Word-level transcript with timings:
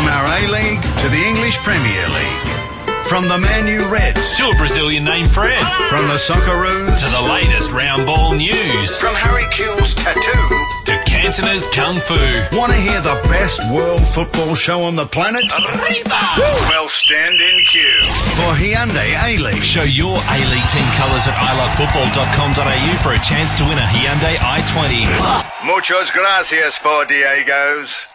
From 0.00 0.08
our 0.08 0.24
A-League 0.24 0.80
to 0.80 1.08
the 1.10 1.22
English 1.28 1.58
Premier 1.58 2.08
League. 2.08 3.04
From 3.04 3.28
the 3.28 3.36
Man 3.36 3.66
U 3.66 3.92
Reds 3.92 4.38
to 4.38 4.48
a 4.48 4.54
Brazilian 4.56 5.04
named 5.04 5.30
Fred. 5.30 5.62
From 5.92 6.08
the 6.08 6.16
Socceroos 6.16 7.04
to 7.04 7.20
the 7.20 7.28
latest 7.28 7.70
round 7.70 8.06
ball 8.06 8.32
news. 8.32 8.96
From 8.96 9.14
Harry 9.14 9.44
Kewell's 9.52 9.92
tattoo 9.92 10.48
to 10.86 11.04
Cantona's 11.04 11.66
kung 11.66 12.00
fu. 12.00 12.16
Want 12.56 12.72
to 12.72 12.78
hear 12.78 13.02
the 13.02 13.20
best 13.28 13.60
world 13.70 14.00
football 14.00 14.54
show 14.54 14.84
on 14.84 14.96
the 14.96 15.04
planet? 15.04 15.44
Arriba! 15.52 16.20
Well, 16.72 16.88
stand 16.88 17.34
in 17.34 17.64
queue 17.68 18.00
for 18.40 18.56
Hyundai 18.56 19.12
A-League. 19.20 19.62
Show 19.62 19.82
your 19.82 20.16
A-League 20.16 20.68
team 20.72 20.88
colours 20.96 21.28
at 21.28 21.36
ilovefootball.com.au 21.36 22.96
for 23.04 23.12
a 23.12 23.20
chance 23.20 23.52
to 23.58 23.68
win 23.68 23.76
a 23.76 23.84
Hyundai 23.84 24.36
i20. 24.36 25.66
Muchas 25.66 26.10
gracias 26.10 26.78
for 26.78 27.04
Diego's. 27.04 28.06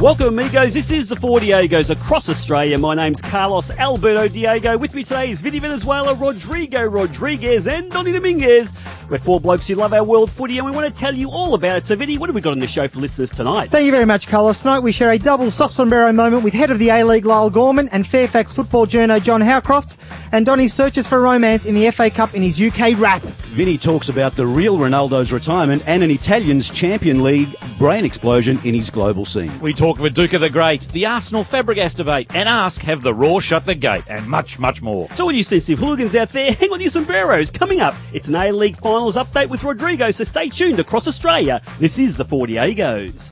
Welcome, 0.00 0.38
amigos. 0.38 0.74
This 0.74 0.90
is 0.90 1.08
the 1.08 1.16
Four 1.16 1.38
Diegos 1.40 1.88
across 1.88 2.28
Australia. 2.28 2.76
My 2.76 2.94
name's 2.94 3.22
Carlos 3.22 3.70
Alberto 3.70 4.28
Diego. 4.28 4.76
With 4.76 4.94
me 4.94 5.04
today 5.04 5.30
is 5.30 5.40
Vinny 5.40 5.58
Venezuela, 5.58 6.12
Rodrigo 6.12 6.84
Rodriguez, 6.84 7.66
and 7.66 7.90
Donny 7.90 8.12
Dominguez. 8.12 8.74
We're 9.08 9.16
four 9.16 9.40
blokes 9.40 9.66
who 9.66 9.74
love 9.74 9.94
our 9.94 10.04
world 10.04 10.30
footy, 10.30 10.58
and 10.58 10.66
we 10.66 10.72
want 10.72 10.92
to 10.94 11.00
tell 11.00 11.14
you 11.14 11.30
all 11.30 11.54
about 11.54 11.78
it. 11.78 11.86
So, 11.86 11.96
Vinny, 11.96 12.18
what 12.18 12.28
have 12.28 12.34
we 12.34 12.42
got 12.42 12.52
on 12.52 12.58
the 12.58 12.66
show 12.66 12.86
for 12.88 13.00
listeners 13.00 13.32
tonight? 13.32 13.70
Thank 13.70 13.86
you 13.86 13.90
very 13.90 14.04
much, 14.04 14.26
Carlos. 14.26 14.60
Tonight 14.60 14.80
we 14.80 14.92
share 14.92 15.10
a 15.10 15.18
double 15.18 15.50
soft 15.50 15.72
sombrero 15.72 16.12
moment 16.12 16.44
with 16.44 16.52
head 16.52 16.70
of 16.70 16.78
the 16.78 16.90
A-League, 16.90 17.24
Lyall 17.24 17.50
Gorman, 17.50 17.88
and 17.88 18.06
Fairfax 18.06 18.52
football 18.52 18.86
journo, 18.86 19.22
John 19.22 19.40
Howcroft, 19.40 19.96
and 20.30 20.44
Donny 20.44 20.68
searches 20.68 21.06
for 21.06 21.18
romance 21.18 21.64
in 21.64 21.74
the 21.74 21.90
FA 21.90 22.10
Cup 22.10 22.34
in 22.34 22.42
his 22.42 22.60
UK 22.60 22.98
rap. 22.98 23.22
Vinny 23.22 23.78
talks 23.78 24.10
about 24.10 24.36
the 24.36 24.46
real 24.46 24.76
Ronaldo's 24.76 25.32
retirement 25.32 25.84
and 25.86 26.02
an 26.02 26.10
Italian's 26.10 26.70
Champion 26.70 27.22
League 27.22 27.48
brain 27.78 28.04
explosion 28.04 28.58
in 28.64 28.74
his 28.74 28.90
global 28.90 29.24
scene. 29.24 29.60
We 29.60 29.72
talk 29.72 29.85
with 29.94 30.14
Duke 30.14 30.32
of 30.32 30.40
the 30.40 30.50
Great, 30.50 30.82
the 30.82 31.06
Arsenal 31.06 31.44
Fabregas 31.44 31.96
debate, 31.96 32.34
and 32.34 32.48
ask 32.48 32.80
have 32.82 33.02
the 33.02 33.14
Roar 33.14 33.40
shut 33.40 33.64
the 33.64 33.74
gate, 33.74 34.04
and 34.08 34.26
much, 34.26 34.58
much 34.58 34.82
more. 34.82 35.08
So 35.12 35.24
all 35.24 35.32
you 35.32 35.44
see 35.44 35.60
sensitive 35.60 35.78
hooligans 35.78 36.14
out 36.16 36.30
there, 36.30 36.52
hang 36.52 36.72
on 36.72 36.80
your 36.80 36.90
sombreros. 36.90 37.50
Coming 37.50 37.80
up, 37.80 37.94
it's 38.12 38.28
an 38.28 38.34
A-League 38.34 38.76
Finals 38.76 39.16
update 39.16 39.48
with 39.48 39.62
Rodrigo, 39.62 40.10
so 40.10 40.24
stay 40.24 40.48
tuned 40.48 40.80
across 40.80 41.06
Australia. 41.06 41.62
This 41.78 41.98
is 41.98 42.16
the 42.16 42.24
Four 42.24 42.46
Diegos. 42.46 43.30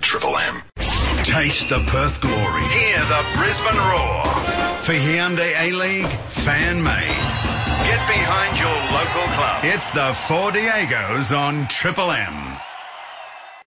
Triple 0.00 0.36
M. 0.36 0.62
Taste 1.24 1.68
the 1.68 1.78
Perth 1.78 2.20
glory. 2.20 2.62
Hear 2.62 2.98
the 2.98 3.24
Brisbane 3.38 3.76
roar. 3.76 4.24
For 4.82 4.92
Hyundai 4.92 5.54
A-League, 5.58 6.06
fan 6.06 6.82
made. 6.82 7.08
Get 7.88 8.06
behind 8.08 8.58
your 8.58 8.68
local 8.68 9.32
club. 9.34 9.64
It's 9.64 9.90
the 9.90 10.12
Four 10.14 10.50
Diegos 10.52 11.36
on 11.36 11.68
Triple 11.68 12.10
M. 12.10 12.56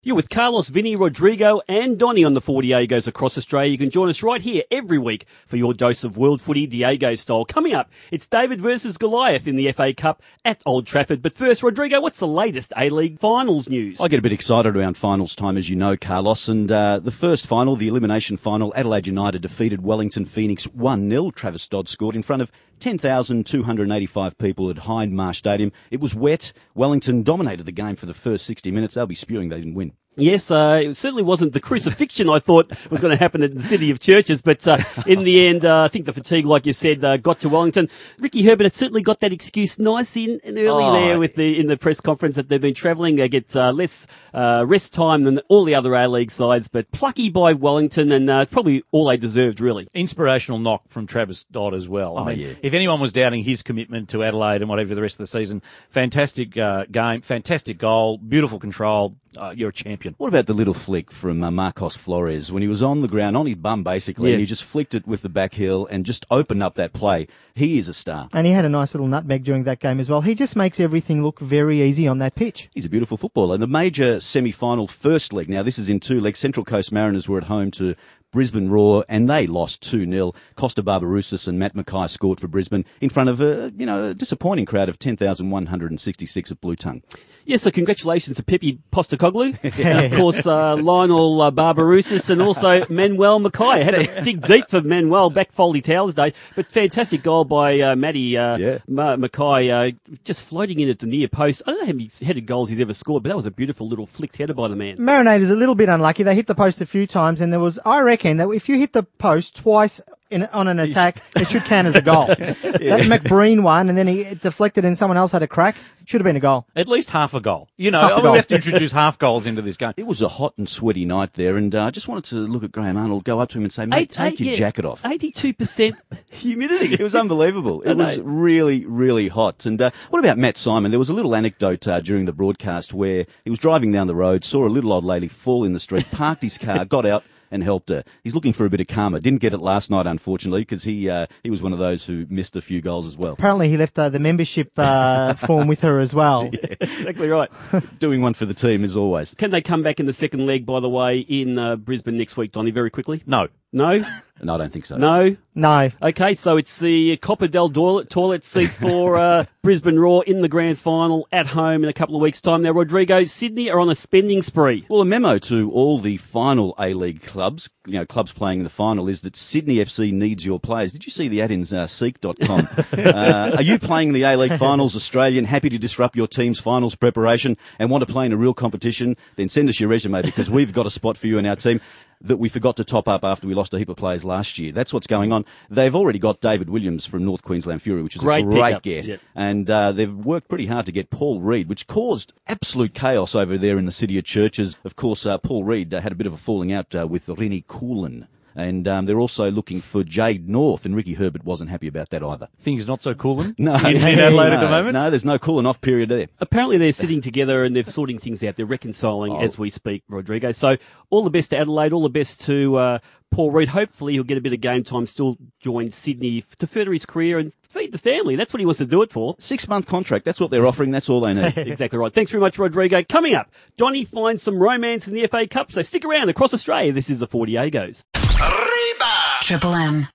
You're 0.06 0.16
with 0.16 0.28
Carlos, 0.28 0.68
Vinny, 0.68 0.96
Rodrigo, 0.96 1.62
and 1.66 1.98
Donny 1.98 2.24
on 2.24 2.34
the 2.34 2.42
Four 2.42 2.60
Diegos 2.60 3.08
across 3.08 3.38
Australia. 3.38 3.70
You 3.70 3.78
can 3.78 3.88
join 3.88 4.10
us 4.10 4.22
right 4.22 4.38
here 4.38 4.62
every 4.70 4.98
week 4.98 5.24
for 5.46 5.56
your 5.56 5.72
dose 5.72 6.04
of 6.04 6.18
world 6.18 6.42
footy 6.42 6.66
Diego 6.66 7.14
style. 7.14 7.46
Coming 7.46 7.72
up, 7.72 7.90
it's 8.10 8.26
David 8.26 8.60
versus 8.60 8.98
Goliath 8.98 9.46
in 9.46 9.56
the 9.56 9.72
FA 9.72 9.94
Cup 9.94 10.20
at 10.44 10.60
Old 10.66 10.86
Trafford. 10.86 11.22
But 11.22 11.34
first, 11.34 11.62
Rodrigo, 11.62 12.02
what's 12.02 12.18
the 12.18 12.26
latest 12.26 12.74
A-League 12.76 13.18
finals 13.18 13.66
news? 13.66 13.98
I 13.98 14.08
get 14.08 14.18
a 14.18 14.22
bit 14.22 14.34
excited 14.34 14.76
around 14.76 14.98
finals 14.98 15.36
time, 15.36 15.56
as 15.56 15.66
you 15.66 15.76
know, 15.76 15.96
Carlos. 15.96 16.48
And 16.48 16.70
uh, 16.70 16.98
the 16.98 17.10
first 17.10 17.46
final, 17.46 17.74
the 17.74 17.88
elimination 17.88 18.36
final, 18.36 18.74
Adelaide 18.76 19.06
United 19.06 19.40
defeated 19.40 19.82
Wellington 19.82 20.26
Phoenix 20.26 20.66
1-0. 20.66 21.34
Travis 21.34 21.66
Dodd 21.68 21.88
scored 21.88 22.14
in 22.14 22.22
front 22.22 22.42
of 22.42 22.52
10,285 22.80 24.38
people 24.38 24.70
at 24.70 24.76
Hindmarsh 24.76 25.36
Stadium. 25.36 25.72
It 25.90 26.00
was 26.00 26.14
wet. 26.14 26.52
Wellington 26.74 27.22
dominated 27.22 27.64
the 27.66 27.72
game 27.72 27.96
for 27.96 28.06
the 28.06 28.14
first 28.14 28.46
60 28.46 28.70
minutes. 28.70 28.94
They'll 28.94 29.06
be 29.06 29.14
spewing 29.14 29.48
they 29.48 29.58
didn't 29.58 29.74
win. 29.74 29.92
Yes, 30.16 30.50
uh, 30.50 30.80
it 30.82 30.96
certainly 30.96 31.22
wasn't 31.24 31.52
the 31.52 31.60
crucifixion 31.60 32.28
I 32.28 32.38
thought 32.38 32.72
was 32.90 33.00
going 33.00 33.10
to 33.10 33.16
happen 33.16 33.42
in 33.42 33.56
the 33.56 33.62
city 33.62 33.90
of 33.90 34.00
churches, 34.00 34.42
but 34.42 34.66
uh, 34.68 34.78
in 35.06 35.24
the 35.24 35.48
end, 35.48 35.64
uh, 35.64 35.82
I 35.82 35.88
think 35.88 36.06
the 36.06 36.12
fatigue, 36.12 36.44
like 36.44 36.66
you 36.66 36.72
said, 36.72 37.04
uh, 37.04 37.16
got 37.16 37.40
to 37.40 37.48
Wellington. 37.48 37.88
Ricky 38.18 38.44
Herbert 38.44 38.64
had 38.64 38.74
certainly 38.74 39.02
got 39.02 39.20
that 39.20 39.32
excuse 39.32 39.78
nice 39.78 40.16
in 40.16 40.40
and 40.44 40.56
early 40.56 40.84
Oh, 40.84 40.92
there 40.92 41.18
with 41.18 41.34
the 41.34 41.58
in 41.58 41.66
the 41.66 41.76
press 41.76 42.00
conference 42.00 42.36
that 42.36 42.48
they've 42.48 42.60
been 42.60 42.74
travelling. 42.74 43.16
They 43.16 43.28
get 43.28 43.54
uh, 43.56 43.72
less 43.72 44.06
uh, 44.32 44.64
rest 44.66 44.94
time 44.94 45.22
than 45.22 45.40
all 45.48 45.64
the 45.64 45.74
other 45.74 45.94
A 45.94 46.06
League 46.06 46.30
sides, 46.30 46.68
but 46.68 46.90
plucky 46.92 47.30
by 47.30 47.54
Wellington 47.54 48.12
and 48.12 48.30
uh, 48.30 48.46
probably 48.46 48.84
all 48.92 49.06
they 49.06 49.16
deserved, 49.16 49.60
really. 49.60 49.88
Inspirational 49.94 50.60
knock 50.60 50.88
from 50.88 51.06
Travis 51.06 51.44
Dodd 51.44 51.74
as 51.74 51.88
well. 51.88 52.18
Oh, 52.18 52.24
I 52.24 52.34
mean, 52.34 52.38
yeah. 52.46 52.54
if 52.62 52.74
anyone 52.74 53.00
was 53.00 53.12
doubting 53.12 53.42
his 53.42 53.62
commitment 53.62 54.10
to 54.10 54.22
Adelaide 54.22 54.62
and 54.62 54.68
whatever 54.68 54.94
the 54.94 55.02
rest 55.02 55.14
of 55.14 55.18
the 55.18 55.26
season, 55.26 55.62
fantastic 55.90 56.56
uh, 56.56 56.84
game, 56.84 57.20
fantastic 57.22 57.78
goal, 57.78 58.18
beautiful 58.18 58.58
control. 58.58 59.16
Uh, 59.36 59.52
you're 59.56 59.70
a 59.70 59.72
champion. 59.72 60.14
What 60.18 60.28
about 60.28 60.46
the 60.46 60.54
little 60.54 60.74
flick 60.74 61.10
from 61.10 61.42
uh, 61.42 61.50
Marcos 61.50 61.96
Flores 61.96 62.50
when 62.52 62.62
he 62.62 62.68
was 62.68 62.82
on 62.82 63.00
the 63.00 63.08
ground, 63.08 63.36
on 63.36 63.46
his 63.46 63.56
bum 63.56 63.82
basically, 63.82 64.30
Yeah. 64.30 64.34
and 64.34 64.40
he 64.40 64.46
just 64.46 64.64
flicked 64.64 64.94
it 64.94 65.06
with 65.06 65.22
the 65.22 65.28
back 65.28 65.54
heel 65.54 65.86
and 65.86 66.06
just 66.06 66.24
opened 66.30 66.62
up 66.62 66.76
that 66.76 66.92
play? 66.92 67.28
He 67.54 67.78
is 67.78 67.88
a 67.88 67.94
star. 67.94 68.28
And 68.32 68.46
he 68.46 68.52
had 68.52 68.64
a 68.64 68.68
nice 68.68 68.94
little 68.94 69.06
nutmeg 69.06 69.44
during 69.44 69.64
that 69.64 69.80
game 69.80 70.00
as 70.00 70.08
well. 70.08 70.20
He 70.20 70.34
just 70.34 70.56
makes 70.56 70.80
everything 70.80 71.22
look 71.22 71.38
very 71.40 71.82
easy 71.82 72.08
on 72.08 72.18
that 72.18 72.34
pitch. 72.34 72.68
He's 72.74 72.84
a 72.84 72.88
beautiful 72.88 73.16
footballer. 73.16 73.54
And 73.54 73.62
the 73.62 73.66
major 73.68 74.20
semi-final 74.20 74.86
first 74.86 75.32
leg. 75.32 75.48
Now 75.48 75.62
this 75.62 75.78
is 75.78 75.88
in 75.88 76.00
two 76.00 76.20
legs. 76.20 76.38
Central 76.38 76.64
Coast 76.64 76.92
Mariners 76.92 77.28
were 77.28 77.38
at 77.38 77.44
home 77.44 77.70
to 77.72 77.94
Brisbane 78.34 78.68
Roar 78.68 79.04
and 79.08 79.30
they 79.30 79.46
lost 79.46 79.84
2-0. 79.84 80.34
Costa 80.56 80.82
Barbarouses 80.82 81.46
and 81.46 81.60
Matt 81.60 81.74
McKay 81.74 82.10
scored 82.10 82.40
for 82.40 82.48
Brisbane 82.48 82.84
in 83.00 83.08
front 83.08 83.28
of 83.30 83.40
a, 83.40 83.72
you 83.76 83.86
know, 83.86 84.06
a 84.06 84.14
disappointing 84.14 84.66
crowd 84.66 84.88
of 84.88 84.98
10,166 84.98 86.50
at 86.50 86.60
Blue 86.60 86.74
Tongue. 86.74 87.02
Yes, 87.46 87.62
so 87.62 87.70
congratulations 87.70 88.38
to 88.38 88.42
Pepe 88.42 88.80
Postecoglou, 88.90 89.56
and 89.84 90.06
of 90.12 90.18
course 90.18 90.46
uh, 90.46 90.76
Lionel 90.76 91.42
uh, 91.42 91.50
Barbarouses, 91.50 92.30
and 92.30 92.40
also 92.42 92.86
Manuel 92.88 93.38
McKay. 93.38 93.82
Had 93.84 93.94
to 93.94 94.22
dig 94.24 94.40
deep 94.46 94.68
for 94.70 94.80
Manuel 94.80 95.28
back 95.30 95.54
Fawlty 95.54 95.84
Towers 95.84 96.14
Day, 96.14 96.32
but 96.56 96.72
fantastic 96.72 97.22
goal 97.22 97.44
by 97.44 97.80
uh, 97.80 97.96
Matty 97.96 98.36
uh, 98.38 98.56
Yeah. 98.56 98.78
Ma- 98.88 99.16
McKay, 99.16 99.92
uh, 99.92 100.14
just 100.24 100.42
floating 100.42 100.80
in 100.80 100.88
at 100.88 100.98
the 100.98 101.06
near 101.06 101.28
post. 101.28 101.62
I 101.66 101.70
don't 101.72 101.80
know 101.80 101.86
how 101.86 101.92
many 101.92 102.10
headed 102.22 102.46
goals 102.46 102.70
he's 102.70 102.80
ever 102.80 102.94
scored, 102.94 103.22
but 103.22 103.28
that 103.28 103.36
was 103.36 103.46
a 103.46 103.50
beautiful 103.52 103.88
little 103.88 104.06
flicked 104.06 104.38
header 104.38 104.54
by 104.54 104.68
the 104.68 104.76
man. 104.76 104.96
Marinators 104.96 105.50
a 105.50 105.54
little 105.54 105.74
bit 105.74 105.90
unlucky. 105.90 106.22
They 106.22 106.34
hit 106.34 106.46
the 106.46 106.54
post 106.54 106.80
a 106.80 106.86
few 106.86 107.06
times, 107.06 107.42
and 107.42 107.52
there 107.52 107.60
was, 107.60 107.78
I 107.84 108.00
reckon, 108.00 108.23
that 108.38 108.48
if 108.50 108.68
you 108.68 108.76
hit 108.76 108.92
the 108.92 109.02
post 109.02 109.56
twice 109.56 110.00
in, 110.30 110.42
on 110.44 110.66
an 110.68 110.80
attack, 110.80 111.22
it 111.36 111.48
should 111.48 111.64
count 111.64 111.86
as 111.86 111.94
a 111.94 112.02
goal. 112.02 112.26
That 112.84 113.00
McBreen 113.02 113.62
one, 113.62 113.88
and 113.88 113.96
then 113.96 114.06
he 114.08 114.22
it 114.22 114.40
deflected, 114.40 114.84
and 114.84 114.98
someone 114.98 115.16
else 115.16 115.32
had 115.32 115.42
a 115.42 115.46
crack. 115.46 115.76
Should 116.06 116.20
have 116.20 116.24
been 116.24 116.36
a 116.36 116.40
goal. 116.40 116.66
At 116.76 116.86
least 116.88 117.08
half 117.08 117.32
a 117.34 117.40
goal. 117.40 117.68
You 117.78 117.90
know, 117.90 118.00
Half 118.00 118.24
a 118.24 118.30
we 118.30 118.36
have 118.36 118.46
to 118.48 118.56
introduce 118.56 118.92
half 118.92 119.18
goals 119.18 119.46
into 119.46 119.62
this 119.62 119.78
game. 119.78 119.94
It 119.96 120.06
was 120.06 120.20
a 120.20 120.28
hot 120.28 120.52
and 120.58 120.68
sweaty 120.68 121.06
night 121.06 121.32
there, 121.32 121.56
and 121.56 121.74
uh, 121.74 121.84
I 121.84 121.90
just 121.90 122.08
wanted 122.08 122.24
to 122.26 122.36
look 122.36 122.62
at 122.62 122.72
Graham 122.72 122.96
Arnold, 122.98 123.24
go 123.24 123.40
up 123.40 123.48
to 123.50 123.58
him 123.58 123.64
and 123.64 123.72
say, 123.72 123.86
mate, 123.86 124.00
Eight- 124.02 124.10
take 124.10 124.32
eight- 124.34 124.40
your 124.40 124.50
yeah, 124.50 124.56
jacket 124.58 124.84
off. 124.84 125.02
82% 125.02 125.96
humidity. 126.30 126.92
It 126.94 127.00
was 127.00 127.14
unbelievable. 127.14 127.80
It 127.82 127.94
was 127.94 128.18
really, 128.18 128.84
really 128.84 129.28
hot. 129.28 129.64
And 129.66 129.80
uh, 129.80 129.90
what 130.10 130.18
about 130.18 130.36
Matt 130.36 130.58
Simon? 130.58 130.90
There 130.90 130.98
was 130.98 131.08
a 131.08 131.14
little 131.14 131.34
anecdote 131.34 131.86
uh, 131.88 132.00
during 132.00 132.26
the 132.26 132.32
broadcast 132.34 132.92
where 132.92 133.26
he 133.44 133.50
was 133.50 133.58
driving 133.58 133.92
down 133.92 134.06
the 134.06 134.14
road, 134.14 134.44
saw 134.44 134.66
a 134.66 134.68
little 134.68 134.92
old 134.92 135.04
lady 135.04 135.28
fall 135.28 135.64
in 135.64 135.72
the 135.72 135.80
street, 135.80 136.06
parked 136.12 136.42
his 136.42 136.58
car, 136.58 136.84
got 136.84 137.06
out. 137.06 137.24
And 137.50 137.62
helped 137.62 137.88
her. 137.90 138.04
He's 138.22 138.34
looking 138.34 138.52
for 138.52 138.66
a 138.66 138.70
bit 138.70 138.80
of 138.80 138.86
karma. 138.88 139.20
Didn't 139.20 139.40
get 139.40 139.54
it 139.54 139.58
last 139.58 139.90
night, 139.90 140.06
unfortunately, 140.06 140.62
because 140.62 140.82
he 140.82 141.08
uh, 141.08 141.26
he 141.42 141.50
was 141.50 141.62
one 141.62 141.72
of 141.72 141.78
those 141.78 142.04
who 142.04 142.26
missed 142.28 142.56
a 142.56 142.62
few 142.62 142.80
goals 142.80 143.06
as 143.06 143.16
well. 143.16 143.34
Apparently, 143.34 143.68
he 143.68 143.76
left 143.76 143.98
uh, 143.98 144.08
the 144.08 144.18
membership 144.18 144.72
uh, 144.76 145.34
form 145.46 145.68
with 145.68 145.82
her 145.82 146.00
as 146.00 146.14
well. 146.14 146.50
Yeah, 146.52 146.74
exactly 146.80 147.28
right. 147.28 147.50
Doing 147.98 148.22
one 148.22 148.34
for 148.34 148.46
the 148.46 148.54
team 148.54 148.84
as 148.84 148.96
always. 148.96 149.34
Can 149.34 149.50
they 149.50 149.62
come 149.62 149.82
back 149.82 150.00
in 150.00 150.06
the 150.06 150.12
second 150.12 150.46
leg, 150.46 150.66
by 150.66 150.80
the 150.80 150.88
way, 150.88 151.18
in 151.18 151.58
uh, 151.58 151.76
Brisbane 151.76 152.16
next 152.16 152.36
week, 152.36 152.52
Donny, 152.52 152.70
very 152.70 152.90
quickly? 152.90 153.22
No. 153.26 153.48
No? 153.74 154.04
No, 154.40 154.54
I 154.54 154.58
don't 154.58 154.72
think 154.72 154.86
so. 154.86 154.96
No? 154.96 155.36
No. 155.54 155.90
Okay, 156.00 156.34
so 156.34 156.58
it's 156.58 156.78
the 156.78 157.16
Copa 157.16 157.48
Del 157.48 157.68
toilet, 157.68 158.08
toilet 158.08 158.44
seat 158.44 158.70
for 158.70 159.16
uh, 159.16 159.44
Brisbane 159.62 159.98
Roar 159.98 160.22
in 160.24 160.42
the 160.42 160.48
grand 160.48 160.78
final 160.78 161.26
at 161.32 161.46
home 161.46 161.82
in 161.82 161.90
a 161.90 161.92
couple 161.92 162.14
of 162.14 162.22
weeks' 162.22 162.40
time. 162.40 162.62
Now, 162.62 162.70
Rodrigo, 162.70 163.24
Sydney 163.24 163.70
are 163.70 163.80
on 163.80 163.90
a 163.90 163.96
spending 163.96 164.42
spree. 164.42 164.86
Well, 164.88 165.00
a 165.00 165.04
memo 165.04 165.38
to 165.38 165.72
all 165.72 165.98
the 165.98 166.18
final 166.18 166.76
A-League 166.78 167.22
clubs, 167.22 167.68
you 167.84 167.94
know, 167.94 168.06
clubs 168.06 168.32
playing 168.32 168.58
in 168.58 168.64
the 168.64 168.70
final, 168.70 169.08
is 169.08 169.22
that 169.22 169.34
Sydney 169.34 169.76
FC 169.76 170.12
needs 170.12 170.44
your 170.44 170.60
players. 170.60 170.92
Did 170.92 171.04
you 171.06 171.10
see 171.10 171.26
the 171.26 171.42
ad 171.42 171.50
in 171.50 171.64
uh, 171.72 171.88
Seek.com? 171.88 172.68
uh, 172.92 173.56
are 173.56 173.62
you 173.62 173.80
playing 173.80 174.12
the 174.12 174.22
A-League 174.22 174.58
finals, 174.58 174.94
Australian, 174.94 175.44
happy 175.44 175.70
to 175.70 175.78
disrupt 175.78 176.14
your 176.14 176.28
team's 176.28 176.60
finals 176.60 176.94
preparation 176.94 177.56
and 177.80 177.90
want 177.90 178.06
to 178.06 178.12
play 178.12 178.26
in 178.26 178.32
a 178.32 178.36
real 178.36 178.54
competition? 178.54 179.16
Then 179.34 179.48
send 179.48 179.68
us 179.68 179.80
your 179.80 179.88
resume 179.88 180.22
because 180.22 180.48
we've 180.48 180.72
got 180.72 180.86
a 180.86 180.90
spot 180.90 181.16
for 181.16 181.26
you 181.26 181.38
in 181.38 181.46
our 181.46 181.56
team 181.56 181.80
that 182.24 182.38
we 182.38 182.48
forgot 182.48 182.76
to 182.76 182.84
top 182.84 183.08
up 183.08 183.24
after 183.24 183.46
we 183.46 183.54
lost 183.54 183.63
a 183.72 183.78
heap 183.78 183.88
of 183.88 183.96
players 183.96 184.24
last 184.24 184.58
year. 184.58 184.72
That's 184.72 184.92
what's 184.92 185.06
going 185.06 185.32
on. 185.32 185.46
They've 185.70 185.94
already 185.94 186.18
got 186.18 186.40
David 186.40 186.68
Williams 186.68 187.06
from 187.06 187.24
North 187.24 187.42
Queensland 187.42 187.80
Fury, 187.80 188.02
which 188.02 188.16
is 188.16 188.20
Great 188.20 188.44
a 188.44 188.48
great 188.48 188.62
pickup. 188.62 188.82
get. 188.82 189.04
Yep. 189.06 189.20
And 189.34 189.70
uh, 189.70 189.92
they've 189.92 190.12
worked 190.12 190.48
pretty 190.48 190.66
hard 190.66 190.86
to 190.86 190.92
get 190.92 191.08
Paul 191.08 191.40
Reid, 191.40 191.68
which 191.68 191.86
caused 191.86 192.32
absolute 192.46 192.92
chaos 192.92 193.34
over 193.34 193.56
there 193.56 193.78
in 193.78 193.86
the 193.86 193.92
city 193.92 194.18
of 194.18 194.24
churches. 194.24 194.76
Of 194.84 194.96
course, 194.96 195.24
uh, 195.24 195.38
Paul 195.38 195.64
Reid 195.64 195.94
uh, 195.94 196.00
had 196.00 196.12
a 196.12 196.16
bit 196.16 196.26
of 196.26 196.34
a 196.34 196.36
falling 196.36 196.72
out 196.72 196.94
uh, 196.94 197.06
with 197.06 197.26
Rini 197.26 197.64
Coolen. 197.66 198.26
And 198.56 198.86
um, 198.88 199.06
they're 199.06 199.18
also 199.18 199.50
looking 199.50 199.80
for 199.80 200.04
Jade 200.04 200.48
North, 200.48 200.84
and 200.84 200.94
Ricky 200.94 201.14
Herbert 201.14 201.44
wasn't 201.44 201.70
happy 201.70 201.88
about 201.88 202.10
that 202.10 202.22
either. 202.22 202.48
Things 202.60 202.86
not 202.86 203.02
so 203.02 203.14
cooling 203.14 203.54
No, 203.58 203.74
in, 203.74 203.96
in 203.96 204.18
Adelaide 204.18 204.50
no, 204.50 204.56
at 204.56 204.60
the 204.60 204.68
moment. 204.68 204.92
No, 204.94 205.10
there's 205.10 205.24
no 205.24 205.38
cooling 205.38 205.66
off 205.66 205.80
period 205.80 206.08
there. 206.08 206.28
Apparently 206.38 206.78
they're 206.78 206.92
sitting 206.92 207.20
together 207.20 207.64
and 207.64 207.74
they're 207.74 207.82
sorting 207.84 208.18
things 208.18 208.42
out. 208.44 208.56
They're 208.56 208.66
reconciling 208.66 209.32
Oh. 209.32 209.40
as 209.40 209.58
we 209.58 209.70
speak, 209.70 210.02
Rodrigo. 210.08 210.52
So 210.52 210.76
all 211.10 211.24
the 211.24 211.30
best 211.30 211.50
to 211.50 211.58
Adelaide, 211.58 211.92
all 211.92 212.02
the 212.02 212.08
best 212.10 212.42
to 212.42 212.76
uh, 212.76 212.98
Paul 213.30 213.50
Reid. 213.50 213.68
Hopefully 213.68 214.12
he'll 214.12 214.22
get 214.24 214.38
a 214.38 214.40
bit 214.40 214.52
of 214.52 214.60
game 214.60 214.84
time, 214.84 215.06
still 215.06 215.36
join 215.60 215.90
Sydney 215.92 216.44
to 216.60 216.66
further 216.66 216.92
his 216.92 217.06
career 217.06 217.38
and 217.38 217.52
feed 217.70 217.90
the 217.90 217.98
family. 217.98 218.36
That's 218.36 218.52
what 218.52 218.60
he 218.60 218.66
wants 218.66 218.78
to 218.78 218.86
do 218.86 219.02
it 219.02 219.10
for. 219.10 219.34
Six 219.40 219.66
month 219.66 219.86
contract. 219.86 220.24
That's 220.24 220.38
what 220.38 220.50
they're 220.50 220.66
offering. 220.66 220.90
That's 220.92 221.08
all 221.10 221.20
they 221.22 221.34
need. 221.34 221.56
exactly 221.58 221.98
right. 221.98 222.12
Thanks 222.12 222.30
very 222.30 222.40
much, 222.40 222.58
Rodrigo. 222.58 223.02
Coming 223.02 223.34
up, 223.34 223.50
Donny 223.76 224.04
finds 224.04 224.42
some 224.42 224.58
romance 224.58 225.08
in 225.08 225.14
the 225.14 225.26
FA 225.26 225.46
Cup, 225.48 225.72
so 225.72 225.82
stick 225.82 226.04
around 226.04 226.28
across 226.28 226.54
Australia. 226.54 226.92
This 226.92 227.10
is 227.10 227.18
the 227.18 227.26
Four 227.26 227.46
Diegos. 227.46 228.04
Reba! 228.50 229.14
Triple 229.42 229.74
M. 229.74 230.08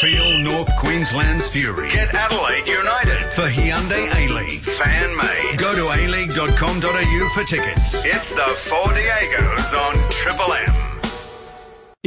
Feel 0.00 0.38
North 0.38 0.76
Queensland's 0.76 1.48
fury. 1.48 1.90
Get 1.90 2.14
Adelaide 2.14 2.68
United 2.68 3.24
for 3.34 3.42
Hyundai 3.42 4.14
A-League. 4.14 4.60
Fan 4.60 5.16
made. 5.16 5.58
Go 5.58 5.74
to 5.74 5.90
aleague.com.au 5.90 7.28
for 7.34 7.42
tickets. 7.44 8.04
It's 8.04 8.30
the 8.30 8.42
Four 8.42 8.86
Diegos 8.92 9.74
on 9.74 10.10
Triple 10.10 10.52
M. 10.52 10.97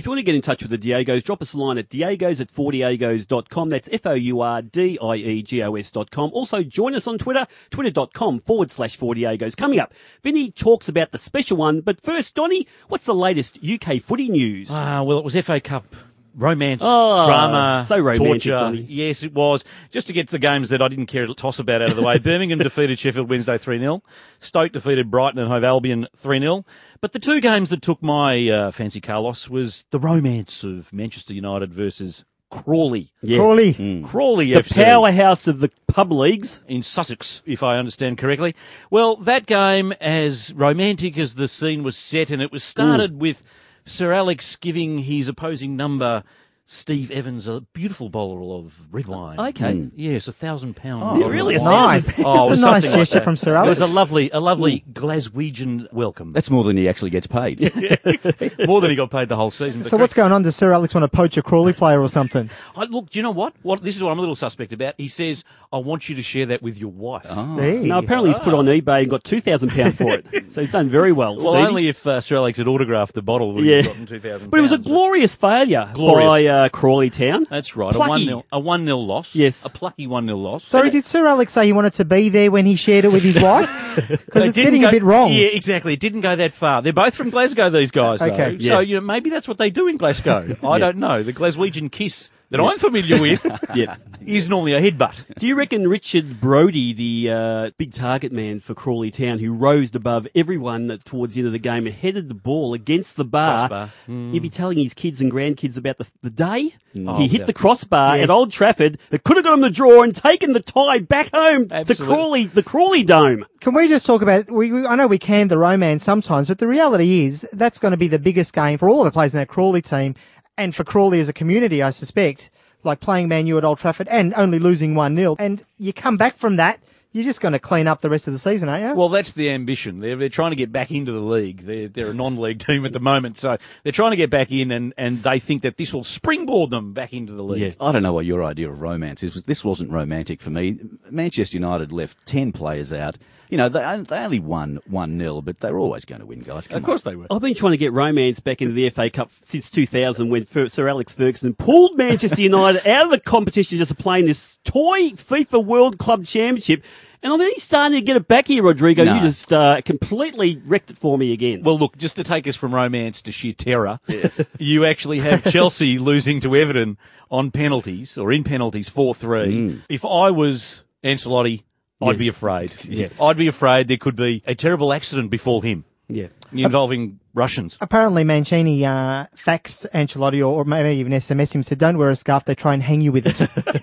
If 0.01 0.05
you 0.05 0.09
want 0.09 0.17
to 0.17 0.23
get 0.23 0.33
in 0.33 0.41
touch 0.41 0.63
with 0.63 0.71
the 0.71 0.79
Diegos, 0.79 1.23
drop 1.23 1.43
us 1.43 1.53
a 1.53 1.59
line 1.59 1.77
at 1.77 1.87
diegos 1.87 2.41
at 2.41 2.51
fourdiegos.com. 2.51 3.69
That's 3.69 3.87
F-O-U-R-D-I-E-G-O-S 3.91 5.91
dot 5.91 6.09
com. 6.09 6.31
Also, 6.33 6.63
join 6.63 6.95
us 6.95 7.05
on 7.05 7.19
Twitter, 7.19 7.45
twitter.com 7.69 8.39
forward 8.39 8.71
slash 8.71 8.97
fourdiegos. 8.97 9.55
Coming 9.55 9.77
up, 9.77 9.93
Vinny 10.23 10.49
talks 10.49 10.89
about 10.89 11.11
the 11.11 11.19
special 11.19 11.57
one, 11.57 11.81
but 11.81 12.01
first, 12.01 12.33
Donny, 12.33 12.65
what's 12.87 13.05
the 13.05 13.13
latest 13.13 13.59
UK 13.63 14.01
footy 14.01 14.29
news? 14.29 14.69
Ah, 14.71 15.03
well, 15.03 15.19
it 15.19 15.23
was 15.23 15.35
FA 15.35 15.61
Cup 15.61 15.85
romance, 16.35 16.81
Oh, 16.83 17.27
drama, 17.27 17.85
so 17.87 17.97
romantic, 17.97 18.25
torture. 18.27 18.49
Johnny. 18.49 18.85
Yes, 18.89 19.23
it 19.23 19.33
was. 19.33 19.63
Just 19.91 20.07
to 20.07 20.13
get 20.13 20.27
to 20.29 20.33
the 20.33 20.39
games 20.39 20.69
that 20.69 20.81
I 20.81 20.87
didn't 20.87 21.07
care 21.07 21.25
to 21.27 21.33
toss 21.33 21.59
about 21.59 21.81
out 21.81 21.89
of 21.91 21.95
the 21.95 22.03
way. 22.03 22.17
Birmingham 22.23 22.59
defeated 22.59 22.99
Sheffield 22.99 23.29
Wednesday 23.29 23.57
3-0. 23.57 24.01
Stoke 24.39 24.71
defeated 24.71 25.11
Brighton 25.11 25.39
and 25.39 25.49
Hove 25.49 25.63
Albion 25.63 26.07
3-0. 26.17 26.65
But 27.01 27.11
the 27.13 27.19
two 27.19 27.41
games 27.41 27.71
that 27.71 27.81
took 27.81 28.01
my 28.03 28.47
uh, 28.49 28.71
fancy, 28.71 29.01
Carlos, 29.01 29.49
was 29.49 29.85
the 29.91 29.99
romance 29.99 30.63
of 30.63 30.91
Manchester 30.93 31.33
United 31.33 31.73
versus 31.73 32.23
Crawley. 32.49 33.11
yeah. 33.21 33.37
Crawley. 33.37 34.03
Crawley 34.05 34.53
The 34.53 34.61
FC 34.63 34.83
powerhouse 34.83 35.47
of 35.47 35.59
the 35.59 35.71
pub 35.87 36.11
leagues. 36.11 36.59
in 36.67 36.83
Sussex, 36.83 37.41
if 37.45 37.63
I 37.63 37.77
understand 37.77 38.17
correctly. 38.17 38.55
Well, 38.89 39.15
that 39.17 39.45
game, 39.45 39.93
as 40.01 40.53
romantic 40.53 41.17
as 41.17 41.33
the 41.33 41.47
scene 41.47 41.81
was 41.83 41.95
set, 41.95 42.29
and 42.29 42.41
it 42.41 42.51
was 42.51 42.61
started 42.63 43.17
with 43.17 43.41
Sir 43.85 44.13
Alex 44.13 44.57
giving 44.57 44.99
his 44.99 45.27
opposing 45.27 45.75
number, 45.75 46.23
Steve 46.71 47.11
Evans, 47.11 47.49
a 47.49 47.59
beautiful 47.73 48.07
bottle 48.07 48.57
of 48.57 48.73
red 48.93 49.05
uh, 49.05 49.11
wine. 49.11 49.39
Okay. 49.39 49.73
Mm. 49.73 49.81
Mm. 49.87 49.91
Yes, 49.97 50.29
a 50.29 50.31
thousand 50.31 50.73
pound. 50.73 51.03
Oh, 51.03 51.29
really? 51.29 51.55
A 51.55 51.59
wine. 51.59 51.71
Nice. 51.71 52.17
Oh, 52.17 52.45
it 52.45 52.49
That's 52.49 52.61
a 52.61 52.65
nice 52.65 52.83
something 52.83 52.91
like 52.91 52.99
gesture 53.01 53.19
from 53.19 53.35
Sir 53.35 53.55
Alex. 53.55 53.79
It 53.79 53.81
was 53.81 53.91
a 53.91 53.93
lovely, 53.93 54.29
a 54.31 54.39
lovely 54.39 54.79
mm. 54.79 54.93
Glaswegian 54.93 55.91
welcome. 55.91 56.31
That's 56.31 56.49
more 56.49 56.63
than 56.63 56.77
he 56.77 56.87
actually 56.87 57.09
gets 57.09 57.27
paid. 57.27 57.59
More 58.65 58.79
than 58.79 58.89
he 58.89 58.95
got 58.95 59.11
paid 59.11 59.27
the 59.27 59.35
whole 59.35 59.51
season. 59.51 59.83
So 59.83 59.97
what's 59.97 60.13
going 60.13 60.31
on? 60.31 60.43
Does 60.43 60.55
Sir 60.55 60.71
Alex 60.71 60.93
want 60.93 61.03
to 61.03 61.15
poach 61.15 61.35
a 61.37 61.43
Crawley 61.43 61.73
player 61.73 61.99
or 61.99 62.07
something? 62.07 62.49
I, 62.75 62.85
look, 62.85 63.09
do 63.09 63.19
you 63.19 63.23
know 63.23 63.31
what? 63.31 63.53
What 63.63 63.83
this 63.83 63.97
is 63.97 64.03
what 64.03 64.11
I'm 64.11 64.17
a 64.17 64.21
little 64.21 64.35
suspect 64.35 64.71
about. 64.71 64.95
He 64.97 65.09
says, 65.09 65.43
"I 65.73 65.79
want 65.79 66.07
you 66.07 66.15
to 66.15 66.23
share 66.23 66.47
that 66.47 66.61
with 66.61 66.77
your 66.77 66.91
wife." 66.91 67.25
Oh. 67.27 67.57
Hey. 67.57 67.79
No, 67.79 67.97
apparently 67.97 68.31
he's 68.31 68.39
put 68.39 68.53
on 68.53 68.67
ah. 68.67 68.71
eBay 68.71 69.01
and 69.01 69.09
got 69.09 69.23
£2,000 69.23 69.93
for 69.95 70.13
it. 70.13 70.51
So 70.53 70.61
he's 70.61 70.71
done 70.71 70.89
very 70.89 71.11
well, 71.11 71.35
Well, 71.35 71.53
Stevie. 71.53 71.67
only 71.67 71.87
if 71.89 72.07
uh, 72.07 72.21
Sir 72.21 72.37
Alex 72.37 72.57
had 72.57 72.67
autographed 72.67 73.13
the 73.13 73.21
bottle 73.21 73.53
would 73.53 73.65
Yeah. 73.65 73.77
he 73.77 73.83
have 73.83 73.85
gotten 73.87 74.05
two 74.05 74.19
thousand. 74.19 74.49
But 74.49 74.59
it 74.59 74.63
was 74.63 74.71
a 74.71 74.77
glorious 74.77 75.35
failure 75.35 75.89
Glorious. 75.93 76.29
by 76.29 76.45
uh, 76.45 76.60
Uh, 76.65 76.69
Crawley 76.69 77.09
Town. 77.09 77.45
That's 77.49 77.75
right. 77.75 77.93
Plucky. 77.93 78.07
A 78.09 78.09
one 78.09 78.25
0 78.25 78.45
a 78.51 78.59
one 78.59 78.85
0 78.85 78.97
loss. 78.97 79.35
Yes. 79.35 79.65
A 79.65 79.69
plucky 79.69 80.07
one 80.07 80.25
0 80.27 80.37
loss. 80.37 80.63
Sorry, 80.63 80.89
did 80.89 81.05
Sir 81.05 81.25
Alex 81.25 81.53
say 81.53 81.65
he 81.65 81.73
wanted 81.73 81.93
to 81.93 82.05
be 82.05 82.29
there 82.29 82.51
when 82.51 82.65
he 82.65 82.75
shared 82.75 83.05
it 83.05 83.11
with 83.11 83.23
his 83.23 83.39
wife? 83.41 83.69
Because 83.91 84.45
it's 84.47 84.55
getting 84.57 84.81
go- 84.81 84.87
a 84.87 84.91
bit 84.91 85.03
wrong. 85.03 85.31
Yeah, 85.33 85.47
exactly. 85.47 85.93
It 85.93 85.99
didn't 85.99 86.21
go 86.21 86.33
that 86.35 86.53
far. 86.53 86.81
They're 86.81 86.93
both 86.93 87.13
from 87.13 87.29
Glasgow, 87.29 87.69
these 87.69 87.91
guys. 87.91 88.21
Okay. 88.21 88.37
Though. 88.37 88.57
Yeah. 88.57 88.73
So 88.75 88.79
you 88.79 88.95
know 88.95 89.01
maybe 89.01 89.29
that's 89.31 89.47
what 89.47 89.57
they 89.57 89.69
do 89.69 89.87
in 89.87 89.97
Glasgow. 89.97 90.55
I 90.63 90.73
Yeah. 90.73 90.77
don't 90.77 90.97
know. 90.97 91.23
The 91.23 91.33
Glaswegian 91.33 91.91
kiss 91.91 92.29
that 92.51 92.59
I'm 92.61 92.77
familiar 92.77 93.19
with 93.19 93.45
Yeah. 93.75 93.95
is 94.25 94.47
normally 94.47 94.73
a 94.73 94.81
headbutt. 94.81 95.23
Do 95.39 95.47
you 95.47 95.55
reckon 95.55 95.87
Richard 95.87 96.39
Brodie, 96.39 96.93
the 96.93 97.31
uh, 97.31 97.71
big 97.77 97.93
target 97.93 98.31
man 98.31 98.59
for 98.59 98.73
Crawley 98.75 99.09
Town, 99.09 99.39
who 99.39 99.53
rose 99.53 99.95
above 99.95 100.27
everyone 100.35 100.99
towards 101.05 101.33
the 101.33 101.39
end 101.41 101.47
of 101.47 101.53
the 101.53 101.59
game 101.59 101.87
and 101.87 101.95
headed 101.95 102.27
the 102.29 102.33
ball 102.35 102.73
against 102.73 103.15
the 103.15 103.25
bar, 103.25 103.67
Crossbar. 103.67 103.89
he'd 104.07 104.41
be 104.41 104.49
telling 104.49 104.77
his 104.77 104.93
kids 104.93 105.21
and 105.21 105.31
grandkids 105.31 105.77
about 105.77 105.97
the, 105.97 106.05
the 106.21 106.29
day 106.29 106.73
Oh, 106.93 107.15
he 107.15 107.29
hit 107.29 107.39
yeah. 107.41 107.45
the 107.45 107.53
crossbar 107.53 108.17
Yes. 108.17 108.25
at 108.25 108.29
Old 108.29 108.51
Trafford 108.51 108.97
that 109.11 109.23
could 109.23 109.37
have 109.37 109.45
got 109.45 109.53
him 109.53 109.61
the 109.61 109.69
draw 109.69 110.03
and 110.03 110.13
taken 110.13 110.51
the 110.51 110.59
tie 110.59 110.99
back 110.99 111.31
home 111.33 111.69
to 111.69 111.95
Crawley, 111.95 112.47
the 112.47 112.63
Crawley 112.63 113.03
Dome. 113.03 113.45
Can 113.61 113.73
we 113.73 113.87
just 113.87 114.05
talk 114.05 114.21
about? 114.21 114.51
We, 114.51 114.71
we 114.73 114.85
I 114.85 114.95
know 114.95 115.07
we 115.07 115.17
can 115.19 115.47
the 115.47 115.57
romance 115.57 116.03
sometimes, 116.03 116.47
but 116.49 116.57
the 116.57 116.67
reality 116.67 117.25
is 117.25 117.47
that's 117.53 117.79
going 117.79 117.91
to 117.91 117.97
be 117.97 118.09
the 118.09 118.19
biggest 118.19 118.53
game 118.53 118.77
for 118.77 118.89
all 118.89 118.99
of 118.99 119.05
the 119.05 119.11
players 119.11 119.33
in 119.33 119.37
that 119.39 119.47
Crawley 119.47 119.81
team, 119.81 120.15
and 120.61 120.75
for 120.75 120.83
Crawley 120.83 121.19
as 121.19 121.27
a 121.27 121.33
community, 121.33 121.81
I 121.81 121.89
suspect. 121.89 122.51
Like 122.83 122.99
playing 122.99 123.27
Man 123.27 123.45
U 123.47 123.57
at 123.57 123.63
Old 123.63 123.77
Trafford 123.77 124.07
and 124.07 124.33
only 124.35 124.57
losing 124.57 124.95
one 124.95 125.15
0 125.15 125.35
and 125.37 125.63
you 125.77 125.93
come 125.93 126.17
back 126.17 126.37
from 126.37 126.55
that, 126.55 126.79
you're 127.11 127.23
just 127.23 127.41
going 127.41 127.51
to 127.51 127.59
clean 127.59 127.87
up 127.87 128.01
the 128.01 128.09
rest 128.09 128.27
of 128.27 128.33
the 128.33 128.39
season, 128.39 128.69
aren't 128.69 128.83
you? 128.83 128.95
Well, 128.95 129.09
that's 129.09 129.33
the 129.33 129.49
ambition. 129.49 129.99
They're, 129.99 130.15
they're 130.15 130.29
trying 130.29 130.51
to 130.51 130.55
get 130.55 130.71
back 130.71 130.91
into 130.91 131.11
the 131.11 131.19
league. 131.19 131.61
They're, 131.61 131.87
they're 131.89 132.11
a 132.11 132.13
non-league 132.13 132.59
team 132.65 132.85
at 132.85 132.93
the 132.93 132.99
moment, 132.99 133.37
so 133.37 133.57
they're 133.83 133.91
trying 133.91 134.11
to 134.11 134.17
get 134.17 134.29
back 134.29 134.51
in, 134.51 134.71
and, 134.71 134.93
and 134.97 135.21
they 135.21 135.39
think 135.39 135.63
that 135.63 135.77
this 135.77 135.93
will 135.93 136.03
springboard 136.03 136.69
them 136.69 136.93
back 136.93 137.13
into 137.13 137.33
the 137.33 137.43
league. 137.43 137.61
Yeah. 137.61 137.87
I 137.87 137.91
don't 137.91 138.03
know 138.03 138.13
what 138.13 138.25
your 138.25 138.43
idea 138.43 138.69
of 138.69 138.79
romance 138.79 139.23
is. 139.23 139.43
This 139.43 139.63
wasn't 139.63 139.91
romantic 139.91 140.41
for 140.41 140.49
me. 140.49 140.79
Manchester 141.09 141.57
United 141.57 141.91
left 141.91 142.25
10 142.25 142.53
players 142.53 142.93
out. 142.93 143.17
You 143.51 143.57
know, 143.57 143.67
they, 143.67 144.03
they 144.07 144.19
only 144.19 144.39
won 144.39 144.79
1 144.87 145.19
0, 145.19 145.41
but 145.41 145.59
they 145.59 145.71
were 145.71 145.79
always 145.79 146.05
going 146.05 146.21
to 146.21 146.25
win, 146.25 146.39
guys. 146.39 146.67
Come 146.67 146.77
Of 146.77 146.83
course 146.83 147.03
they 147.03 147.17
were. 147.17 147.27
I've 147.29 147.41
been 147.41 147.53
trying 147.53 147.73
to 147.73 147.77
get 147.77 147.91
romance 147.91 148.39
back 148.39 148.61
into 148.61 148.73
the 148.73 148.89
FA 148.91 149.09
Cup 149.09 149.29
since 149.41 149.69
2000 149.69 150.29
when 150.29 150.47
Sir 150.69 150.87
Alex 150.87 151.11
Ferguson 151.11 151.53
pulled 151.53 151.97
Manchester 151.97 152.41
United 152.41 152.87
out 152.87 153.05
of 153.05 153.11
the 153.11 153.19
competition 153.19 153.77
just 153.77 153.89
to 153.89 153.95
play 153.95 154.21
in 154.21 154.25
this 154.25 154.57
toy 154.63 155.09
FIFA 155.09 155.65
World 155.65 155.97
Club 155.97 156.25
Championship. 156.25 156.85
And 157.21 157.33
I'm 157.33 157.41
only 157.41 157.55
starting 157.55 157.99
to 157.99 158.01
get 158.01 158.15
it 158.15 158.25
back 158.25 158.47
here, 158.47 158.63
Rodrigo. 158.63 159.03
No. 159.03 159.15
You 159.15 159.21
just 159.21 159.51
uh, 159.51 159.81
completely 159.81 160.59
wrecked 160.65 160.89
it 160.89 160.97
for 160.97 161.17
me 161.17 161.33
again. 161.33 161.61
Well, 161.61 161.77
look, 161.77 161.97
just 161.97 162.15
to 162.15 162.23
take 162.23 162.47
us 162.47 162.55
from 162.55 162.73
romance 162.73 163.23
to 163.23 163.33
sheer 163.33 163.53
terror, 163.53 163.99
you 164.59 164.85
actually 164.85 165.19
have 165.19 165.43
Chelsea 165.51 165.99
losing 165.99 166.39
to 166.41 166.55
Everton 166.55 166.97
on 167.29 167.51
penalties, 167.51 168.17
or 168.17 168.31
in 168.31 168.45
penalties, 168.45 168.89
4-3. 168.89 169.81
If 169.89 170.05
I 170.05 170.31
was 170.31 170.81
Ancelotti, 171.03 171.63
I'd 172.01 172.11
Yeah. 172.13 172.17
be 172.17 172.27
afraid. 172.27 172.73
Yeah. 172.89 173.07
I'd 173.21 173.37
be 173.37 173.47
afraid 173.47 173.87
there 173.87 173.97
could 173.97 174.15
be 174.15 174.43
a 174.45 174.55
terrible 174.55 174.91
accident 174.93 175.29
befall 175.31 175.61
him 175.61 175.85
yeah. 176.09 176.27
involving 176.51 177.19
Russians. 177.33 177.77
Apparently, 177.79 178.23
Mancini 178.25 178.85
uh, 178.85 179.27
faxed 179.37 179.89
Ancelotti 179.91 180.39
or, 180.41 180.61
or 180.61 180.65
maybe 180.65 180.99
even 180.99 181.13
SMS 181.13 181.53
him 181.53 181.63
said, 181.63 181.77
"Don't 181.77 181.97
wear 181.97 182.09
a 182.09 182.15
scarf. 182.15 182.43
They 182.43 182.55
try 182.55 182.73
and 182.73 182.83
hang 182.83 182.99
you 183.01 183.11
with 183.13 183.25
it." 183.27 183.39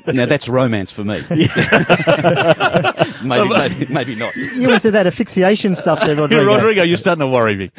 Now, 0.14 0.26
that's 0.26 0.48
romance 0.48 0.92
for 0.92 1.04
me. 1.04 1.22
maybe, 1.30 1.48
maybe, 3.48 3.86
maybe 3.92 4.14
not. 4.14 4.36
you 4.36 4.70
into 4.72 4.92
that 4.92 5.06
asphyxiation 5.06 5.74
stuff 5.76 6.00
there, 6.00 6.16
Rodrigo. 6.16 6.44
Rodrigo, 6.44 6.82
you're 6.82 6.96
starting 6.98 7.20
to 7.20 7.28
worry 7.28 7.56
me. 7.56 7.70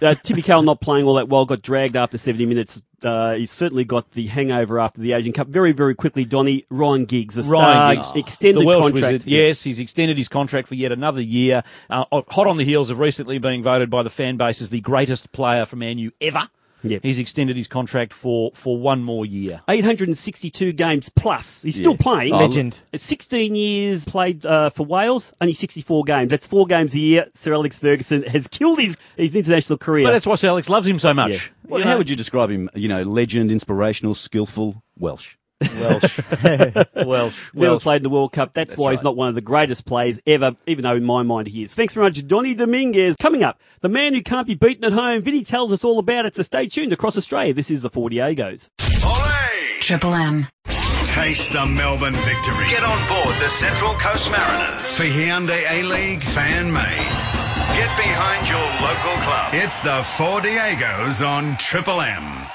Uh, 0.00 0.14
Timmy 0.14 0.42
Cahill 0.42 0.62
not 0.62 0.80
playing 0.80 1.06
all 1.06 1.14
that 1.14 1.28
well, 1.28 1.44
got 1.46 1.62
dragged 1.62 1.96
after 1.96 2.18
70 2.18 2.46
minutes. 2.46 2.82
Uh, 3.02 3.34
he's 3.34 3.50
certainly 3.50 3.84
got 3.84 4.10
the 4.12 4.26
hangover 4.26 4.80
after 4.80 5.00
the 5.00 5.12
Asian 5.12 5.32
Cup. 5.32 5.46
Very, 5.48 5.72
very 5.72 5.94
quickly, 5.94 6.24
Donny, 6.24 6.64
Ryan 6.68 7.04
Giggs, 7.04 7.38
a 7.38 7.42
star, 7.42 7.62
Ryan 7.62 7.96
Giggs. 7.96 8.12
extended 8.16 8.64
contract. 8.64 8.94
wizard. 8.94 9.24
Yes, 9.26 9.62
he's 9.62 9.78
extended 9.78 10.18
his 10.18 10.28
contract 10.28 10.68
for 10.68 10.74
yet 10.74 10.92
another 10.92 11.20
year. 11.20 11.62
Uh, 11.88 12.04
hot 12.10 12.46
on 12.46 12.56
the 12.56 12.64
heels 12.64 12.90
of 12.90 12.98
recently 12.98 13.38
being 13.38 13.62
voted 13.62 13.90
by 13.90 14.02
the 14.02 14.10
fan 14.10 14.36
base 14.36 14.62
as 14.62 14.70
the 14.70 14.80
greatest 14.80 15.30
player 15.32 15.64
for 15.64 15.76
Man 15.76 15.98
U 15.98 16.12
ever. 16.20 16.48
Yeah. 16.82 16.98
He's 17.02 17.18
extended 17.18 17.56
his 17.56 17.66
contract 17.68 18.12
for, 18.12 18.52
for 18.54 18.76
one 18.78 19.02
more 19.02 19.26
year. 19.26 19.60
862 19.68 20.72
games 20.72 21.08
plus. 21.08 21.62
He's 21.62 21.76
still 21.76 21.92
Yeah. 21.92 21.96
playing. 22.00 22.32
Oh, 22.34 22.38
Legend. 22.38 22.78
It's 22.92 23.04
16 23.04 23.54
years 23.54 24.04
played 24.04 24.44
uh, 24.46 24.70
for 24.70 24.86
Wales, 24.86 25.32
only 25.40 25.54
64 25.54 26.04
games. 26.04 26.30
That's 26.30 26.46
four 26.46 26.66
games 26.66 26.94
a 26.94 26.98
year. 27.00 27.26
Sir 27.34 27.52
Alex 27.54 27.78
Ferguson 27.78 28.22
has 28.24 28.46
killed 28.48 28.78
his, 28.78 28.96
his 29.16 29.34
international 29.36 29.78
career. 29.78 30.04
But 30.06 30.12
that's 30.12 30.26
why 30.26 30.36
Sir 30.36 30.48
Alex 30.48 30.68
loves 30.68 30.86
him 30.86 30.98
so 30.98 31.14
much. 31.14 31.32
Yeah. 31.32 31.40
Well, 31.66 31.80
You 31.80 31.86
how 31.86 31.98
would 31.98 32.08
you 32.08 32.16
describe 32.16 32.50
him? 32.50 32.70
You 32.74 32.88
know, 32.88 33.02
legend, 33.02 33.50
inspirational, 33.50 34.14
skillful, 34.14 34.82
Welsh. 34.98 35.36
Welsh. 35.60 36.20
Welsh. 36.94 37.50
Never 37.54 37.72
Welsh. 37.72 37.82
played 37.82 37.96
in 37.96 38.02
the 38.04 38.10
World 38.10 38.32
Cup. 38.32 38.54
That's, 38.54 38.72
That's 38.72 38.80
why 38.80 38.92
he's 38.92 39.02
not 39.02 39.16
one 39.16 39.28
of 39.28 39.34
the 39.34 39.40
greatest 39.40 39.84
players 39.86 40.20
ever, 40.26 40.56
even 40.66 40.82
though 40.82 40.96
in 40.96 41.04
my 41.04 41.22
mind 41.22 41.48
he 41.48 41.62
is. 41.62 41.74
Thanks 41.74 41.94
very 41.94 42.06
much, 42.06 42.26
Donny 42.26 42.54
Dominguez. 42.54 43.16
Coming 43.16 43.42
up, 43.42 43.60
the 43.80 43.88
man 43.88 44.14
who 44.14 44.22
can't 44.22 44.46
be 44.46 44.54
beaten 44.54 44.84
at 44.84 44.92
home. 44.92 45.22
Vinny 45.22 45.44
tells 45.44 45.72
us 45.72 45.84
all 45.84 45.98
about 45.98 46.26
it, 46.26 46.36
so 46.36 46.42
stay 46.42 46.66
tuned 46.66 46.92
across 46.92 47.16
Australia. 47.16 47.54
This 47.54 47.70
is 47.70 47.82
the 47.82 47.90
Four 47.90 48.10
Diegos. 48.10 48.68
Olé! 48.78 49.80
Triple 49.80 50.14
M. 50.14 50.46
Taste 51.06 51.52
the 51.52 51.64
Melbourne 51.66 52.12
victory. 52.12 52.64
Get 52.70 52.82
on 52.84 53.08
board 53.08 53.34
the 53.40 53.48
Central 53.48 53.94
Coast 53.94 54.30
Mariners 54.30 54.96
for 54.96 55.04
Hyundai 55.04 55.64
A-League 55.70 56.22
fan 56.22 56.72
made. 56.72 57.08
Get 57.78 57.96
behind 57.96 58.48
your 58.48 58.58
local 58.58 59.22
club. 59.22 59.54
It's 59.54 59.80
the 59.80 60.02
Four 60.02 60.40
Diegos 60.40 61.26
on 61.26 61.56
Triple 61.56 62.00
M. 62.00 62.46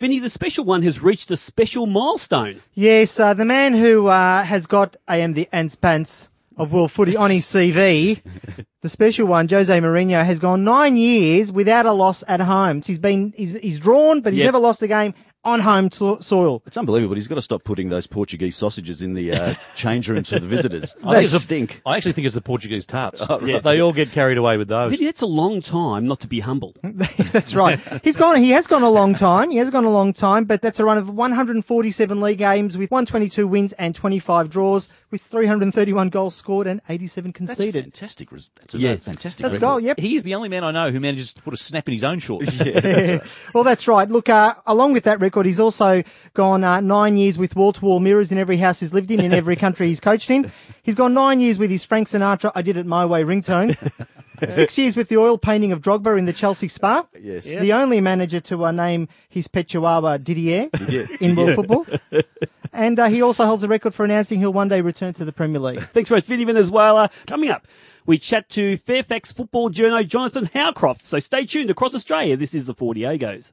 Vinny, 0.00 0.20
the 0.20 0.30
special 0.30 0.64
one 0.64 0.82
has 0.82 1.02
reached 1.02 1.30
a 1.32 1.36
special 1.36 1.86
milestone. 1.86 2.62
Yes, 2.74 3.18
uh, 3.18 3.34
the 3.34 3.44
man 3.44 3.74
who 3.74 4.06
uh, 4.06 4.42
has 4.44 4.66
got 4.66 4.96
I 5.08 5.18
am 5.18 5.32
the 5.34 5.48
ants 5.52 5.74
pants 5.74 6.28
of 6.56 6.72
World 6.72 6.92
Footy 6.92 7.16
on 7.16 7.30
his 7.30 7.44
CV, 7.46 8.20
the 8.82 8.88
special 8.88 9.26
one, 9.26 9.48
Jose 9.48 9.76
Mourinho, 9.80 10.24
has 10.24 10.38
gone 10.38 10.64
nine 10.64 10.96
years 10.96 11.50
without 11.50 11.86
a 11.86 11.92
loss 11.92 12.22
at 12.26 12.40
home. 12.40 12.82
So 12.82 12.88
He's 12.88 12.98
been 12.98 13.32
he's, 13.36 13.50
he's 13.52 13.80
drawn, 13.80 14.20
but 14.20 14.32
he's 14.32 14.40
Yep. 14.40 14.46
never 14.48 14.58
lost 14.58 14.82
a 14.82 14.88
game 14.88 15.14
on 15.44 15.60
home 15.60 15.88
to- 15.90 16.18
soil. 16.20 16.62
It's 16.66 16.76
unbelievable. 16.76 17.14
He's 17.14 17.28
got 17.28 17.36
to 17.36 17.42
stop 17.42 17.64
putting 17.64 17.88
those 17.88 18.06
Portuguese 18.06 18.56
sausages 18.56 19.02
in 19.02 19.14
the 19.14 19.32
uh, 19.32 19.54
change 19.76 20.08
rooms 20.08 20.28
for 20.30 20.38
the 20.38 20.46
visitors. 20.46 20.94
I 21.02 21.10
they 21.10 21.14
think 21.20 21.24
it's 21.26 21.34
a- 21.34 21.40
stink. 21.40 21.82
I 21.86 21.96
actually 21.96 22.12
think 22.12 22.26
it's 22.26 22.34
the 22.34 22.40
Portuguese 22.42 22.86
tarts. 22.86 23.22
Oh, 23.30 23.40
right. 23.40 23.62
They 23.62 23.80
all 23.80 23.92
get 23.92 24.12
carried 24.12 24.38
away 24.38 24.56
with 24.56 24.68
those. 24.68 24.90
Vinny, 24.90 25.04
that's 25.04 25.22
a 25.22 25.26
long 25.26 25.60
time 25.60 26.06
not 26.06 26.20
to 26.20 26.28
be 26.28 26.40
humble. 26.40 26.74
That's 26.82 27.54
right. 27.54 27.78
He's 28.02 28.16
gone. 28.16 28.36
He 28.38 28.50
has 28.50 28.66
gone 28.66 28.82
a 28.82 28.90
long 28.90 29.14
time. 29.14 29.50
He 29.50 29.58
has 29.58 29.70
gone 29.70 29.84
a 29.84 29.90
long 29.90 30.12
time, 30.14 30.44
but 30.44 30.62
that's 30.62 30.80
a 30.80 30.84
run 30.84 30.96
of 30.98 31.08
147 31.10 32.20
league 32.20 32.38
games 32.38 32.76
with 32.76 32.90
122 32.90 33.46
wins 33.46 33.72
and 33.72 33.94
25 33.94 34.48
draws, 34.50 34.88
with 35.10 35.22
331 35.22 36.10
goals 36.10 36.34
scored 36.34 36.66
and 36.66 36.80
87 36.88 37.30
That's 37.32 37.54
conceded. 37.54 37.84
fantastic. 37.84 38.30
res- 38.30 38.50
That's 38.56 38.74
a 38.74 38.78
Yeah. 38.78 38.96
fantastic. 38.96 39.42
That's 39.42 39.54
record. 39.54 39.60
goal. 39.60 39.80
Yep. 39.80 40.00
He's 40.00 40.22
the 40.22 40.34
only 40.34 40.48
man 40.48 40.64
I 40.64 40.70
know 40.70 40.90
who 40.90 41.00
manages 41.00 41.32
to 41.34 41.42
put 41.42 41.54
a 41.54 41.56
snap 41.56 41.88
in 41.88 41.92
his 41.92 42.04
own 42.04 42.18
shorts. 42.18 42.58
well, 43.54 43.64
that's 43.64 43.88
right. 43.88 44.08
Look, 44.08 44.28
uh, 44.28 44.54
along 44.66 44.92
with 44.92 45.04
that 45.04 45.20
record, 45.20 45.46
he's 45.46 45.60
also 45.60 46.02
gone 46.34 46.62
uh, 46.64 46.80
nine 46.80 47.16
years 47.16 47.38
with 47.38 47.56
wall-to-wall 47.56 48.00
mirrors 48.00 48.32
in 48.32 48.38
every 48.38 48.56
house 48.58 48.80
he's 48.80 48.92
lived 48.92 49.10
in, 49.10 49.20
in 49.20 49.32
every 49.32 49.56
country 49.56 49.86
he's 49.86 50.00
coached 50.00 50.30
in. 50.30 50.50
He's 50.82 50.94
gone 50.94 51.14
nine 51.14 51.40
years 51.40 51.58
with 51.58 51.70
his 51.70 51.84
Frank 51.84 52.08
Sinatra 52.08 52.52
"I 52.54 52.62
Did 52.62 52.76
It 52.76 52.86
My 52.86 53.06
Way" 53.06 53.22
ringtone. 53.24 53.76
Six 54.48 54.78
years 54.78 54.96
with 54.96 55.08
the 55.08 55.16
oil 55.16 55.38
painting 55.38 55.72
of 55.72 55.80
Drogba 55.80 56.18
in 56.18 56.24
the 56.24 56.32
Chelsea 56.32 56.68
Spa. 56.68 57.06
Yes. 57.18 57.44
The 57.44 57.72
only 57.74 58.00
manager 58.00 58.40
to 58.40 58.66
uh, 58.66 58.72
name 58.72 59.08
his 59.28 59.48
pet 59.48 59.68
chihuahua 59.68 60.18
Didier 60.18 60.68
in 61.20 61.36
world 61.36 61.54
football. 61.54 61.86
And 62.70 63.00
uh, 63.00 63.08
he 63.08 63.22
also 63.22 63.46
holds 63.46 63.62
a 63.62 63.68
record 63.68 63.94
for 63.94 64.04
announcing 64.04 64.38
he'll 64.40 64.52
one 64.52 64.68
day 64.68 64.82
return 64.82 65.14
to 65.14 65.24
the 65.24 65.32
Premier 65.32 65.58
League. 65.58 65.80
Thanks 65.80 66.10
very 66.10 66.18
much, 66.18 66.26
Vinny 66.26 66.44
Venezuela. 66.44 67.10
Coming 67.26 67.50
up, 67.50 67.66
we 68.06 68.18
chat 68.18 68.48
to 68.50 68.76
Fairfax 68.76 69.32
football 69.32 69.70
journo 69.70 70.06
Jonathan 70.06 70.48
Howcroft. 70.52 71.04
So 71.04 71.18
stay 71.18 71.46
tuned 71.46 71.70
across 71.70 71.94
Australia. 71.94 72.36
This 72.36 72.54
is 72.54 72.66
the 72.66 72.74
Four 72.74 72.94
Diegos. 72.94 73.52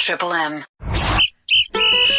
Triple 0.00 0.32
M. 0.32 0.64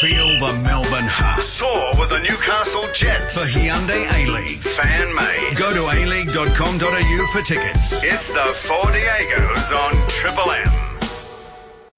Feel 0.05 0.37
the 0.37 0.61
Melbourne 0.61 1.07
heart. 1.07 1.41
Soar 1.41 1.99
with 1.99 2.09
the 2.09 2.19
Newcastle 2.19 2.85
Jets. 2.93 3.33
The 3.33 3.59
Hyundai 3.59 4.05
A-League. 4.13 4.59
Fan 4.59 5.15
made. 5.15 5.57
Go 5.57 5.73
to 5.73 5.79
aleague.com.au 5.79 7.27
for 7.31 7.41
tickets. 7.41 8.03
It's 8.03 8.27
the 8.27 8.45
Four 8.45 8.83
Diegos 8.83 9.75
on 9.75 10.07
Triple 10.07 10.51
M. 10.51 11.89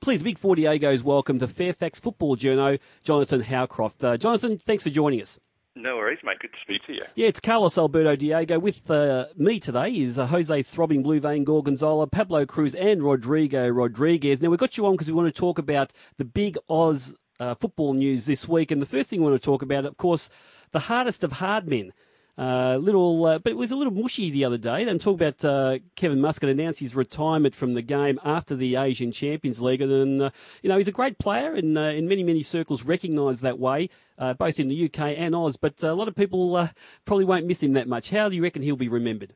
Please, 0.00 0.22
big 0.22 0.38
Four 0.38 0.54
Diegos, 0.54 1.02
welcome 1.02 1.40
to 1.40 1.48
Fairfax 1.48 1.98
football 1.98 2.36
journo 2.36 2.78
Jonathan 3.02 3.40
Howcroft. 3.40 4.04
Uh, 4.04 4.16
Jonathan, 4.16 4.56
thanks 4.56 4.84
for 4.84 4.90
joining 4.90 5.20
us. 5.20 5.40
No 5.74 5.96
worries, 5.96 6.18
mate. 6.22 6.38
Good 6.40 6.52
to 6.52 6.58
speak 6.62 6.86
to 6.86 6.92
you. 6.92 7.02
Yeah, 7.16 7.28
it's 7.28 7.40
Carlos 7.40 7.78
Alberto 7.78 8.14
Diego. 8.14 8.58
With 8.58 8.88
uh, 8.90 9.26
me 9.36 9.58
today 9.60 9.90
is 9.90 10.18
uh, 10.18 10.26
Jose 10.26 10.62
Throbbing 10.62 11.02
Blue 11.02 11.20
Vein 11.20 11.44
Gorgonzola, 11.44 12.06
Pablo 12.06 12.44
Cruz, 12.44 12.74
and 12.74 13.02
Rodrigo 13.02 13.68
Rodriguez. 13.68 14.40
Now, 14.40 14.50
we've 14.50 14.58
got 14.58 14.76
you 14.76 14.86
on 14.86 14.92
because 14.92 15.06
we 15.06 15.14
want 15.14 15.34
to 15.34 15.40
talk 15.40 15.58
about 15.58 15.92
the 16.18 16.24
big 16.24 16.58
Oz 16.68 17.14
uh, 17.40 17.54
football 17.56 17.94
news 17.94 18.24
this 18.26 18.46
week. 18.46 18.70
And 18.70 18.80
the 18.80 18.86
first 18.86 19.10
thing 19.10 19.20
we 19.20 19.30
want 19.30 19.40
to 19.40 19.44
talk 19.44 19.62
about, 19.62 19.86
of 19.86 19.96
course, 19.96 20.30
the 20.70 20.78
hardest 20.78 21.24
of 21.24 21.32
hard 21.32 21.68
men. 21.68 21.92
Uh, 22.38 22.78
little, 22.80 23.26
uh, 23.26 23.38
but 23.38 23.50
it 23.50 23.56
was 23.56 23.70
a 23.70 23.76
little 23.76 23.92
mushy 23.92 24.30
the 24.30 24.44
other 24.44 24.56
day. 24.56 24.88
And 24.88 25.00
talk 25.00 25.14
about 25.14 25.44
uh, 25.44 25.78
Kevin 25.94 26.20
Muscat 26.20 26.48
announced 26.48 26.80
his 26.80 26.94
retirement 26.94 27.54
from 27.54 27.74
the 27.74 27.82
game 27.82 28.18
after 28.24 28.56
the 28.56 28.76
Asian 28.76 29.12
Champions 29.12 29.60
League, 29.60 29.82
and 29.82 30.22
uh, 30.22 30.30
you 30.62 30.70
know 30.70 30.78
he's 30.78 30.88
a 30.88 30.92
great 30.92 31.18
player, 31.18 31.52
and 31.52 31.76
uh, 31.76 31.82
in 31.82 32.08
many 32.08 32.22
many 32.22 32.42
circles 32.42 32.82
recognised 32.82 33.42
that 33.42 33.58
way, 33.58 33.90
uh, 34.16 34.32
both 34.32 34.58
in 34.58 34.68
the 34.68 34.86
UK 34.86 35.18
and 35.18 35.34
Oz. 35.34 35.58
But 35.58 35.84
uh, 35.84 35.88
a 35.88 35.94
lot 35.94 36.08
of 36.08 36.14
people 36.14 36.56
uh, 36.56 36.68
probably 37.04 37.26
won't 37.26 37.46
miss 37.46 37.62
him 37.62 37.74
that 37.74 37.88
much. 37.88 38.08
How 38.08 38.30
do 38.30 38.36
you 38.36 38.42
reckon 38.42 38.62
he'll 38.62 38.76
be 38.76 38.88
remembered? 38.88 39.34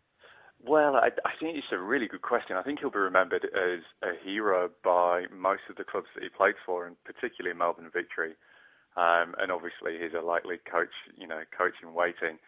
Well, 0.66 0.96
I, 0.96 1.08
I 1.28 1.32
think 1.38 1.56
it's 1.58 1.72
a 1.72 1.78
really 1.78 2.08
good 2.08 2.22
question. 2.22 2.56
I 2.56 2.62
think 2.62 2.80
he'll 2.80 2.90
be 2.90 2.98
remembered 2.98 3.44
as 3.44 3.84
a 4.02 4.16
hero 4.24 4.70
by 4.82 5.26
most 5.30 5.62
of 5.68 5.76
the 5.76 5.84
clubs 5.84 6.08
that 6.14 6.22
he 6.24 6.30
played 6.30 6.56
for, 6.64 6.86
and 6.86 6.96
particularly 7.04 7.56
Melbourne 7.56 7.90
Victory. 7.92 8.32
Um, 8.96 9.34
and 9.38 9.52
obviously, 9.52 10.00
he's 10.00 10.16
a 10.16 10.24
likely 10.24 10.58
coach, 10.70 10.94
you 11.18 11.26
know, 11.26 11.42
coach 11.56 11.74
in 11.82 11.92
waiting. 11.94 12.38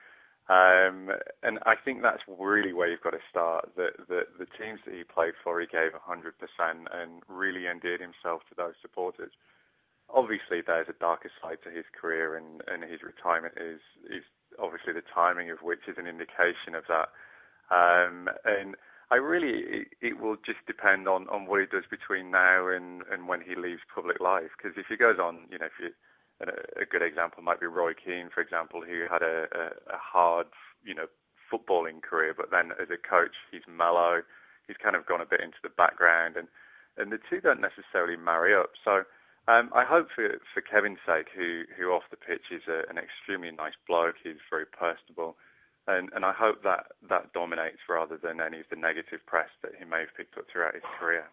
Um, 0.48 1.10
and 1.42 1.58
I 1.66 1.74
think 1.76 2.02
that's 2.02 2.22
really 2.26 2.72
where 2.72 2.88
you've 2.88 3.04
got 3.04 3.18
to 3.18 3.28
start. 3.30 3.70
The, 3.76 3.90
the, 4.08 4.22
the 4.38 4.48
teams 4.56 4.80
that 4.86 4.94
he 4.94 5.04
played 5.04 5.34
for, 5.44 5.60
he 5.60 5.66
gave 5.66 5.92
100% 5.92 6.32
and 6.60 7.22
really 7.28 7.66
endeared 7.68 8.00
himself 8.00 8.42
to 8.48 8.54
those 8.56 8.78
supporters. 8.80 9.32
Obviously, 10.08 10.62
there's 10.64 10.88
a 10.88 10.98
darker 11.02 11.30
side 11.42 11.58
to 11.64 11.70
his 11.70 11.84
career, 11.98 12.36
and, 12.36 12.62
and 12.70 12.84
his 12.84 13.02
retirement 13.02 13.54
is, 13.58 13.82
is 14.08 14.24
obviously 14.58 14.94
the 14.94 15.06
timing 15.14 15.50
of 15.50 15.62
which 15.62 15.84
is 15.88 15.98
an 15.98 16.06
indication 16.06 16.74
of 16.78 16.84
that. 16.88 17.10
Um, 17.70 18.28
and 18.44 18.76
I 19.10 19.16
really, 19.16 19.84
it, 19.84 19.88
it 20.00 20.20
will 20.20 20.36
just 20.36 20.58
depend 20.66 21.08
on, 21.08 21.28
on 21.28 21.46
what 21.46 21.60
he 21.60 21.66
does 21.66 21.84
between 21.90 22.30
now 22.30 22.68
and, 22.68 23.02
and 23.10 23.28
when 23.28 23.40
he 23.40 23.54
leaves 23.54 23.82
public 23.94 24.20
life. 24.20 24.50
Because 24.56 24.76
if 24.76 24.86
he 24.88 24.96
goes 24.96 25.18
on, 25.18 25.46
you 25.50 25.58
know, 25.58 25.66
if 25.66 25.78
you, 25.80 25.90
a, 26.40 26.82
a 26.82 26.86
good 26.86 27.02
example 27.02 27.42
might 27.42 27.60
be 27.60 27.66
Roy 27.66 27.92
Keane, 27.94 28.30
for 28.32 28.40
example, 28.40 28.82
who 28.82 29.06
had 29.10 29.22
a, 29.22 29.46
a, 29.54 29.64
a 29.94 29.98
hard, 29.98 30.46
you 30.84 30.94
know, 30.94 31.06
footballing 31.46 32.02
career, 32.02 32.34
but 32.36 32.50
then 32.50 32.72
as 32.82 32.90
a 32.90 32.98
coach, 32.98 33.34
he's 33.50 33.62
mellow. 33.68 34.22
He's 34.66 34.76
kind 34.82 34.96
of 34.96 35.06
gone 35.06 35.20
a 35.20 35.26
bit 35.30 35.40
into 35.40 35.62
the 35.62 35.70
background, 35.70 36.36
and 36.36 36.48
and 36.98 37.12
the 37.12 37.22
two 37.30 37.40
don't 37.40 37.60
necessarily 37.60 38.16
marry 38.16 38.50
up. 38.54 38.70
So 38.82 39.06
um, 39.46 39.70
I 39.70 39.84
hope 39.86 40.08
for 40.10 40.42
for 40.52 40.60
Kevin's 40.60 40.98
sake, 41.06 41.30
who 41.30 41.62
who 41.78 41.94
off 41.94 42.10
the 42.10 42.18
pitch 42.18 42.50
is 42.50 42.66
a, 42.66 42.82
an 42.90 42.98
extremely 42.98 43.52
nice 43.54 43.78
bloke. 43.86 44.16
He's 44.18 44.42
very 44.50 44.66
personable, 44.66 45.36
and 45.86 46.10
and 46.14 46.24
I 46.24 46.32
hope 46.32 46.62
that 46.64 46.86
that 47.08 47.32
dominates 47.32 47.78
rather 47.88 48.16
than 48.16 48.40
any 48.40 48.60
of 48.60 48.66
the 48.70 48.76
negative 48.76 49.20
press 49.26 49.48
that 49.62 49.72
he 49.78 49.84
may 49.84 50.00
have 50.00 50.14
picked 50.16 50.36
up 50.38 50.46
throughout 50.52 50.74
his 50.74 50.84
career. 50.98 51.26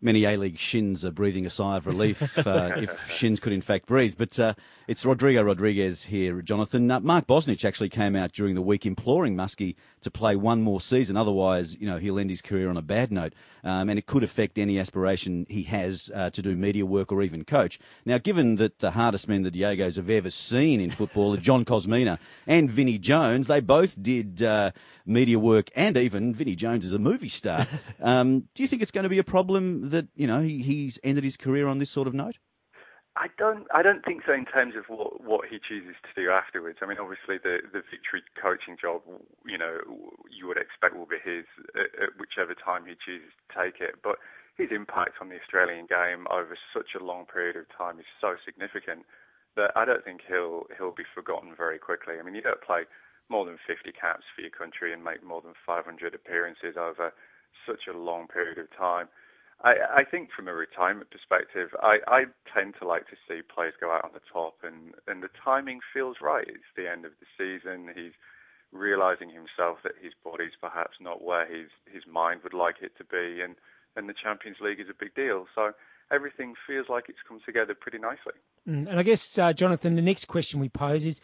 Many 0.00 0.24
A-League 0.24 0.58
shins 0.58 1.04
are 1.04 1.10
breathing 1.10 1.44
a 1.44 1.50
sigh 1.50 1.76
of 1.76 1.86
relief, 1.86 2.38
uh, 2.46 2.70
if 2.76 3.10
shins 3.10 3.40
could 3.40 3.52
in 3.52 3.62
fact 3.62 3.86
breathe. 3.86 4.14
But 4.16 4.38
uh, 4.38 4.54
it's 4.86 5.04
Rodrigo 5.04 5.42
Rodriguez 5.42 6.04
here, 6.04 6.40
Jonathan. 6.40 6.90
Uh, 6.90 7.00
Mark 7.00 7.26
Bosnich 7.26 7.64
actually 7.64 7.88
came 7.88 8.14
out 8.14 8.32
during 8.32 8.54
the 8.54 8.62
week 8.62 8.86
imploring 8.86 9.34
Muskie 9.36 9.74
to 10.02 10.10
play 10.10 10.36
one 10.36 10.62
more 10.62 10.80
season. 10.80 11.16
Otherwise, 11.16 11.76
you 11.76 11.86
know, 11.86 11.98
he'll 11.98 12.18
end 12.20 12.30
his 12.30 12.42
career 12.42 12.70
on 12.70 12.76
a 12.76 12.82
bad 12.82 13.10
note. 13.10 13.34
Um, 13.64 13.90
and 13.90 13.98
it 13.98 14.06
could 14.06 14.22
affect 14.22 14.56
any 14.56 14.78
aspiration 14.78 15.46
he 15.48 15.64
has 15.64 16.10
uh, 16.14 16.30
to 16.30 16.42
do 16.42 16.54
media 16.54 16.86
work 16.86 17.10
or 17.10 17.22
even 17.22 17.44
coach. 17.44 17.80
Now, 18.04 18.18
given 18.18 18.56
that 18.56 18.78
the 18.78 18.92
hardest 18.92 19.28
men 19.28 19.42
the 19.42 19.50
Diegos 19.50 19.96
have 19.96 20.08
ever 20.10 20.30
seen 20.30 20.80
in 20.80 20.90
football 20.90 21.34
are 21.34 21.38
John 21.38 21.64
Kosmina 21.64 22.18
and 22.46 22.70
Vinnie 22.70 22.98
Jones, 22.98 23.48
they 23.48 23.60
both 23.60 24.00
did 24.00 24.42
uh, 24.42 24.70
media 25.04 25.38
work 25.38 25.70
and 25.74 25.96
even 25.96 26.34
Vinnie 26.34 26.54
Jones 26.54 26.84
is 26.84 26.92
a 26.92 26.98
movie 26.98 27.28
star. 27.28 27.66
Um, 28.00 28.44
do 28.54 28.62
you 28.62 28.68
think 28.68 28.82
it's 28.82 28.92
going 28.92 29.04
to 29.04 29.08
be 29.08 29.18
a 29.18 29.24
problem 29.24 29.87
that, 29.88 30.08
you 30.14 30.26
know, 30.26 30.40
he, 30.40 30.62
he's 30.62 30.98
ended 31.02 31.24
his 31.24 31.36
career 31.36 31.66
on 31.66 31.78
this 31.78 31.90
sort 31.90 32.08
of 32.08 32.14
note? 32.14 32.38
I 33.16 33.26
don't. 33.36 33.66
I 33.74 33.82
don't 33.82 34.04
think 34.04 34.22
so 34.24 34.32
in 34.32 34.46
terms 34.46 34.74
of 34.78 34.86
what 34.86 35.20
what 35.24 35.50
he 35.50 35.58
chooses 35.58 35.98
to 36.06 36.12
do 36.14 36.30
afterwards. 36.30 36.78
I 36.80 36.86
mean, 36.86 37.02
obviously 37.02 37.34
the 37.42 37.58
the 37.66 37.82
victory 37.82 38.22
coaching 38.40 38.78
job, 38.80 39.02
you 39.44 39.58
know, 39.58 39.82
you 40.30 40.46
would 40.46 40.56
expect 40.56 40.94
will 40.94 41.10
be 41.10 41.18
his 41.18 41.42
at, 41.74 41.90
at 41.98 42.10
whichever 42.14 42.54
time 42.54 42.86
he 42.86 42.94
chooses 42.94 43.34
to 43.34 43.46
take 43.50 43.82
it. 43.82 43.98
But 44.06 44.22
his 44.54 44.70
impact 44.70 45.18
on 45.20 45.30
the 45.30 45.40
Australian 45.42 45.90
game 45.90 46.30
over 46.30 46.54
such 46.70 46.94
a 46.94 47.02
long 47.02 47.26
period 47.26 47.56
of 47.58 47.66
time 47.74 47.98
is 47.98 48.06
so 48.20 48.38
significant 48.46 49.02
that 49.58 49.74
I 49.74 49.84
don't 49.84 50.04
think 50.06 50.22
he'll 50.22 50.70
he'll 50.78 50.94
be 50.94 51.08
forgotten 51.10 51.58
very 51.58 51.78
quickly. 51.82 52.18
I 52.18 52.22
mean, 52.22 52.38
you 52.38 52.42
don't 52.42 52.62
play 52.62 52.86
more 53.28 53.44
than 53.44 53.58
50 53.66 53.90
caps 53.92 54.24
for 54.34 54.42
your 54.42 54.54
country 54.54 54.92
and 54.92 55.02
make 55.02 55.26
more 55.26 55.42
than 55.42 55.58
500 55.66 56.14
appearances 56.14 56.78
over 56.78 57.12
such 57.66 57.90
a 57.90 57.98
long 57.98 58.26
period 58.26 58.58
of 58.58 58.70
time. 58.70 59.08
I, 59.62 60.02
I 60.02 60.04
think 60.04 60.30
from 60.34 60.46
a 60.46 60.52
retirement 60.54 61.10
perspective, 61.10 61.70
I, 61.82 61.98
I 62.06 62.24
tend 62.54 62.74
to 62.80 62.86
like 62.86 63.08
to 63.08 63.16
see 63.26 63.40
players 63.42 63.74
go 63.80 63.90
out 63.90 64.04
on 64.04 64.10
the 64.14 64.20
top, 64.32 64.58
and, 64.62 64.94
and 65.06 65.22
the 65.22 65.30
timing 65.44 65.80
feels 65.92 66.18
right. 66.22 66.46
It's 66.46 66.72
the 66.76 66.88
end 66.90 67.04
of 67.04 67.12
the 67.18 67.26
season. 67.36 67.90
He's 67.94 68.12
realizing 68.72 69.30
himself 69.30 69.78
that 69.82 69.92
his 70.00 70.12
body's 70.22 70.52
perhaps 70.60 70.98
not 71.00 71.24
where 71.24 71.46
his, 71.46 71.70
his 71.92 72.04
mind 72.06 72.42
would 72.44 72.54
like 72.54 72.76
it 72.82 72.92
to 72.98 73.04
be, 73.04 73.40
and, 73.42 73.56
and 73.96 74.08
the 74.08 74.14
Champions 74.14 74.58
League 74.60 74.78
is 74.78 74.88
a 74.88 74.94
big 74.98 75.14
deal. 75.14 75.46
So 75.54 75.72
everything 76.12 76.54
feels 76.66 76.86
like 76.88 77.08
it's 77.08 77.18
come 77.26 77.40
together 77.44 77.74
pretty 77.74 77.98
nicely. 77.98 78.38
Mm, 78.68 78.88
And 78.88 78.98
I 78.98 79.02
guess, 79.02 79.38
uh, 79.38 79.52
Jonathan, 79.52 79.96
the 79.96 80.02
next 80.02 80.26
question 80.26 80.60
we 80.60 80.68
pose 80.68 81.04
is, 81.04 81.20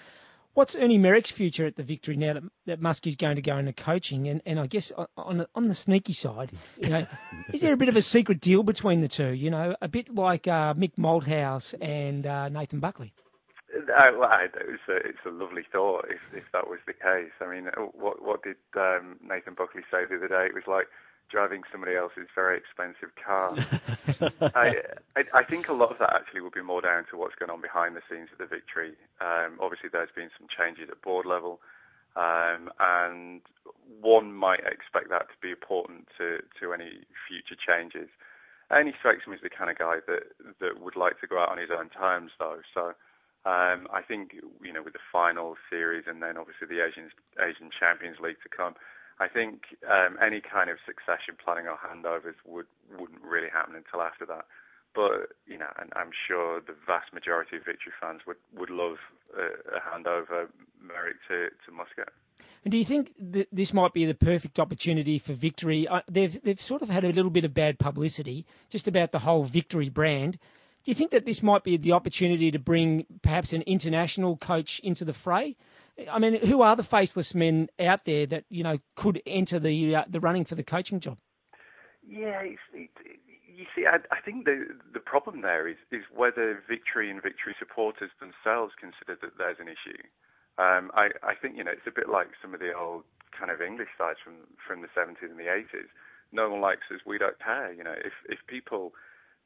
what's 0.54 0.76
Ernie 0.76 0.98
Merrick's 0.98 1.30
future 1.30 1.66
at 1.66 1.76
the 1.76 1.82
Victory 1.82 2.16
now 2.16 2.34
that, 2.34 2.42
that 2.66 2.80
Muskie's 2.80 3.16
going 3.16 3.36
to 3.36 3.42
go 3.42 3.58
into 3.58 3.72
coaching? 3.72 4.28
And, 4.28 4.42
and 4.46 4.58
I 4.58 4.66
guess 4.66 4.92
on, 4.92 5.06
on 5.16 5.46
on 5.54 5.68
the 5.68 5.74
sneaky 5.74 6.14
side, 6.14 6.52
you 6.78 6.88
know, 6.88 7.06
is 7.52 7.60
there 7.60 7.72
a 7.72 7.76
bit 7.76 7.88
of 7.88 7.96
a 7.96 8.02
secret 8.02 8.40
deal 8.40 8.62
between 8.62 9.00
the 9.00 9.08
two? 9.08 9.32
You 9.32 9.50
know, 9.50 9.76
a 9.80 9.88
bit 9.88 10.14
like 10.14 10.48
uh, 10.48 10.74
Mick 10.74 10.92
Malthouse 10.96 11.74
and 11.80 12.26
uh, 12.26 12.48
Nathan 12.48 12.80
Buckley. 12.80 13.12
I, 13.96 14.10
well, 14.12 14.28
I, 14.30 14.44
it's 14.44 14.88
a 14.88 14.96
it's 14.96 15.26
a 15.26 15.30
lovely 15.30 15.64
thought 15.70 16.06
if 16.08 16.20
if 16.32 16.44
that 16.52 16.68
was 16.68 16.78
the 16.86 16.92
case. 16.92 17.32
I 17.40 17.52
mean, 17.52 17.68
what 17.92 18.22
what 18.22 18.42
did 18.42 18.56
um, 18.76 19.16
Nathan 19.22 19.54
Buckley 19.54 19.82
say 19.90 20.06
the 20.08 20.16
other 20.16 20.28
day? 20.28 20.46
It 20.46 20.54
was 20.54 20.64
like 20.68 20.86
driving 21.30 21.62
somebody 21.70 21.96
else's 21.96 22.28
very 22.34 22.58
expensive 22.58 23.10
car. 23.16 23.50
I, 24.54 24.82
I, 25.16 25.40
I 25.40 25.44
think 25.44 25.68
a 25.68 25.72
lot 25.72 25.90
of 25.90 25.98
that 25.98 26.14
actually 26.14 26.40
will 26.40 26.54
be 26.54 26.62
more 26.62 26.80
down 26.80 27.04
to 27.10 27.16
what's 27.16 27.34
going 27.34 27.50
on 27.50 27.60
behind 27.60 27.96
the 27.96 28.02
scenes 28.08 28.28
of 28.32 28.38
the 28.38 28.46
victory. 28.46 28.94
Um, 29.20 29.58
obviously, 29.60 29.88
there's 29.92 30.14
been 30.14 30.30
some 30.38 30.46
changes 30.46 30.88
at 30.90 31.02
board 31.02 31.26
level, 31.26 31.60
um, 32.16 32.70
and 32.78 33.40
one 34.00 34.32
might 34.32 34.60
expect 34.60 35.10
that 35.10 35.28
to 35.28 35.36
be 35.42 35.50
important 35.50 36.08
to, 36.18 36.38
to 36.60 36.72
any 36.72 37.04
future 37.26 37.58
changes. 37.58 38.08
And 38.70 38.88
he 38.88 38.94
strikes 38.98 39.26
me 39.26 39.34
as 39.34 39.42
the 39.42 39.50
kind 39.50 39.70
of 39.70 39.78
guy 39.78 40.00
that 40.06 40.24
that 40.60 40.80
would 40.80 40.96
like 40.96 41.20
to 41.20 41.26
go 41.26 41.38
out 41.38 41.50
on 41.50 41.58
his 41.58 41.68
own 41.70 41.90
terms, 41.90 42.32
though. 42.38 42.64
So 42.72 42.94
um, 43.44 43.88
I 43.92 44.00
think 44.00 44.32
you 44.62 44.72
know 44.72 44.82
with 44.82 44.94
the 44.94 45.04
final 45.12 45.56
series 45.68 46.04
and 46.08 46.22
then 46.22 46.38
obviously 46.38 46.64
the 46.64 46.80
Asian 46.80 47.12
Asian 47.36 47.68
Champions 47.68 48.16
League 48.16 48.40
to 48.42 48.48
come, 48.48 48.74
I 49.20 49.28
think 49.28 49.62
um, 49.88 50.18
any 50.20 50.40
kind 50.40 50.70
of 50.70 50.78
succession 50.84 51.36
planning 51.42 51.66
or 51.66 51.78
handovers 51.78 52.34
would 52.44 52.66
wouldn't 52.98 53.22
really 53.22 53.48
happen 53.48 53.74
until 53.74 54.02
after 54.02 54.26
that. 54.26 54.46
But 54.94 55.34
you 55.46 55.58
know, 55.58 55.70
and 55.80 55.92
I'm 55.96 56.10
sure 56.26 56.60
the 56.60 56.74
vast 56.86 57.12
majority 57.12 57.56
of 57.56 57.64
Victory 57.64 57.92
fans 58.00 58.22
would 58.26 58.36
would 58.56 58.70
love 58.70 58.98
a, 59.36 59.76
a 59.76 59.80
handover 59.80 60.48
Merrick 60.80 61.16
to 61.28 61.50
to 61.66 61.72
Muscat. 61.72 62.12
And 62.64 62.72
do 62.72 62.78
you 62.78 62.84
think 62.84 63.12
that 63.32 63.48
this 63.52 63.74
might 63.74 63.92
be 63.92 64.06
the 64.06 64.14
perfect 64.14 64.58
opportunity 64.58 65.18
for 65.18 65.34
Victory? 65.34 65.86
Uh, 65.86 66.00
they've 66.08 66.40
they've 66.42 66.60
sort 66.60 66.82
of 66.82 66.88
had 66.88 67.04
a 67.04 67.12
little 67.12 67.30
bit 67.30 67.44
of 67.44 67.52
bad 67.52 67.78
publicity 67.78 68.46
just 68.70 68.88
about 68.88 69.12
the 69.12 69.18
whole 69.18 69.44
Victory 69.44 69.90
brand. 69.90 70.38
Do 70.84 70.90
you 70.90 70.94
think 70.94 71.12
that 71.12 71.24
this 71.24 71.42
might 71.42 71.64
be 71.64 71.76
the 71.76 71.92
opportunity 71.92 72.50
to 72.50 72.58
bring 72.58 73.06
perhaps 73.22 73.52
an 73.52 73.62
international 73.62 74.36
coach 74.36 74.80
into 74.80 75.04
the 75.04 75.14
fray? 75.14 75.56
I 76.10 76.18
mean, 76.18 76.44
who 76.44 76.62
are 76.62 76.76
the 76.76 76.82
faceless 76.82 77.34
men 77.34 77.68
out 77.78 78.04
there 78.04 78.26
that 78.26 78.44
you 78.48 78.62
know 78.62 78.78
could 78.96 79.22
enter 79.26 79.58
the 79.58 79.96
uh, 79.96 80.04
the 80.08 80.20
running 80.20 80.44
for 80.44 80.54
the 80.54 80.64
coaching 80.64 81.00
job? 81.00 81.18
Yeah, 82.06 82.42
it, 82.42 82.58
you 83.46 83.66
see, 83.74 83.86
I, 83.86 84.02
I 84.10 84.20
think 84.20 84.44
the 84.44 84.66
the 84.92 85.00
problem 85.00 85.42
there 85.42 85.68
is 85.68 85.76
is 85.92 86.02
whether 86.14 86.62
Victory 86.68 87.10
and 87.10 87.22
Victory 87.22 87.54
supporters 87.58 88.10
themselves 88.18 88.74
consider 88.78 89.16
that 89.22 89.38
there's 89.38 89.58
an 89.60 89.68
issue. 89.68 90.02
Um, 90.58 90.90
I, 90.94 91.10
I 91.22 91.34
think 91.34 91.56
you 91.56 91.64
know 91.64 91.70
it's 91.70 91.86
a 91.86 91.94
bit 91.94 92.08
like 92.08 92.28
some 92.42 92.54
of 92.54 92.60
the 92.60 92.74
old 92.74 93.04
kind 93.30 93.50
of 93.50 93.62
English 93.62 93.94
sides 93.96 94.18
from 94.22 94.34
from 94.58 94.82
the 94.82 94.90
70s 94.90 95.30
and 95.30 95.38
the 95.38 95.50
80s. 95.50 95.90
No 96.32 96.50
one 96.50 96.60
likes 96.60 96.90
us, 96.92 97.00
we 97.06 97.18
don't 97.18 97.38
care. 97.38 97.72
You 97.72 97.84
know, 97.84 97.94
if 97.94 98.14
if 98.28 98.38
people 98.46 98.92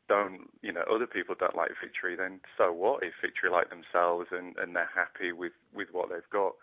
don't, 0.08 0.48
you 0.62 0.72
know, 0.72 0.84
other 0.90 1.06
people 1.06 1.34
don't 1.38 1.56
like 1.56 1.70
Victory, 1.80 2.16
then 2.16 2.40
so 2.56 2.72
what? 2.72 3.02
If 3.02 3.14
Victory 3.20 3.50
like 3.50 3.70
themselves 3.70 4.28
and 4.32 4.56
and 4.56 4.74
they're 4.74 4.90
happy 4.94 5.32
with 5.32 5.52
with 5.74 5.88
what 5.92 6.08
they've 6.10 6.32
got. 6.32 6.54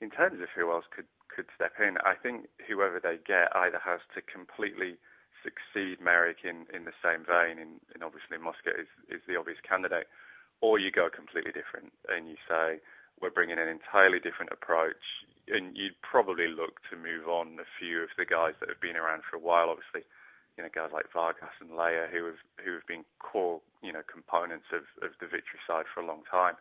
In 0.00 0.08
terms 0.08 0.40
of 0.40 0.48
who 0.56 0.70
else 0.72 0.84
could 0.94 1.08
could 1.28 1.46
step 1.54 1.76
in, 1.78 1.96
I 2.04 2.14
think 2.16 2.48
whoever 2.68 3.00
they 3.00 3.16
get 3.20 3.54
either 3.54 3.80
has 3.84 4.00
to 4.14 4.20
completely 4.22 4.96
succeed 5.42 6.00
Merrick 6.00 6.44
in, 6.44 6.68
in 6.72 6.84
the 6.84 6.96
same 7.00 7.24
vein, 7.24 7.56
in, 7.56 7.80
in 7.96 8.04
obviously 8.04 8.36
Muscat 8.36 8.76
is, 8.76 8.90
is 9.08 9.22
the 9.24 9.36
obvious 9.36 9.60
candidate, 9.64 10.08
or 10.60 10.78
you 10.78 10.92
go 10.92 11.08
completely 11.08 11.52
different 11.52 11.92
and 12.08 12.28
you 12.28 12.36
say, 12.44 12.80
we're 13.20 13.32
bringing 13.32 13.60
an 13.60 13.68
entirely 13.68 14.20
different 14.20 14.52
approach. 14.52 15.00
And 15.48 15.76
you'd 15.76 15.98
probably 16.04 16.46
look 16.46 16.78
to 16.90 16.96
move 16.96 17.26
on 17.26 17.58
a 17.58 17.68
few 17.80 18.04
of 18.04 18.12
the 18.16 18.28
guys 18.28 18.54
that 18.60 18.68
have 18.68 18.80
been 18.80 18.96
around 18.96 19.24
for 19.26 19.36
a 19.36 19.42
while. 19.42 19.68
Obviously, 19.68 20.06
you 20.60 20.68
know, 20.68 20.76
guys 20.76 20.92
like 20.92 21.08
Vargas 21.08 21.56
and 21.64 21.72
Leijer 21.72 22.12
who 22.12 22.28
have 22.28 22.40
who 22.60 22.76
have 22.76 22.84
been 22.84 23.08
core, 23.16 23.64
you 23.80 23.96
know, 23.96 24.04
components 24.04 24.68
of, 24.76 24.84
of 25.00 25.16
the 25.16 25.24
victory 25.24 25.56
side 25.64 25.88
for 25.88 26.04
a 26.04 26.06
long 26.06 26.20
time. 26.28 26.60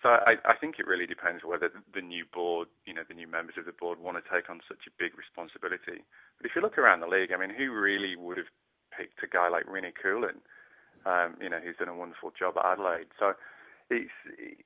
So 0.00 0.16
I, 0.16 0.40
I 0.48 0.56
think 0.56 0.80
it 0.80 0.88
really 0.88 1.04
depends 1.04 1.44
whether 1.44 1.68
the 1.68 2.00
new 2.00 2.24
board, 2.24 2.72
you 2.88 2.96
know, 2.96 3.04
the 3.04 3.12
new 3.12 3.28
members 3.28 3.60
of 3.60 3.68
the 3.68 3.76
board 3.76 4.00
want 4.00 4.16
to 4.16 4.24
take 4.24 4.48
on 4.48 4.64
such 4.64 4.88
a 4.88 4.96
big 4.96 5.12
responsibility. 5.12 6.00
But 6.40 6.48
if 6.48 6.56
you 6.56 6.64
look 6.64 6.80
around 6.80 7.04
the 7.04 7.12
league, 7.12 7.36
I 7.36 7.40
mean, 7.40 7.52
who 7.52 7.68
really 7.68 8.16
would 8.16 8.40
have 8.40 8.48
picked 8.96 9.20
a 9.20 9.28
guy 9.28 9.52
like 9.52 9.68
Rini 9.68 9.92
Coolen, 9.92 10.40
um, 11.04 11.36
you 11.36 11.52
know, 11.52 11.60
who's 11.60 11.76
done 11.76 11.92
a 11.92 11.96
wonderful 11.96 12.32
job 12.32 12.56
at 12.56 12.64
Adelaide? 12.64 13.12
So 13.20 13.36
it's 13.90 14.10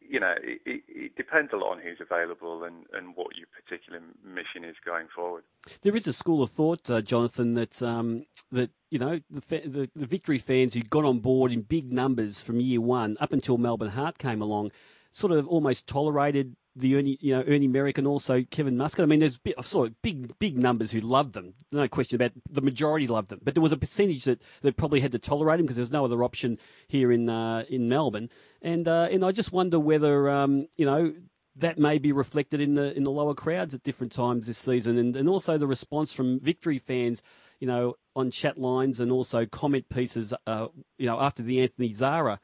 you 0.01 0.21
know 0.21 0.35
it, 0.43 0.83
it, 0.89 1.17
depends 1.17 1.53
a 1.53 1.57
lot 1.57 1.73
on 1.73 1.81
who's 1.81 1.99
available 2.01 2.65
and, 2.65 2.85
and 2.93 3.17
what 3.17 3.37
your 3.37 3.47
particular 3.49 4.01
mission 4.25 4.65
is 4.65 4.77
going 4.85 5.09
forward. 5.15 5.43
There 5.83 5.97
is 5.97 6.07
a 6.07 6.13
school 6.13 6.43
of 6.43 6.51
thought, 6.51 6.89
uh, 6.89 7.01
Jonathan, 7.01 7.55
that 7.55 7.83
um, 7.83 8.25
that 8.53 8.71
you 8.91 8.99
know 8.99 9.21
the, 9.31 9.41
the, 9.61 9.91
the 9.95 10.07
victory 10.07 10.39
fans 10.39 10.75
who 10.75 10.83
got 10.83 11.05
on 11.05 11.19
board 11.19 11.53
in 11.53 11.63
big 11.63 11.93
numbers 11.93 12.41
from 12.41 12.61
year 12.61 12.81
one 12.81 13.17
up 13.21 13.33
until 13.33 13.59
Melbourne 13.59 13.89
Heart 13.89 14.19
came 14.19 14.43
along, 14.43 14.73
sort 15.11 15.33
of 15.33 15.49
almost 15.49 15.87
tolerated 15.87 16.55
the 16.79 16.97
Ernie, 16.97 17.19
you 17.21 17.35
know, 17.35 17.45
Ernie 17.47 17.69
Merrick 17.69 17.99
and 17.99 18.07
also 18.07 18.43
Kevin 18.43 18.77
Muscat. 18.77 19.03
I 19.03 19.07
mean, 19.07 19.21
there's 19.21 19.39
I 19.57 19.63
saw 19.63 19.89
big, 20.03 20.39
big 20.39 20.57
numbers 20.57 20.91
who 20.91 21.01
loved 21.01 21.35
them. 21.35 21.55
No 21.73 21.89
question 21.89 22.17
about 22.17 22.33
it. 22.37 22.43
the 22.51 22.63
majority 22.63 23.07
loved 23.07 23.29
them, 23.29 23.41
but 23.43 23.55
there 23.55 23.63
was 23.63 23.73
a 23.73 23.77
percentage 23.77 24.25
that, 24.25 24.43
that 24.63 24.77
probably 24.77 25.01
had 25.01 25.13
to 25.13 25.19
tolerate 25.19 25.59
them 25.59 25.67
because 25.67 25.77
there's 25.77 25.91
no 25.91 26.05
other 26.05 26.23
option 26.23 26.59
here 26.89 27.11
in 27.13 27.29
uh, 27.29 27.65
in 27.69 27.89
Melbourne. 27.89 28.31
And 28.63 28.87
uh, 28.87 29.09
and 29.11 29.25
I 29.25 29.33
just 29.33 29.53
wonder 29.53 29.79
whether 29.79 30.31
um, 30.31 30.69
you 30.77 30.87
know 30.87 31.15
that 31.57 31.79
may 31.79 31.99
be 31.99 32.13
reflected 32.13 32.61
in 32.61 32.75
the 32.75 32.97
in 32.97 33.03
the 33.03 33.11
lower 33.11 33.35
crowds 33.35 33.75
at 33.75 33.83
different 33.83 34.13
times 34.13 34.47
this 34.47 34.59
season, 34.59 34.99
and 34.99 35.17
and 35.17 35.29
also 35.29 35.59
the 35.59 35.67
response 35.67 36.13
from 36.13 36.41
Victory 36.41 36.79
fans, 36.79 37.23
you 37.61 37.67
know, 37.67 37.95
on 38.15 38.31
chat 38.31 38.59
lines 38.59 39.01
and 39.01 39.13
also 39.13 39.47
comment 39.47 39.89
pieces, 39.89 40.33
uh, 40.47 40.69
you 40.97 41.07
know, 41.07 41.21
after 41.21 41.43
the 41.43 41.63
Anthony 41.63 41.93
Zahra. 41.93 42.41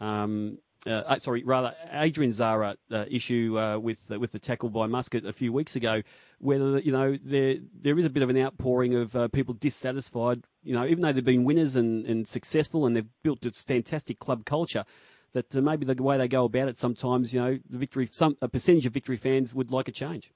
Um, 0.00 0.58
uh, 0.88 1.02
uh, 1.06 1.18
sorry, 1.18 1.44
rather 1.44 1.74
Adrian 1.92 2.32
Zahra 2.32 2.76
uh, 2.90 3.04
issue 3.10 3.56
uh, 3.58 3.78
with 3.78 4.00
uh, 4.10 4.18
with 4.18 4.32
the 4.32 4.38
tackle 4.38 4.70
by 4.70 4.86
Muscat 4.86 5.26
a 5.26 5.32
few 5.32 5.52
weeks 5.52 5.76
ago, 5.76 6.02
whether 6.38 6.78
you 6.78 6.92
know 6.92 7.18
there 7.22 7.56
there 7.80 7.98
is 7.98 8.04
a 8.04 8.10
bit 8.10 8.22
of 8.22 8.30
an 8.30 8.38
outpouring 8.38 8.94
of 8.94 9.14
uh, 9.14 9.28
people 9.28 9.54
dissatisfied. 9.54 10.42
You 10.62 10.74
know, 10.74 10.86
even 10.86 11.00
though 11.00 11.12
they've 11.12 11.24
been 11.24 11.44
winners 11.44 11.76
and, 11.76 12.06
and 12.06 12.26
successful 12.26 12.86
and 12.86 12.96
they've 12.96 13.08
built 13.22 13.42
this 13.42 13.62
fantastic 13.62 14.18
club 14.18 14.44
culture, 14.44 14.84
that 15.32 15.54
maybe 15.54 15.84
the 15.84 16.02
way 16.02 16.16
they 16.16 16.28
go 16.28 16.44
about 16.44 16.68
it 16.68 16.78
sometimes, 16.78 17.34
you 17.34 17.40
know, 17.40 17.58
the 17.68 17.78
victory 17.78 18.08
some 18.10 18.36
a 18.40 18.48
percentage 18.48 18.86
of 18.86 18.92
victory 18.92 19.16
fans 19.16 19.54
would 19.54 19.70
like 19.70 19.88
a 19.88 19.92
change. 19.92 20.32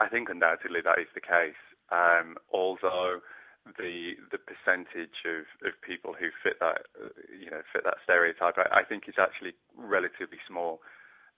I 0.00 0.08
think 0.08 0.28
undoubtedly 0.28 0.80
that 0.84 0.98
is 0.98 1.08
the 1.14 1.20
case. 1.20 1.54
Um, 1.92 2.36
although 2.52 3.20
the 3.78 4.20
the 4.30 4.38
percentage 4.38 5.24
of, 5.24 5.48
of 5.64 5.72
people 5.80 6.12
who 6.12 6.28
fit 6.44 6.60
that 6.60 6.84
uh, 7.00 7.08
you 7.32 7.50
know 7.50 7.64
fit 7.72 7.84
that 7.84 7.96
stereotype 8.04 8.56
I, 8.58 8.80
I 8.80 8.84
think 8.84 9.08
is 9.08 9.16
actually 9.18 9.54
relatively 9.76 10.38
small. 10.46 10.80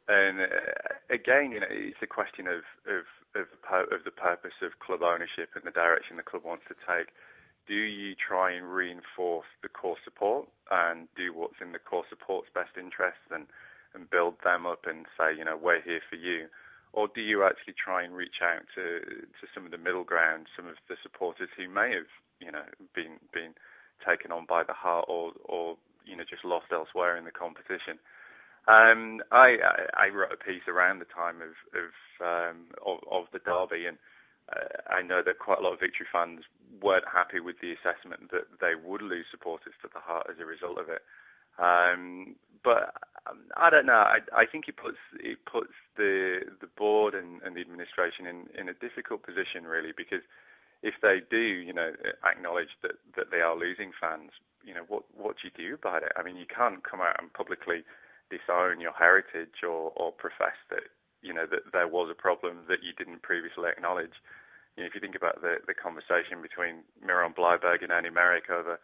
And 0.08 0.40
uh, 0.42 0.94
again 1.10 1.52
you 1.54 1.60
know 1.60 1.70
it's 1.70 2.02
a 2.02 2.10
question 2.10 2.46
of 2.46 2.66
of 2.86 3.06
of, 3.38 3.46
of 3.92 4.00
the 4.04 4.14
purpose 4.14 4.58
of 4.62 4.78
club 4.82 5.02
ownership 5.02 5.54
and 5.54 5.64
the 5.64 5.74
direction 5.74 6.16
the 6.16 6.26
club 6.26 6.42
wants 6.44 6.64
to 6.68 6.76
take. 6.82 7.14
Do 7.66 7.74
you 7.74 8.14
try 8.14 8.52
and 8.54 8.70
reinforce 8.70 9.50
the 9.62 9.68
core 9.68 9.98
support 10.04 10.46
and 10.70 11.08
do 11.16 11.34
what's 11.34 11.58
in 11.60 11.72
the 11.72 11.82
core 11.82 12.06
support's 12.08 12.50
best 12.54 12.74
interests 12.78 13.30
and 13.30 13.46
and 13.94 14.10
build 14.10 14.34
them 14.44 14.66
up 14.66 14.84
and 14.86 15.06
say 15.16 15.30
you 15.36 15.44
know 15.44 15.56
we're 15.56 15.82
here 15.82 16.02
for 16.10 16.16
you 16.16 16.46
or 16.96 17.08
do 17.14 17.20
you 17.20 17.44
actually 17.44 17.76
try 17.76 18.02
and 18.02 18.16
reach 18.16 18.40
out 18.42 18.64
to 18.74 19.04
to 19.04 19.44
some 19.54 19.66
of 19.66 19.70
the 19.70 19.78
middle 19.78 20.02
ground, 20.02 20.48
some 20.56 20.66
of 20.66 20.74
the 20.88 20.96
supporters 21.04 21.50
who 21.56 21.68
may 21.68 21.92
have 21.92 22.10
you 22.40 22.50
know 22.50 22.64
been 22.96 23.20
been 23.32 23.52
taken 24.02 24.32
on 24.32 24.46
by 24.48 24.64
the 24.64 24.72
heart 24.72 25.04
or 25.06 25.32
or 25.44 25.76
you 26.04 26.16
know 26.16 26.24
just 26.28 26.44
lost 26.44 26.72
elsewhere 26.72 27.16
in 27.16 27.24
the 27.24 27.30
competition? 27.30 28.00
Um, 28.66 29.20
I, 29.30 29.60
I 29.62 29.76
I 29.94 30.08
wrote 30.08 30.32
a 30.32 30.40
piece 30.42 30.66
around 30.66 30.98
the 30.98 31.12
time 31.12 31.38
of 31.44 31.54
of 31.76 31.92
um, 32.24 32.72
of, 32.80 32.98
of 33.12 33.24
the 33.30 33.44
derby, 33.44 33.86
and 33.86 34.00
uh, 34.50 34.80
I 34.88 35.02
know 35.02 35.20
that 35.24 35.38
quite 35.38 35.60
a 35.60 35.62
lot 35.62 35.74
of 35.74 35.80
victory 35.84 36.08
fans 36.10 36.42
weren't 36.82 37.06
happy 37.06 37.40
with 37.40 37.60
the 37.60 37.76
assessment 37.76 38.32
that 38.32 38.48
they 38.60 38.72
would 38.74 39.02
lose 39.02 39.26
supporters 39.30 39.76
to 39.82 39.88
the 39.92 40.00
heart 40.00 40.26
as 40.32 40.40
a 40.40 40.48
result 40.48 40.78
of 40.80 40.88
it. 40.88 41.04
Um, 41.58 42.36
but 42.62 42.94
um, 43.28 43.40
I 43.56 43.70
don't 43.70 43.86
know. 43.86 44.04
I, 44.04 44.18
I 44.34 44.44
think 44.46 44.68
it 44.68 44.76
puts 44.76 44.98
it 45.18 45.38
puts 45.50 45.72
the 45.96 46.40
the 46.60 46.68
board 46.76 47.14
and, 47.14 47.42
and 47.42 47.56
the 47.56 47.60
administration 47.60 48.26
in, 48.26 48.46
in 48.58 48.68
a 48.68 48.74
difficult 48.74 49.22
position 49.22 49.64
really 49.64 49.92
because 49.96 50.22
if 50.82 50.94
they 51.00 51.24
do, 51.30 51.40
you 51.40 51.72
know, 51.72 51.92
acknowledge 52.22 52.76
that, 52.82 53.00
that 53.16 53.30
they 53.30 53.40
are 53.40 53.56
losing 53.56 53.92
fans, 53.98 54.30
you 54.64 54.74
know, 54.74 54.84
what 54.88 55.04
what 55.16 55.36
do 55.40 55.48
you 55.48 55.54
do 55.54 55.74
about 55.74 56.02
it? 56.02 56.12
I 56.16 56.22
mean, 56.22 56.36
you 56.36 56.46
can't 56.46 56.84
come 56.84 57.00
out 57.00 57.16
and 57.18 57.32
publicly 57.32 57.82
disown 58.28 58.80
your 58.80 58.92
heritage 58.92 59.62
or, 59.62 59.94
or 59.96 60.10
profess 60.12 60.58
that 60.70 60.90
you 61.22 61.32
know 61.32 61.46
that 61.50 61.72
there 61.72 61.88
was 61.88 62.10
a 62.10 62.18
problem 62.18 62.66
that 62.68 62.82
you 62.82 62.92
didn't 62.92 63.22
previously 63.22 63.70
acknowledge. 63.70 64.18
You 64.76 64.82
know, 64.82 64.88
if 64.88 64.94
you 64.94 65.00
think 65.00 65.16
about 65.16 65.40
the 65.40 65.58
the 65.66 65.74
conversation 65.74 66.42
between 66.42 66.84
Miron 67.00 67.32
Bleiberg 67.32 67.82
and 67.82 67.92
Andy 67.92 68.10
Merrick 68.10 68.50
over 68.50 68.78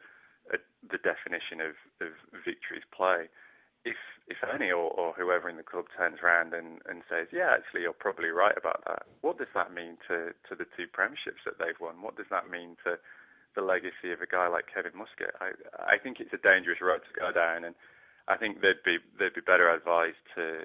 the 0.59 0.99
definition 0.99 1.61
of, 1.61 1.75
of 2.01 2.13
victory's 2.45 2.85
play, 2.95 3.29
if 3.85 3.97
if 4.29 4.39
any 4.47 4.71
or, 4.71 4.91
or 4.91 5.13
whoever 5.13 5.49
in 5.49 5.57
the 5.57 5.67
club 5.67 5.87
turns 5.97 6.19
around 6.23 6.55
and, 6.55 6.79
and 6.89 7.03
says, 7.11 7.27
yeah, 7.33 7.51
actually 7.51 7.83
you're 7.83 7.93
probably 7.93 8.29
right 8.29 8.57
about 8.57 8.83
that. 8.87 9.03
What 9.21 9.37
does 9.37 9.51
that 9.55 9.75
mean 9.75 9.99
to, 10.07 10.31
to 10.49 10.55
the 10.55 10.65
two 10.77 10.87
premierships 10.87 11.43
that 11.45 11.59
they've 11.59 11.79
won? 11.81 12.01
What 12.01 12.17
does 12.17 12.31
that 12.31 12.49
mean 12.49 12.77
to 12.85 12.99
the 13.57 13.63
legacy 13.63 14.15
of 14.15 14.23
a 14.23 14.31
guy 14.31 14.47
like 14.47 14.67
Kevin 14.73 14.93
Muscat? 14.97 15.35
I 15.41 15.53
I 15.77 15.99
think 15.99 16.21
it's 16.21 16.33
a 16.33 16.39
dangerous 16.39 16.81
road 16.81 17.03
to 17.03 17.21
go 17.21 17.33
down, 17.33 17.65
and 17.65 17.75
I 18.29 18.37
think 18.37 18.61
they'd 18.63 18.83
be 18.85 18.99
they'd 19.19 19.35
be 19.35 19.41
better 19.41 19.69
advised 19.69 20.23
to 20.37 20.65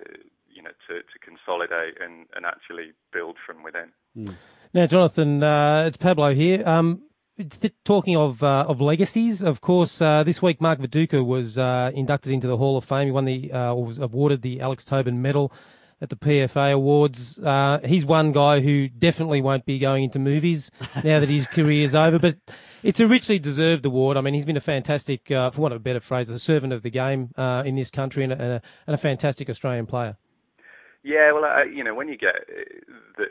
you 0.53 0.61
know 0.61 0.75
to, 0.87 1.01
to 1.01 1.17
consolidate 1.25 1.99
and, 2.01 2.27
and 2.35 2.45
actually 2.45 2.93
build 3.11 3.37
from 3.45 3.63
within. 3.63 3.89
Mm. 4.15 4.35
Now, 4.73 4.85
Jonathan, 4.85 5.43
uh, 5.43 5.85
it's 5.87 5.97
Pablo 5.97 6.33
here. 6.35 6.67
Um, 6.67 7.01
talking 7.83 8.17
of 8.17 8.41
uh, 8.41 8.65
of 8.67 8.81
legacies, 8.81 9.43
of 9.43 9.61
course, 9.61 10.01
uh, 10.01 10.23
this 10.23 10.41
week 10.41 10.61
Mark 10.61 10.79
Viduka 10.79 11.23
was 11.23 11.57
uh, 11.57 11.91
inducted 11.93 12.33
into 12.33 12.47
the 12.47 12.57
Hall 12.57 12.77
of 12.77 12.85
Fame. 12.85 13.07
He 13.07 13.11
won 13.11 13.25
the 13.25 13.51
uh, 13.51 13.73
or 13.73 13.85
was 13.85 13.99
awarded 13.99 14.41
the 14.41 14.61
Alex 14.61 14.85
Tobin 14.85 15.21
Medal 15.21 15.51
at 16.01 16.09
the 16.09 16.15
PFA 16.15 16.73
Awards. 16.73 17.39
Uh, 17.39 17.79
he's 17.83 18.05
one 18.05 18.31
guy 18.31 18.59
who 18.59 18.87
definitely 18.87 19.41
won't 19.41 19.65
be 19.65 19.79
going 19.79 20.03
into 20.03 20.19
movies 20.19 20.71
now 21.03 21.19
that 21.19 21.29
his 21.29 21.47
career 21.47 21.83
is 21.83 21.95
over, 21.95 22.19
but 22.19 22.37
it's 22.83 22.99
a 22.99 23.07
richly 23.07 23.39
deserved 23.39 23.85
award. 23.85 24.17
I 24.17 24.21
mean, 24.21 24.33
he's 24.33 24.45
been 24.45 24.57
a 24.57 24.61
fantastic, 24.61 25.31
uh, 25.31 25.49
for 25.51 25.61
want 25.61 25.73
of 25.73 25.81
a 25.81 25.83
better 25.83 25.99
phrase, 25.99 26.29
a 26.29 26.39
servant 26.39 26.73
of 26.73 26.83
the 26.83 26.91
game 26.91 27.31
uh, 27.35 27.63
in 27.65 27.75
this 27.75 27.89
country 27.89 28.23
and 28.23 28.33
a, 28.33 28.35
and, 28.35 28.53
a, 28.53 28.61
and 28.87 28.93
a 28.93 28.97
fantastic 28.97 29.49
Australian 29.49 29.87
player. 29.87 30.17
Yeah, 31.03 31.31
well, 31.31 31.45
uh, 31.45 31.63
you 31.63 31.83
know, 31.83 31.95
when 31.95 32.09
you 32.09 32.17
get 32.17 32.35
the 33.17 33.25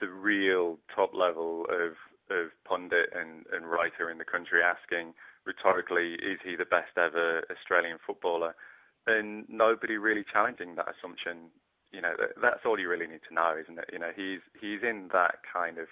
the 0.00 0.08
real 0.08 0.78
top 0.94 1.12
level 1.14 1.66
of 1.70 1.92
of 2.30 2.50
pundit 2.64 3.10
and, 3.14 3.44
and 3.52 3.70
writer 3.70 4.10
in 4.10 4.18
the 4.18 4.24
country 4.24 4.60
asking 4.62 5.14
rhetorically, 5.44 6.14
is 6.14 6.38
he 6.44 6.56
the 6.56 6.64
best 6.68 6.96
ever 6.96 7.42
Australian 7.50 7.98
footballer? 8.04 8.54
And 9.06 9.48
nobody 9.48 9.96
really 9.96 10.24
challenging 10.24 10.76
that 10.76 10.86
assumption 10.88 11.50
you 11.92 12.00
know, 12.00 12.14
that, 12.18 12.38
that's 12.40 12.62
all 12.64 12.78
you 12.78 12.88
really 12.88 13.06
need 13.06 13.26
to 13.28 13.34
know, 13.34 13.54
isn't 13.58 13.78
it? 13.78 13.90
You 13.92 13.98
know, 13.98 14.14
he's 14.14 14.40
he's 14.54 14.82
in 14.82 15.10
that 15.12 15.42
kind 15.42 15.78
of 15.78 15.86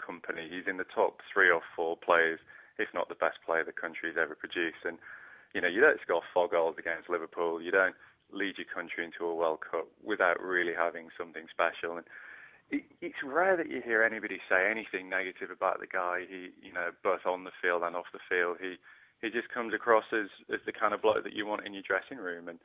company. 0.00 0.48
He's 0.48 0.68
in 0.68 0.76
the 0.76 0.88
top 0.88 1.20
three 1.32 1.50
or 1.50 1.60
four 1.76 1.96
players, 1.96 2.40
if 2.78 2.88
not 2.92 3.08
the 3.08 3.20
best 3.20 3.38
player 3.44 3.64
the 3.64 3.72
country's 3.72 4.16
ever 4.20 4.34
produced. 4.34 4.84
And 4.84 4.98
you 5.54 5.60
know, 5.60 5.68
you 5.68 5.80
don't 5.80 6.00
score 6.00 6.22
four 6.32 6.48
goals 6.48 6.76
against 6.78 7.10
Liverpool. 7.10 7.60
You 7.60 7.70
don't 7.70 7.94
lead 8.32 8.56
your 8.58 8.66
country 8.72 9.04
into 9.04 9.24
a 9.24 9.34
World 9.34 9.60
Cup 9.60 9.86
without 10.02 10.40
really 10.42 10.72
having 10.72 11.08
something 11.16 11.44
special. 11.52 11.96
And 11.96 12.06
it, 12.74 12.84
it's 13.00 13.22
rare 13.22 13.56
that 13.56 13.70
you 13.70 13.80
hear 13.84 14.02
anybody 14.02 14.38
say 14.50 14.66
anything 14.70 15.08
negative 15.08 15.50
about 15.50 15.78
the 15.78 15.86
guy. 15.86 16.26
He, 16.28 16.50
you 16.58 16.72
know, 16.72 16.90
both 17.02 17.22
on 17.26 17.44
the 17.44 17.54
field 17.62 17.82
and 17.82 17.94
off 17.94 18.10
the 18.12 18.24
field, 18.28 18.58
he 18.60 18.76
he 19.22 19.30
just 19.30 19.48
comes 19.48 19.72
across 19.72 20.04
as 20.12 20.28
as 20.52 20.60
the 20.66 20.72
kind 20.74 20.92
of 20.92 21.02
bloke 21.02 21.22
that 21.22 21.32
you 21.32 21.46
want 21.46 21.66
in 21.66 21.74
your 21.74 21.86
dressing 21.86 22.18
room. 22.18 22.48
And 22.48 22.58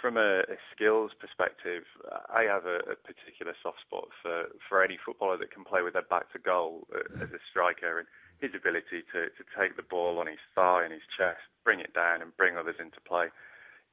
from 0.00 0.16
a, 0.16 0.42
a 0.48 0.58
skills 0.74 1.12
perspective, 1.20 1.84
I 2.32 2.42
have 2.48 2.64
a, 2.64 2.80
a, 2.90 2.96
particular 2.96 3.54
soft 3.62 3.78
spot 3.86 4.08
for, 4.20 4.50
for 4.66 4.82
any 4.82 4.98
footballer 4.98 5.36
that 5.38 5.52
can 5.52 5.62
play 5.62 5.82
with 5.82 5.92
their 5.92 6.08
back 6.10 6.32
to 6.32 6.40
goal 6.40 6.88
uh, 6.90 7.22
as 7.22 7.30
a 7.30 7.38
striker 7.52 8.00
and 8.00 8.08
his 8.40 8.50
ability 8.50 9.06
to, 9.14 9.30
to 9.30 9.42
take 9.54 9.76
the 9.76 9.86
ball 9.86 10.18
on 10.18 10.26
his 10.26 10.42
thigh 10.56 10.82
and 10.82 10.90
his 10.90 11.06
chest, 11.14 11.44
bring 11.62 11.78
it 11.78 11.94
down 11.94 12.18
and 12.18 12.34
bring 12.34 12.56
others 12.56 12.82
into 12.82 12.98
play 13.06 13.28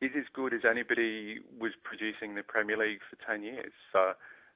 is 0.02 0.12
as 0.16 0.24
good 0.34 0.54
as 0.54 0.64
anybody 0.64 1.40
was 1.60 1.72
producing 1.84 2.32
in 2.32 2.36
the 2.36 2.44
Premier 2.44 2.78
League 2.78 3.04
for 3.10 3.20
10 3.28 3.44
years. 3.44 3.72
So 3.92 4.16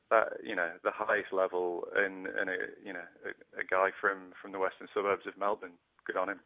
that, 0.09 0.39
you 0.43 0.55
know, 0.55 0.69
the 0.83 0.91
highest 0.91 1.33
level 1.33 1.87
and, 1.95 2.27
and 2.27 2.49
a, 2.49 2.57
you 2.85 2.93
know, 2.93 3.05
a, 3.25 3.61
a 3.61 3.63
guy 3.69 3.89
from, 3.99 4.33
from 4.41 4.51
the 4.51 4.59
western 4.59 4.87
suburbs 4.93 5.25
of 5.27 5.37
Melbourne, 5.37 5.73
good 6.05 6.17
on 6.17 6.29
him. 6.29 6.39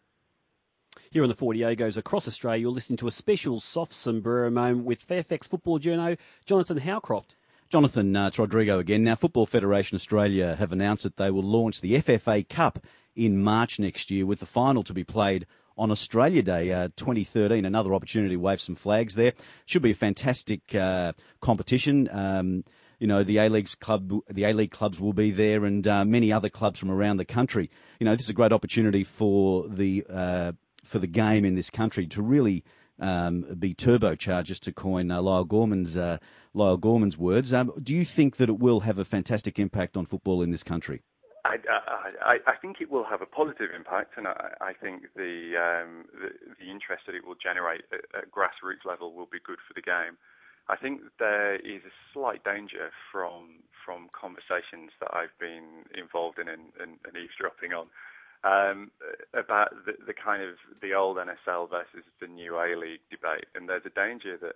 Here 1.12 1.24
on 1.24 1.30
the 1.30 1.36
Four 1.36 1.54
Diegos 1.54 1.98
across 1.98 2.28
Australia, 2.28 2.62
you're 2.62 2.72
listening 2.72 2.98
to 2.98 3.08
a 3.08 3.12
special 3.12 3.60
soft 3.60 3.94
sombrero 3.94 4.50
moment 4.50 4.86
with 4.86 5.02
Fairfax 5.02 5.48
football 5.48 5.80
journo 5.80 6.18
Jonathan 6.46 6.78
Howcroft. 6.78 7.36
Jonathan, 7.70 8.16
uh, 8.16 8.28
it's 8.28 8.40
Rodrigo 8.40 8.80
again. 8.80 9.04
Now, 9.04 9.16
Football 9.16 9.46
Federation 9.46 9.96
Australia 9.96 10.56
have 10.56 10.72
announced 10.72 11.04
that 11.04 11.18
they 11.18 11.32
will 11.32 11.44
launch 11.44 11.82
the 11.82 11.96
FFA 11.96 12.48
Cup 12.48 12.80
in 13.14 13.44
March 13.44 13.78
next 13.78 14.10
year, 14.10 14.26
with 14.26 14.40
the 14.40 14.46
final 14.46 14.84
to 14.84 14.94
be 14.94 15.04
played 15.04 15.46
on 15.78 15.92
Australia 15.92 16.42
Day 16.42 16.72
uh, 16.72 16.90
2013. 16.96 17.66
Another 17.66 17.94
opportunity 17.94 18.36
to 18.36 18.42
wave 18.42 18.62
some 18.62 18.76
flags 18.76 19.16
there. 19.16 19.34
Should 19.66 19.82
be 19.82 19.92
a 19.92 19.96
fantastic 19.96 20.74
uh, 20.74 21.14
competition. 21.42 22.10
Um, 22.12 22.64
you 23.00 23.08
know 23.08 23.24
the 23.24 23.38
A 23.38 23.50
League 23.50 23.70
club, 23.80 24.22
the 24.30 24.46
A 24.46 24.54
League 24.54 24.72
clubs 24.72 25.00
will 25.00 25.14
be 25.14 25.32
there, 25.32 25.66
and 25.66 25.88
uh, 25.88 26.06
many 26.06 26.32
other 26.32 26.50
clubs 26.50 26.80
from 26.80 26.92
around 26.92 27.18
the 27.18 27.26
country. 27.26 27.70
You 28.00 28.06
know 28.06 28.16
this 28.16 28.26
is 28.26 28.30
a 28.30 28.34
great 28.34 28.54
opportunity 28.54 29.04
for 29.04 29.68
the 29.68 30.06
uh, 30.10 30.52
for 30.84 31.00
the 31.00 31.08
game 31.08 31.46
in 31.46 31.56
this 31.56 31.70
country 31.70 32.08
to 32.08 32.22
really 32.22 32.64
um, 33.00 33.42
be 33.60 33.74
turbocharged, 33.74 34.62
to 34.62 34.72
coin 34.72 35.12
uh, 35.12 35.22
Lyall 35.22 35.48
Gorman's 35.48 35.98
uh, 35.98 36.18
Lyall 36.56 36.80
Gorman's 36.80 37.18
words. 37.18 37.54
Um, 37.54 37.72
do 37.82 37.94
you 37.94 38.06
think 38.06 38.38
that 38.38 38.50
it 38.50 38.58
will 38.58 38.80
have 38.80 38.98
a 38.98 39.06
fantastic 39.06 39.60
impact 39.60 39.98
on 39.98 40.06
football 40.06 40.42
in 40.42 40.52
this 40.52 40.64
country? 40.64 41.04
I, 41.46 41.58
I, 42.22 42.38
I 42.46 42.56
think 42.62 42.82
it 42.82 42.92
will 42.92 43.06
have 43.06 43.22
a 43.22 43.26
positive 43.26 43.70
impact, 43.74 44.18
and 44.18 44.28
I, 44.28 44.52
I 44.60 44.74
think 44.74 45.04
the, 45.16 45.56
um, 45.56 46.06
the, 46.12 46.30
the 46.60 46.70
interest 46.70 47.04
that 47.06 47.16
it 47.16 47.26
will 47.26 47.40
generate 47.42 47.84
at, 47.94 48.04
at 48.18 48.32
grassroots 48.32 48.84
level 48.86 49.14
will 49.14 49.30
be 49.32 49.40
good 49.46 49.60
for 49.66 49.74
the 49.74 49.82
game. 49.82 50.18
I 50.70 50.76
think 50.76 51.02
there 51.20 51.56
is 51.56 51.82
a 51.88 51.96
slight 52.14 52.44
danger 52.44 52.92
from 53.12 53.64
from 53.86 54.10
conversations 54.12 54.92
that 55.00 55.16
I've 55.16 55.32
been 55.40 55.88
involved 55.96 56.40
in 56.40 56.50
and, 56.50 56.76
and, 56.76 57.00
and 57.08 57.16
eavesdropping 57.16 57.72
on 57.72 57.88
um, 58.44 58.92
about 59.32 59.72
the, 59.86 59.96
the 60.06 60.14
kind 60.14 60.44
of 60.44 60.60
the 60.82 60.94
old 60.94 61.18
NSL 61.18 61.70
versus 61.70 62.04
the 62.20 62.28
new 62.28 62.60
A 62.60 62.76
League 62.76 63.02
debate, 63.10 63.48
and 63.56 63.70
there's 63.70 63.88
a 63.88 63.96
danger 63.96 64.38
that 64.38 64.56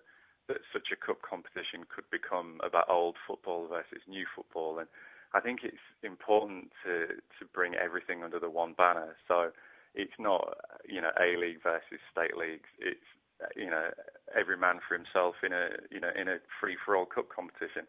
that 0.50 0.58
such 0.74 0.90
a 0.92 1.00
cup 1.00 1.22
competition 1.22 1.88
could 1.88 2.04
become 2.12 2.60
about 2.66 2.90
old 2.90 3.16
football 3.26 3.68
versus 3.68 4.04
new 4.08 4.26
football, 4.36 4.80
and 4.80 4.88
I 5.34 5.40
think 5.40 5.62
it's 5.64 5.88
important 6.04 6.72
to 6.84 7.08
to 7.40 7.46
bring 7.54 7.74
everything 7.76 8.24
under 8.24 8.40
the 8.40 8.50
one 8.50 8.74
banner. 8.74 9.16
So 9.28 9.52
it's 9.96 10.18
not 10.20 10.58
you 10.88 11.02
know 11.02 11.12
A 11.20 11.40
League 11.40 11.64
versus 11.64 12.04
state 12.12 12.38
leagues. 12.38 12.70
It's 12.80 13.10
you 13.56 13.70
know 13.70 13.90
every 14.38 14.58
man 14.58 14.80
for 14.88 14.96
himself 14.96 15.36
in 15.44 15.54
a 15.54 15.70
you 15.90 16.00
know 16.00 16.12
in 16.20 16.28
a 16.28 16.38
free 16.60 16.78
for 16.84 16.96
all 16.96 17.06
cup 17.06 17.28
competition. 17.34 17.88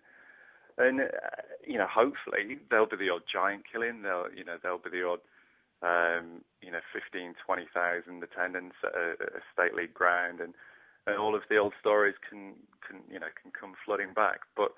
And 0.79 1.01
uh, 1.01 1.43
you 1.67 1.77
know, 1.77 1.87
hopefully 1.87 2.59
there'll 2.71 2.87
be 2.87 2.97
the 2.97 3.11
odd 3.11 3.29
giant 3.31 3.65
killing. 3.71 4.03
There'll 4.03 4.33
you 4.33 4.45
know 4.45 4.57
there'll 4.63 4.79
be 4.79 4.91
the 4.91 5.07
odd 5.07 5.21
um, 5.83 6.47
you 6.63 6.71
know, 6.71 6.81
15, 6.95 7.35
20,000 7.45 8.23
attendance 8.23 8.75
at 8.87 8.95
a, 8.95 9.09
a 9.39 9.43
state 9.53 9.75
league 9.75 9.95
ground, 9.95 10.41
and, 10.41 10.55
and 11.07 11.19
all 11.19 11.35
of 11.35 11.43
the 11.51 11.59
old 11.59 11.75
stories 11.81 12.15
can, 12.23 12.55
can, 12.87 13.03
you 13.11 13.19
know, 13.19 13.31
can 13.35 13.51
come 13.51 13.75
flooding 13.85 14.15
back. 14.15 14.47
But 14.57 14.71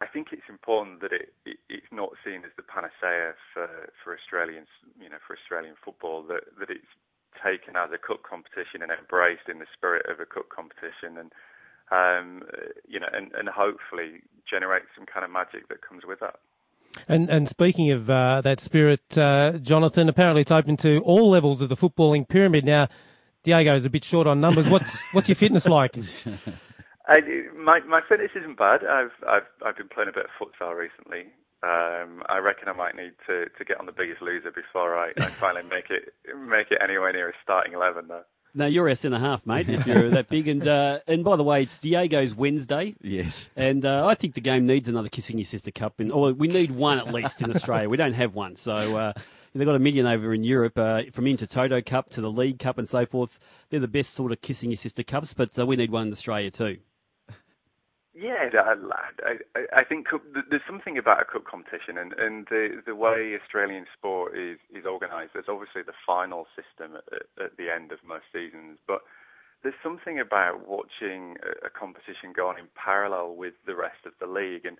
I 0.00 0.06
think 0.08 0.32
it's 0.32 0.48
important 0.48 1.02
that 1.02 1.12
it, 1.12 1.34
it 1.44 1.58
it's 1.68 1.92
not 1.92 2.16
seen 2.24 2.46
as 2.48 2.54
the 2.56 2.62
panacea 2.62 3.34
for 3.52 3.68
for 4.02 4.16
Australians, 4.16 4.70
you 4.96 5.10
know, 5.10 5.18
for 5.26 5.36
Australian 5.36 5.74
football. 5.84 6.22
That 6.22 6.46
that 6.58 6.70
it's 6.70 6.94
taken 7.38 7.76
as 7.76 7.90
a 7.92 7.98
cup 7.98 8.22
competition 8.22 8.82
and 8.82 8.90
embraced 8.90 9.48
in 9.48 9.58
the 9.58 9.66
spirit 9.76 10.06
of 10.10 10.20
a 10.20 10.26
cup 10.26 10.48
competition, 10.48 11.18
and 11.18 11.32
um, 11.90 12.42
you 12.86 13.00
know, 13.00 13.08
and, 13.12 13.32
and 13.32 13.48
hopefully 13.48 14.22
generate 14.48 14.82
some 14.96 15.06
kind 15.06 15.24
of 15.24 15.30
magic 15.30 15.68
that 15.68 15.82
comes 15.82 16.02
with 16.06 16.20
that. 16.20 16.36
And, 17.08 17.30
and 17.30 17.48
speaking 17.48 17.92
of 17.92 18.10
uh, 18.10 18.40
that 18.42 18.60
spirit, 18.60 19.16
uh, 19.16 19.52
Jonathan, 19.58 20.08
apparently 20.08 20.42
it's 20.42 20.50
open 20.50 20.76
to 20.78 20.98
all 21.00 21.30
levels 21.30 21.62
of 21.62 21.68
the 21.68 21.76
footballing 21.76 22.28
pyramid. 22.28 22.64
Now, 22.64 22.88
Diego 23.42 23.74
is 23.74 23.84
a 23.84 23.90
bit 23.90 24.04
short 24.04 24.26
on 24.26 24.40
numbers. 24.40 24.68
What's 24.68 24.98
what's 25.12 25.28
your 25.28 25.36
fitness 25.36 25.66
like? 25.66 25.96
I, 27.06 27.20
my 27.56 27.80
my 27.80 28.00
fitness 28.08 28.30
isn't 28.36 28.58
bad. 28.58 28.84
I've 28.84 29.12
I've 29.26 29.46
I've 29.64 29.76
been 29.76 29.88
playing 29.88 30.10
a 30.10 30.12
bit 30.12 30.26
of 30.26 30.30
futsal 30.38 30.76
recently. 30.76 31.32
Um, 31.62 32.22
I 32.26 32.38
reckon 32.38 32.68
I 32.68 32.72
might 32.72 32.96
need 32.96 33.12
to, 33.26 33.46
to 33.58 33.64
get 33.64 33.78
on 33.78 33.86
the 33.86 33.92
Biggest 33.92 34.22
Loser 34.22 34.50
before 34.50 34.96
I, 34.96 35.12
I 35.18 35.26
finally 35.26 35.64
make 35.68 35.90
it 35.90 36.14
make 36.34 36.70
it 36.70 36.78
anywhere 36.82 37.12
near 37.12 37.28
a 37.28 37.32
starting 37.42 37.74
eleven 37.74 38.08
though. 38.08 38.22
No, 38.52 38.66
you're 38.66 38.88
S 38.88 39.04
and 39.04 39.14
a 39.14 39.18
half, 39.18 39.46
mate. 39.46 39.68
If 39.68 39.86
you're 39.86 40.08
that 40.10 40.28
big, 40.28 40.48
and 40.48 40.66
uh, 40.66 41.00
and 41.06 41.22
by 41.22 41.36
the 41.36 41.44
way, 41.44 41.62
it's 41.62 41.78
Diego's 41.78 42.34
Wednesday. 42.34 42.96
Yes. 43.00 43.48
And 43.54 43.84
uh, 43.84 44.06
I 44.06 44.14
think 44.14 44.34
the 44.34 44.40
game 44.40 44.66
needs 44.66 44.88
another 44.88 45.08
kissing 45.08 45.38
your 45.38 45.44
sister 45.44 45.70
cup, 45.70 46.00
in, 46.00 46.10
or 46.10 46.32
we 46.32 46.48
need 46.48 46.70
one 46.72 46.98
at 46.98 47.12
least 47.12 47.42
in 47.42 47.54
Australia. 47.54 47.88
We 47.88 47.96
don't 47.96 48.14
have 48.14 48.34
one, 48.34 48.56
so 48.56 48.74
uh, 48.74 49.12
they've 49.54 49.66
got 49.66 49.76
a 49.76 49.78
million 49.78 50.06
over 50.06 50.34
in 50.34 50.42
Europe, 50.42 50.78
uh, 50.78 51.02
from 51.12 51.26
Intertoto 51.26 51.84
Cup 51.84 52.10
to 52.10 52.22
the 52.22 52.30
League 52.30 52.58
Cup 52.58 52.78
and 52.78 52.88
so 52.88 53.06
forth. 53.06 53.38
They're 53.68 53.80
the 53.80 53.86
best 53.86 54.14
sort 54.14 54.32
of 54.32 54.40
kissing 54.40 54.70
your 54.70 54.78
sister 54.78 55.04
cups, 55.04 55.32
but 55.32 55.56
uh, 55.56 55.64
we 55.64 55.76
need 55.76 55.92
one 55.92 56.08
in 56.08 56.12
Australia 56.12 56.50
too. 56.50 56.78
Yeah, 58.14 58.50
I, 58.58 58.74
I, 59.54 59.82
I 59.82 59.84
think 59.84 60.08
there's 60.50 60.66
something 60.66 60.98
about 60.98 61.22
a 61.22 61.24
cup 61.24 61.44
competition 61.44 61.98
and, 61.98 62.12
and 62.14 62.46
the, 62.50 62.82
the 62.84 62.96
way 62.96 63.38
Australian 63.40 63.86
sport 63.96 64.36
is, 64.36 64.58
is 64.74 64.84
organised. 64.84 65.32
There's 65.34 65.48
obviously 65.48 65.82
the 65.82 65.94
final 66.06 66.46
system 66.58 66.98
at, 66.98 67.26
at 67.38 67.56
the 67.56 67.70
end 67.70 67.92
of 67.92 67.98
most 68.06 68.26
seasons, 68.32 68.78
but 68.88 69.02
there's 69.62 69.78
something 69.82 70.18
about 70.18 70.66
watching 70.66 71.36
a, 71.64 71.70
competition 71.70 72.32
go 72.34 72.48
on 72.48 72.58
in 72.58 72.66
parallel 72.74 73.36
with 73.36 73.54
the 73.66 73.76
rest 73.76 74.02
of 74.06 74.12
the 74.18 74.26
league. 74.26 74.66
And, 74.66 74.78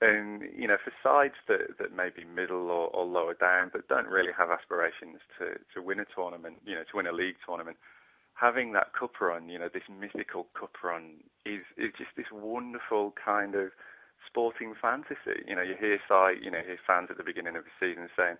and 0.00 0.42
you 0.54 0.68
know, 0.68 0.78
for 0.78 0.92
sides 1.02 1.34
that, 1.48 1.74
that 1.80 1.90
may 1.96 2.10
be 2.14 2.24
middle 2.24 2.70
or, 2.70 2.86
or 2.94 3.04
lower 3.04 3.34
down, 3.34 3.70
but 3.72 3.88
don't 3.88 4.06
really 4.06 4.32
have 4.36 4.50
aspirations 4.50 5.18
to, 5.38 5.58
to 5.74 5.82
win 5.82 5.98
a 5.98 6.06
tournament, 6.14 6.62
you 6.64 6.76
know, 6.76 6.84
to 6.86 6.96
win 6.96 7.08
a 7.08 7.12
league 7.12 7.36
tournament, 7.44 7.78
having 8.40 8.72
that 8.72 8.92
cup 8.92 9.20
run, 9.20 9.48
you 9.48 9.58
know, 9.58 9.68
this 9.72 9.84
mythical 9.88 10.46
cup 10.58 10.82
run 10.82 11.20
is 11.44 11.62
is 11.76 11.92
just 11.96 12.10
this 12.16 12.32
wonderful 12.32 13.12
kind 13.22 13.54
of 13.54 13.70
sporting 14.26 14.74
fantasy. 14.80 15.44
You 15.46 15.56
know, 15.56 15.62
you 15.62 15.74
hear 15.78 15.98
side, 16.08 16.38
you 16.42 16.50
know, 16.50 16.62
hear 16.64 16.78
fans 16.86 17.08
at 17.10 17.18
the 17.18 17.24
beginning 17.24 17.56
of 17.56 17.64
the 17.64 17.74
season 17.78 18.08
saying 18.16 18.36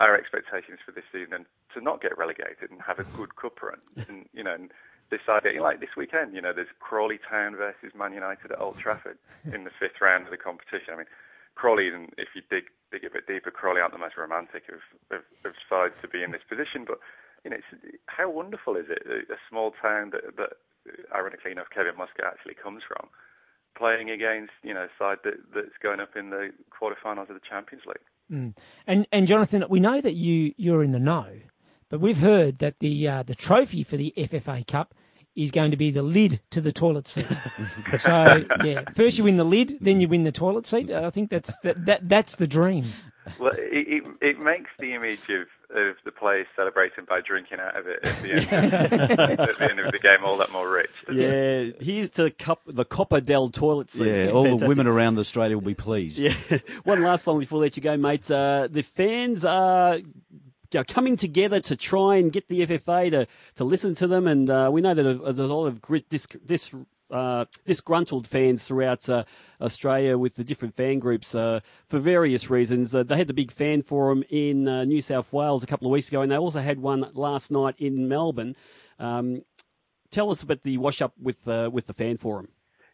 our 0.00 0.16
expectations 0.16 0.78
for 0.84 0.92
this 0.92 1.04
season 1.12 1.44
to 1.74 1.80
not 1.80 2.00
get 2.00 2.16
relegated 2.16 2.70
and 2.70 2.80
have 2.80 2.98
a 2.98 3.04
good 3.16 3.36
cup 3.36 3.62
run, 3.62 3.80
and 4.08 4.28
you 4.32 4.44
know. 4.44 4.54
And, 4.54 4.70
this 5.12 5.28
idea, 5.28 5.60
like 5.60 5.78
this 5.78 5.92
weekend, 5.94 6.32
you 6.32 6.40
know, 6.40 6.56
there's 6.56 6.72
Crawley 6.80 7.20
Town 7.20 7.54
versus 7.54 7.92
Man 7.92 8.14
United 8.16 8.50
at 8.50 8.58
Old 8.58 8.78
Trafford 8.80 9.18
in 9.44 9.64
the 9.64 9.70
fifth 9.78 10.00
round 10.00 10.24
of 10.24 10.32
the 10.32 10.40
competition. 10.40 10.96
I 10.96 10.96
mean, 11.04 11.10
Crawley, 11.54 11.92
and 11.92 12.08
if 12.16 12.32
you 12.34 12.40
dig 12.48 12.72
dig 12.90 13.04
a 13.04 13.12
bit 13.12 13.28
deeper, 13.28 13.50
Crawley 13.50 13.82
aren't 13.82 13.92
the 13.92 14.00
most 14.00 14.16
romantic 14.16 14.64
of, 14.72 14.80
of, 15.12 15.20
of 15.44 15.52
sides 15.68 15.92
to 16.00 16.08
be 16.08 16.24
in 16.24 16.32
this 16.32 16.40
position. 16.48 16.88
But 16.88 16.96
you 17.44 17.50
know, 17.50 17.56
it's, 17.56 17.96
how 18.06 18.30
wonderful 18.30 18.76
is 18.76 18.86
it? 18.88 19.02
A, 19.06 19.32
a 19.32 19.36
small 19.48 19.72
town 19.82 20.10
that, 20.10 20.36
that, 20.36 20.50
ironically 21.14 21.52
enough, 21.52 21.66
Kevin 21.74 21.96
Muscat 21.96 22.24
actually 22.26 22.54
comes 22.54 22.82
from, 22.86 23.08
playing 23.76 24.10
against 24.10 24.52
you 24.62 24.74
know 24.74 24.84
a 24.84 24.88
side 24.98 25.18
that, 25.24 25.34
that's 25.54 25.76
going 25.82 26.00
up 26.00 26.16
in 26.16 26.30
the 26.30 26.50
quarterfinals 26.70 27.28
of 27.30 27.34
the 27.34 27.40
Champions 27.48 27.84
League. 27.86 27.96
Mm. 28.30 28.54
And 28.86 29.06
and 29.12 29.26
Jonathan, 29.26 29.64
we 29.68 29.80
know 29.80 30.00
that 30.00 30.14
you 30.14 30.54
you're 30.56 30.82
in 30.82 30.92
the 30.92 30.98
know, 30.98 31.26
but 31.88 32.00
we've 32.00 32.18
heard 32.18 32.58
that 32.58 32.78
the 32.78 33.08
uh, 33.08 33.22
the 33.22 33.34
trophy 33.34 33.82
for 33.82 33.96
the 33.96 34.12
FFA 34.16 34.66
Cup 34.66 34.94
is 35.34 35.50
going 35.50 35.70
to 35.70 35.76
be 35.76 35.90
the 35.90 36.02
lid 36.02 36.40
to 36.50 36.60
the 36.60 36.72
toilet 36.72 37.06
seat. 37.06 37.26
so 37.98 38.44
yeah, 38.64 38.84
first 38.94 39.18
you 39.18 39.24
win 39.24 39.36
the 39.36 39.44
lid, 39.44 39.78
then 39.80 40.00
you 40.00 40.08
win 40.08 40.24
the 40.24 40.32
toilet 40.32 40.66
seat. 40.66 40.90
I 40.90 41.10
think 41.10 41.30
that's 41.30 41.56
that, 41.60 41.86
that 41.86 42.08
that's 42.08 42.36
the 42.36 42.46
dream. 42.46 42.84
Well, 43.38 43.52
it, 43.56 44.04
it, 44.04 44.04
it 44.20 44.38
makes 44.40 44.70
the 44.78 44.94
image 44.94 45.22
of, 45.28 45.76
of 45.76 45.96
the 46.04 46.10
players 46.10 46.46
celebrating 46.56 47.04
by 47.04 47.20
drinking 47.20 47.60
out 47.60 47.76
of 47.76 47.86
it 47.86 48.00
at 48.02 48.22
the 48.22 48.32
end, 48.32 48.52
at 48.52 49.58
the, 49.58 49.70
end 49.70 49.80
of 49.80 49.92
the 49.92 49.98
game 49.98 50.24
all 50.24 50.38
that 50.38 50.50
more 50.50 50.68
rich. 50.68 50.90
Yeah, 51.10 51.26
it? 51.26 51.82
here's 51.82 52.10
to 52.10 52.30
cup, 52.30 52.62
the 52.66 52.84
Copa 52.84 53.20
Del 53.20 53.48
toilet 53.50 53.90
seat. 53.90 54.06
Yeah, 54.06 54.30
all 54.30 54.44
Fantastic. 54.44 54.60
the 54.60 54.66
women 54.68 54.86
around 54.86 55.18
Australia 55.18 55.56
will 55.56 55.64
be 55.64 55.74
pleased. 55.74 56.18
Yeah, 56.18 56.34
one 56.84 57.02
last 57.02 57.26
one 57.26 57.38
before 57.38 57.58
I 57.58 57.62
let 57.62 57.76
you 57.76 57.82
go, 57.82 57.96
mate. 57.96 58.30
Uh, 58.30 58.68
the 58.70 58.82
fans 58.82 59.44
are 59.44 59.98
know, 60.80 60.84
coming 60.84 61.16
together 61.16 61.60
to 61.60 61.76
try 61.76 62.16
and 62.16 62.32
get 62.32 62.48
the 62.48 62.66
FFA 62.66 63.10
to, 63.10 63.26
to 63.56 63.64
listen 63.64 63.94
to 63.96 64.06
them. 64.06 64.26
And 64.26 64.48
uh, 64.48 64.70
we 64.72 64.80
know 64.80 64.94
that 64.94 65.02
there's 65.02 65.38
a 65.38 65.46
lot 65.46 65.66
of 65.66 65.80
grit, 65.80 66.08
dis, 66.08 66.26
dis, 66.44 66.74
uh, 67.10 67.44
disgruntled 67.64 68.26
fans 68.26 68.66
throughout 68.66 69.08
uh, 69.08 69.24
Australia 69.60 70.16
with 70.16 70.34
the 70.34 70.44
different 70.44 70.76
fan 70.76 70.98
groups 70.98 71.34
uh, 71.34 71.60
for 71.86 71.98
various 71.98 72.50
reasons. 72.50 72.94
Uh, 72.94 73.02
they 73.02 73.16
had 73.16 73.26
the 73.26 73.34
big 73.34 73.52
fan 73.52 73.82
forum 73.82 74.24
in 74.30 74.66
uh, 74.66 74.84
New 74.84 75.00
South 75.00 75.32
Wales 75.32 75.62
a 75.62 75.66
couple 75.66 75.88
of 75.88 75.92
weeks 75.92 76.08
ago, 76.08 76.22
and 76.22 76.32
they 76.32 76.38
also 76.38 76.60
had 76.60 76.78
one 76.78 77.10
last 77.14 77.50
night 77.50 77.76
in 77.78 78.08
Melbourne. 78.08 78.56
Um, 78.98 79.42
tell 80.10 80.30
us 80.30 80.42
about 80.42 80.62
the 80.62 80.78
wash 80.78 81.02
up 81.02 81.12
with 81.20 81.44
with 81.46 81.86
the 81.86 81.94
fan 81.94 82.16
forum. 82.16 82.48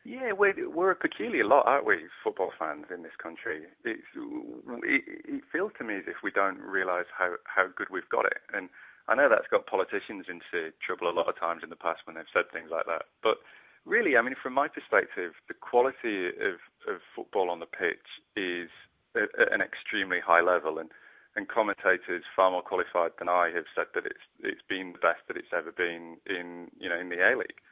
Yeah, 0.05 0.33
we're, 0.33 0.55
we're 0.71 0.91
a 0.93 0.97
peculiar 0.97 1.45
lot, 1.45 1.67
aren't 1.67 1.87
we, 1.87 2.09
football 2.25 2.53
fans 2.59 2.87
in 2.95 3.03
this 3.03 3.17
country? 3.21 3.65
It's, 3.85 4.09
it, 4.17 5.03
it 5.07 5.43
feels 5.53 5.73
to 5.79 5.85
me 5.85 5.97
as 5.97 6.05
if 6.07 6.23
we 6.23 6.31
don't 6.31 6.59
realise 6.59 7.07
how, 7.17 7.35
how 7.45 7.69
good 7.77 7.89
we've 7.91 8.09
got 8.09 8.25
it. 8.25 8.41
And 8.55 8.71
I 9.09 9.15
know 9.15 9.29
that's 9.29 9.51
got 9.51 9.67
politicians 9.67 10.27
into 10.29 10.73
trouble 10.85 11.11
a 11.11 11.17
lot 11.17 11.29
of 11.29 11.39
times 11.39 11.63
in 11.63 11.71
the 11.71 11.77
past 11.77 12.01
when 12.05 12.17
they've 12.17 12.33
said 12.33 12.51
things 12.53 12.71
like 12.71 12.87
that. 12.87 13.05
But 13.23 13.39
really, 13.85 14.17
I 14.17 14.23
mean, 14.23 14.35
from 14.41 14.55
my 14.55 14.69
perspective, 14.69 15.33
the 15.49 15.55
quality 15.55 16.29
of, 16.29 16.57
of 16.89 17.01
football 17.15 17.51
on 17.51 17.61
the 17.61 17.69
pitch 17.69 18.23
is 18.37 18.71
at 19.15 19.53
an 19.53 19.61
extremely 19.61 20.21
high 20.25 20.41
level. 20.41 20.79
And, 20.79 20.89
and 21.37 21.49
commentators 21.49 22.25
far 22.35 22.51
more 22.51 22.63
qualified 22.63 23.13
than 23.19 23.29
I 23.29 23.51
have 23.55 23.71
said 23.75 23.87
that 23.95 24.05
it's 24.07 24.27
it's 24.43 24.65
been 24.69 24.93
the 24.93 24.99
best 24.99 25.23
that 25.29 25.37
it's 25.37 25.55
ever 25.55 25.71
been 25.71 26.17
in 26.27 26.67
you 26.81 26.89
know 26.89 26.99
in 26.99 27.09
the 27.11 27.23
A 27.23 27.39
League. 27.39 27.63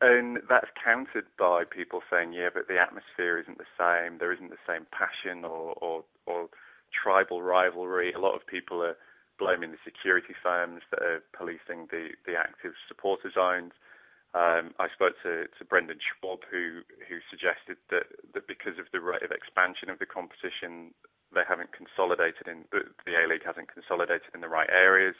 And 0.00 0.44
that's 0.48 0.68
countered 0.76 1.24
by 1.38 1.64
people 1.64 2.04
saying, 2.10 2.34
yeah, 2.34 2.52
but 2.52 2.68
the 2.68 2.76
atmosphere 2.76 3.40
isn't 3.40 3.56
the 3.56 3.72
same. 3.80 4.18
There 4.18 4.32
isn't 4.32 4.52
the 4.52 4.66
same 4.68 4.84
passion 4.92 5.44
or, 5.44 5.72
or, 5.80 6.04
or 6.26 6.48
tribal 6.92 7.40
rivalry. 7.40 8.12
A 8.12 8.20
lot 8.20 8.36
of 8.36 8.46
people 8.46 8.84
are 8.84 8.96
blaming 9.38 9.72
the 9.72 9.80
security 9.84 10.36
firms 10.42 10.84
that 10.90 11.00
are 11.00 11.24
policing 11.32 11.88
the, 11.88 12.12
the 12.28 12.36
active 12.36 12.76
supporter 12.88 13.32
zones. 13.32 13.72
Um, 14.36 14.76
I 14.76 14.92
spoke 14.92 15.16
to, 15.24 15.48
to 15.48 15.62
Brendan 15.64 15.96
Schwab, 16.04 16.44
who, 16.44 16.84
who 17.08 17.24
suggested 17.32 17.80
that, 17.88 18.12
that 18.36 18.44
because 18.44 18.76
of 18.76 18.92
the 18.92 19.00
rate 19.00 19.24
of 19.24 19.32
expansion 19.32 19.88
of 19.88 19.96
the 19.96 20.04
competition, 20.04 20.92
they 21.32 21.44
haven't 21.48 21.72
consolidated 21.72 22.44
in 22.44 22.68
the, 22.68 22.84
the 23.08 23.16
A 23.16 23.24
League 23.24 23.48
hasn't 23.48 23.72
consolidated 23.72 24.28
in 24.36 24.44
the 24.44 24.52
right 24.52 24.68
areas, 24.68 25.16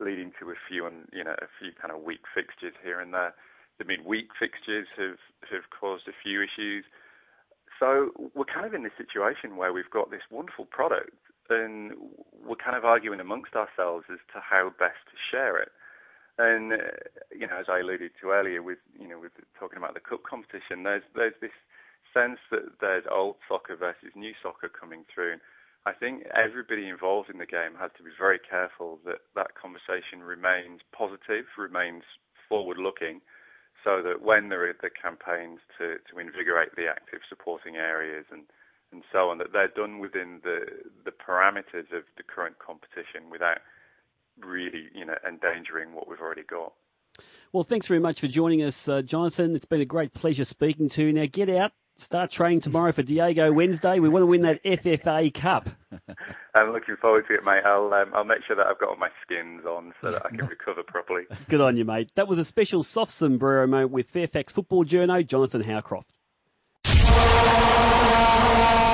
leading 0.00 0.32
to 0.40 0.48
a 0.48 0.56
few, 0.56 0.88
and 0.88 1.04
you 1.12 1.24
know, 1.24 1.36
a 1.36 1.50
few 1.60 1.76
kind 1.76 1.92
of 1.92 2.00
weak 2.00 2.24
fixtures 2.32 2.72
here 2.80 3.04
and 3.04 3.12
there 3.12 3.36
the 3.78 3.84
midweek 3.84 4.28
fixtures 4.38 4.86
have 4.96 5.18
have 5.50 5.70
caused 5.70 6.08
a 6.08 6.16
few 6.22 6.42
issues. 6.42 6.84
So 7.80 8.10
we're 8.34 8.46
kind 8.46 8.66
of 8.66 8.74
in 8.74 8.84
this 8.84 8.96
situation 8.96 9.56
where 9.56 9.72
we've 9.72 9.90
got 9.90 10.10
this 10.10 10.22
wonderful 10.30 10.66
product 10.66 11.18
and 11.50 11.92
we're 12.46 12.56
kind 12.56 12.76
of 12.76 12.84
arguing 12.84 13.20
amongst 13.20 13.54
ourselves 13.54 14.06
as 14.10 14.22
to 14.32 14.40
how 14.40 14.70
best 14.78 15.02
to 15.10 15.16
share 15.30 15.60
it. 15.60 15.72
And 16.38 16.72
uh, 16.72 16.76
you 17.30 17.46
know, 17.46 17.58
as 17.58 17.66
I 17.68 17.80
alluded 17.80 18.12
to 18.20 18.30
earlier, 18.30 18.62
with 18.62 18.78
you 18.98 19.08
know, 19.08 19.20
with 19.20 19.32
talking 19.58 19.78
about 19.78 19.94
the 19.94 20.00
cup 20.00 20.22
competition, 20.22 20.82
there's 20.82 21.02
there's 21.14 21.38
this 21.40 21.54
sense 22.12 22.38
that 22.50 22.78
there's 22.80 23.04
old 23.10 23.36
soccer 23.48 23.76
versus 23.76 24.14
new 24.14 24.32
soccer 24.42 24.68
coming 24.68 25.04
through. 25.12 25.32
And 25.32 25.40
I 25.86 25.92
think 25.92 26.24
everybody 26.34 26.88
involved 26.88 27.28
in 27.28 27.38
the 27.38 27.46
game 27.46 27.74
has 27.78 27.90
to 27.98 28.02
be 28.02 28.10
very 28.16 28.38
careful 28.38 28.98
that 29.04 29.26
that 29.34 29.54
conversation 29.54 30.22
remains 30.22 30.80
positive, 30.96 31.44
remains 31.58 32.02
forward-looking, 32.48 33.20
so 33.84 34.02
that 34.02 34.22
when 34.22 34.48
there 34.48 34.68
are 34.68 34.74
the 34.80 34.90
campaigns 34.90 35.60
to, 35.78 35.96
to 36.10 36.18
invigorate 36.18 36.74
the 36.74 36.88
active 36.88 37.20
supporting 37.28 37.76
areas 37.76 38.24
and, 38.32 38.42
and 38.90 39.02
so 39.12 39.28
on, 39.28 39.38
that 39.38 39.52
they're 39.52 39.68
done 39.68 39.98
within 39.98 40.40
the, 40.42 40.64
the 41.04 41.12
parameters 41.12 41.92
of 41.92 42.04
the 42.16 42.24
current 42.26 42.58
competition 42.58 43.30
without 43.30 43.58
really, 44.40 44.88
you 44.94 45.04
know, 45.04 45.14
endangering 45.28 45.94
what 45.94 46.08
we've 46.08 46.20
already 46.20 46.42
got. 46.42 46.72
Well, 47.52 47.62
thanks 47.62 47.86
very 47.86 48.00
much 48.00 48.20
for 48.20 48.26
joining 48.26 48.62
us, 48.62 48.88
uh, 48.88 49.02
Jonathan. 49.02 49.54
It's 49.54 49.66
been 49.66 49.80
a 49.80 49.86
great 49.86 50.12
pleasure 50.12 50.44
speaking 50.44 50.88
to 50.90 51.04
you. 51.04 51.12
Now, 51.12 51.26
get 51.30 51.48
out, 51.48 51.72
start 51.96 52.30
training 52.30 52.60
tomorrow 52.60 52.92
for 52.92 53.02
Diego 53.02 53.52
Wednesday. 53.52 53.98
We 53.98 54.08
want 54.08 54.22
to 54.22 54.26
win 54.26 54.42
that 54.42 54.62
FFA 54.62 55.32
Cup. 55.32 55.68
I'm 56.54 56.72
looking 56.72 56.96
forward 56.96 57.26
to 57.28 57.34
it, 57.34 57.44
mate. 57.44 57.62
I'll 57.64 57.92
um, 57.92 58.12
I'll 58.14 58.24
make 58.24 58.44
sure 58.46 58.56
that 58.56 58.66
I've 58.66 58.78
got 58.78 58.90
all 58.90 58.96
my 58.96 59.10
skins 59.22 59.64
on 59.66 59.92
so 60.00 60.12
that 60.12 60.26
I 60.26 60.28
can 60.30 60.46
recover 60.46 60.82
properly. 60.82 61.24
Good 61.48 61.60
on 61.60 61.76
you, 61.76 61.84
mate. 61.84 62.10
That 62.14 62.28
was 62.28 62.38
a 62.38 62.44
special 62.44 62.82
soft 62.82 63.12
sombrero 63.12 63.66
moment 63.66 63.92
with 63.92 64.08
Fairfax 64.10 64.52
football 64.52 64.84
journo 64.84 65.26
Jonathan 65.26 65.62
Howcroft. 65.62 66.10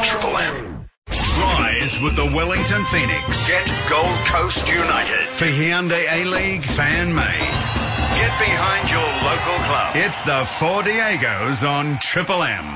Triple 0.02 0.36
M. 0.38 0.88
Rise 1.40 2.00
with 2.02 2.16
the 2.16 2.32
Wellington 2.34 2.84
Phoenix. 2.84 3.48
Get 3.48 3.66
Gold 3.88 4.26
Coast 4.26 4.68
United 4.68 5.28
for 5.28 5.46
Hyundai 5.46 6.04
A 6.08 6.24
League 6.24 6.62
fan 6.62 7.14
made. 7.14 7.79
Get 8.20 8.38
behind 8.38 8.90
your 8.90 9.00
local 9.00 9.64
club. 9.64 9.96
It's 9.96 10.20
the 10.24 10.44
Four 10.44 10.82
Diegos 10.82 11.66
on 11.66 11.98
Triple 12.02 12.42
M. 12.42 12.66